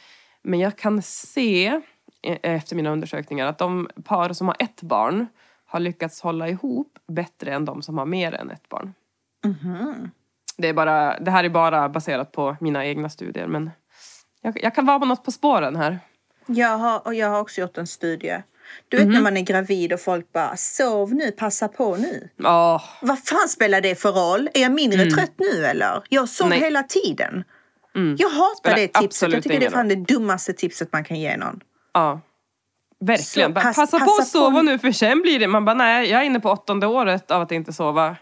Men 0.42 0.60
jag 0.60 0.76
kan 0.76 1.02
se 1.02 1.80
eh, 2.22 2.38
efter 2.42 2.76
mina 2.76 2.90
undersökningar 2.90 3.46
att 3.46 3.58
de 3.58 3.88
par 4.04 4.32
som 4.32 4.46
har 4.46 4.56
ett 4.58 4.82
barn 4.82 5.26
har 5.66 5.80
lyckats 5.80 6.20
hålla 6.20 6.48
ihop 6.48 6.98
bättre 7.08 7.54
än 7.54 7.64
de 7.64 7.82
som 7.82 7.98
har 7.98 8.06
mer 8.06 8.34
än 8.34 8.50
ett 8.50 8.68
barn. 8.68 8.94
Det, 10.56 10.68
är 10.68 10.74
bara, 10.74 11.18
det 11.18 11.30
här 11.30 11.44
är 11.44 11.48
bara 11.48 11.88
baserat 11.88 12.32
på 12.32 12.56
mina 12.60 12.86
egna 12.86 13.08
studier 13.08 13.46
men 13.46 13.70
jag, 14.40 14.62
jag 14.62 14.74
kan 14.74 14.86
vara 14.86 14.98
på 14.98 15.06
något 15.06 15.24
på 15.24 15.32
spåren 15.32 15.76
här. 15.76 15.98
Jag 16.46 16.78
har, 16.78 17.06
och 17.06 17.14
jag 17.14 17.28
har 17.28 17.40
också 17.40 17.60
gjort 17.60 17.78
en 17.78 17.86
studie. 17.86 18.42
Du 18.88 18.96
vet 18.96 19.06
Mhm. 19.06 19.14
när 19.14 19.20
man 19.22 19.36
är 19.36 19.40
gravid 19.42 19.92
och 19.92 20.00
folk 20.00 20.32
bara 20.32 20.56
sov 20.56 21.14
nu, 21.14 21.30
passa 21.32 21.68
på 21.68 21.96
nu. 21.96 22.28
Åh, 22.44 22.82
Vad 23.00 23.18
fan 23.24 23.48
spelar 23.48 23.80
det 23.80 23.94
för 23.94 24.12
roll? 24.12 24.48
Är 24.54 24.60
jag 24.62 24.72
mindre 24.72 25.10
trött 25.10 25.32
nu 25.36 25.64
eller? 25.66 26.02
Jag 26.08 26.28
sov 26.28 26.46
Mm. 26.46 26.58
Nej. 26.58 26.66
hela 26.68 26.82
tiden. 26.82 27.44
Jag 28.18 28.28
hatar 28.30 28.54
Spelar 28.56 28.76
det 28.76 28.88
tipset. 28.88 29.32
Jag 29.32 29.42
tycker 29.42 29.60
det 29.60 29.66
är 29.66 29.70
fan 29.70 29.88
det 29.88 29.94
dummaste 29.96 30.52
tipset 30.52 30.92
man 30.92 31.04
kan 31.04 31.20
ge 31.20 31.36
någon. 31.36 31.60
Ja. 31.94 32.20
Verkligen. 33.00 33.48
Så 33.48 33.54
Bara, 33.54 33.60
pass- 33.64 33.76
passa, 33.76 33.98
på 33.98 34.04
passa 34.04 34.22
att 34.22 34.28
sova 34.28 34.56
på- 34.56 34.62
nu 34.62 34.78
för 34.78 34.92
sen 34.92 35.22
blir 35.22 35.38
det... 35.38 35.46
Man 35.46 35.64
bara 35.64 35.74
nej, 35.74 36.10
jag 36.10 36.20
är 36.20 36.24
inne 36.24 36.40
på 36.40 36.50
åttonde 36.50 36.86
året 36.86 37.30
av 37.30 37.42
att 37.42 37.52
inte 37.52 37.72
sova. 37.72 38.16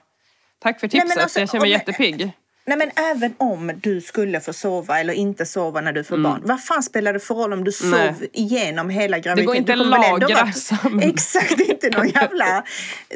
Tack 0.63 0.81
för 0.81 0.87
Nej, 0.93 0.99
men 0.99 1.07
tipset, 1.09 1.23
alltså, 1.23 1.41
jag 1.41 1.51
känner 1.51 1.61
mig 1.61 1.69
om- 1.69 1.73
jättepigg. 1.73 2.33
Nej 2.67 2.79
men 2.79 2.91
även 2.97 3.35
om 3.39 3.73
du 3.83 4.01
skulle 4.01 4.41
få 4.41 4.53
sova 4.53 5.01
eller 5.01 5.13
inte 5.15 5.47
sova 5.47 5.81
när 5.81 5.93
du 5.93 6.05
får 6.05 6.19
barn. 6.19 6.41
Vad 6.45 6.65
fan 6.65 6.83
spelar 6.83 7.13
det 7.13 7.21
för 7.21 7.35
roll 7.35 7.53
om 7.53 7.65
du 7.65 7.73
sov 7.73 7.95
Mm. 7.95 8.15
Nej. 8.21 8.31
igenom 8.33 8.91
hela 8.91 9.19
graviditeten? 9.19 9.57
inte 9.57 9.73
Du 9.73 9.79
kommer 9.79 9.99
väl 9.99 10.05
ändå 10.15 10.27
lagra 10.29 10.43
vara- 10.45 10.53
sömn. 10.83 11.01
Exakt, 11.01 11.61
inte 11.61 11.91
någon 11.91 12.09
jävla... 12.09 12.65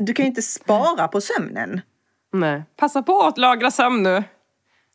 Du 0.00 0.14
kan 0.14 0.24
ju 0.24 0.28
inte 0.28 0.42
spara 0.42 1.08
på 1.08 1.20
sömnen. 1.20 1.80
Nej. 2.32 2.62
Passa 2.76 3.02
på 3.02 3.20
att 3.22 3.38
lagra 3.38 3.70
sömn 3.70 4.02
nu. 4.02 4.24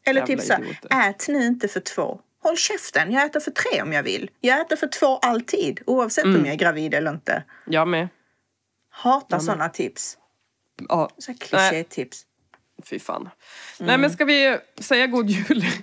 Eller 0.05 0.21
Jävla 0.21 0.25
typ 0.35 0.41
så 0.41 0.53
här, 0.89 1.09
ät 1.09 1.25
nu 1.27 1.45
inte 1.45 1.67
för 1.67 1.79
två. 1.79 2.19
Håll 2.43 2.57
käften, 2.57 3.11
jag 3.11 3.23
äter 3.25 3.39
för 3.39 3.51
tre 3.51 3.81
om 3.81 3.93
jag 3.93 4.03
vill. 4.03 4.29
Jag 4.41 4.61
äter 4.61 4.75
för 4.75 4.87
två 4.87 5.17
alltid, 5.17 5.79
oavsett 5.85 6.23
Mm. 6.25 6.39
om 6.39 6.45
jag 6.45 6.53
är 6.53 6.57
gravid 6.59 6.93
eller 6.93 7.11
inte. 7.11 7.43
Jag 7.65 7.87
med. 7.87 8.07
Hatar 8.89 9.39
sådana 9.39 9.69
tips. 9.69 10.17
Ja. 10.89 11.09
Så 11.17 11.31
här 11.31 11.37
klichétips. 11.39 12.21
Fy 12.89 12.99
fan. 12.99 13.21
Mm. 13.21 13.31
Nej 13.79 13.97
men 13.97 14.11
ska 14.11 14.25
vi 14.25 14.57
säga 14.79 15.07
god 15.07 15.29
jul? 15.29 15.65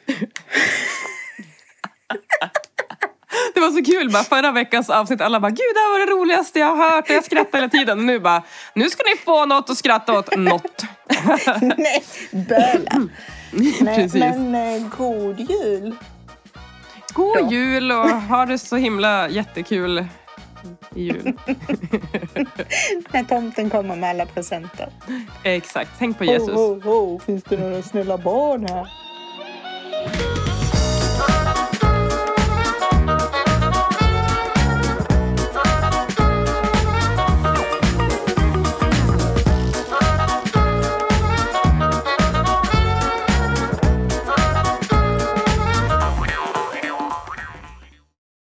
Det 3.54 3.60
var 3.60 3.70
så 3.70 3.84
kul 3.84 4.10
bara 4.10 4.22
förra 4.22 4.52
veckans 4.52 4.90
avsnitt, 4.90 5.20
alla 5.20 5.40
bara 5.40 5.50
gud 5.50 5.74
det 5.74 5.80
här 5.80 5.92
var 5.92 6.06
det 6.06 6.12
roligaste 6.12 6.58
jag 6.58 6.76
har 6.76 6.90
hört 6.90 7.10
jag 7.10 7.24
skrattade 7.24 7.58
hela 7.58 7.68
tiden. 7.68 7.98
Och 7.98 8.04
nu 8.04 8.18
bara, 8.18 8.42
nu 8.74 8.90
ska 8.90 9.02
ni 9.02 9.16
få 9.16 9.46
något 9.46 9.70
att 9.70 9.76
skratta 9.76 10.18
åt, 10.18 10.36
något. 10.36 10.84
Nej, 11.76 12.04
böla. 12.30 13.08
Nej, 13.80 14.10
men 14.14 14.54
eh, 14.54 14.88
god 14.98 15.40
jul. 15.40 15.94
God 17.12 17.52
jul 17.52 17.92
och 17.92 18.10
ha 18.10 18.46
det 18.46 18.58
så 18.58 18.76
himla 18.76 19.28
jättekul 19.28 20.06
i 20.94 21.02
jul. 21.02 21.22
När 23.12 23.24
tomten 23.24 23.70
kommer 23.70 23.96
med 23.96 24.10
alla 24.10 24.26
presenter. 24.26 24.88
Exakt, 25.42 25.90
tänk 25.98 26.18
på 26.18 26.24
Jesus. 26.24 26.50
Ho, 26.54 26.80
ho, 26.80 26.90
ho. 26.90 27.18
Finns 27.18 27.44
det 27.44 27.56
några 27.56 27.82
snälla 27.82 28.18
barn 28.18 28.66
här? 28.68 28.88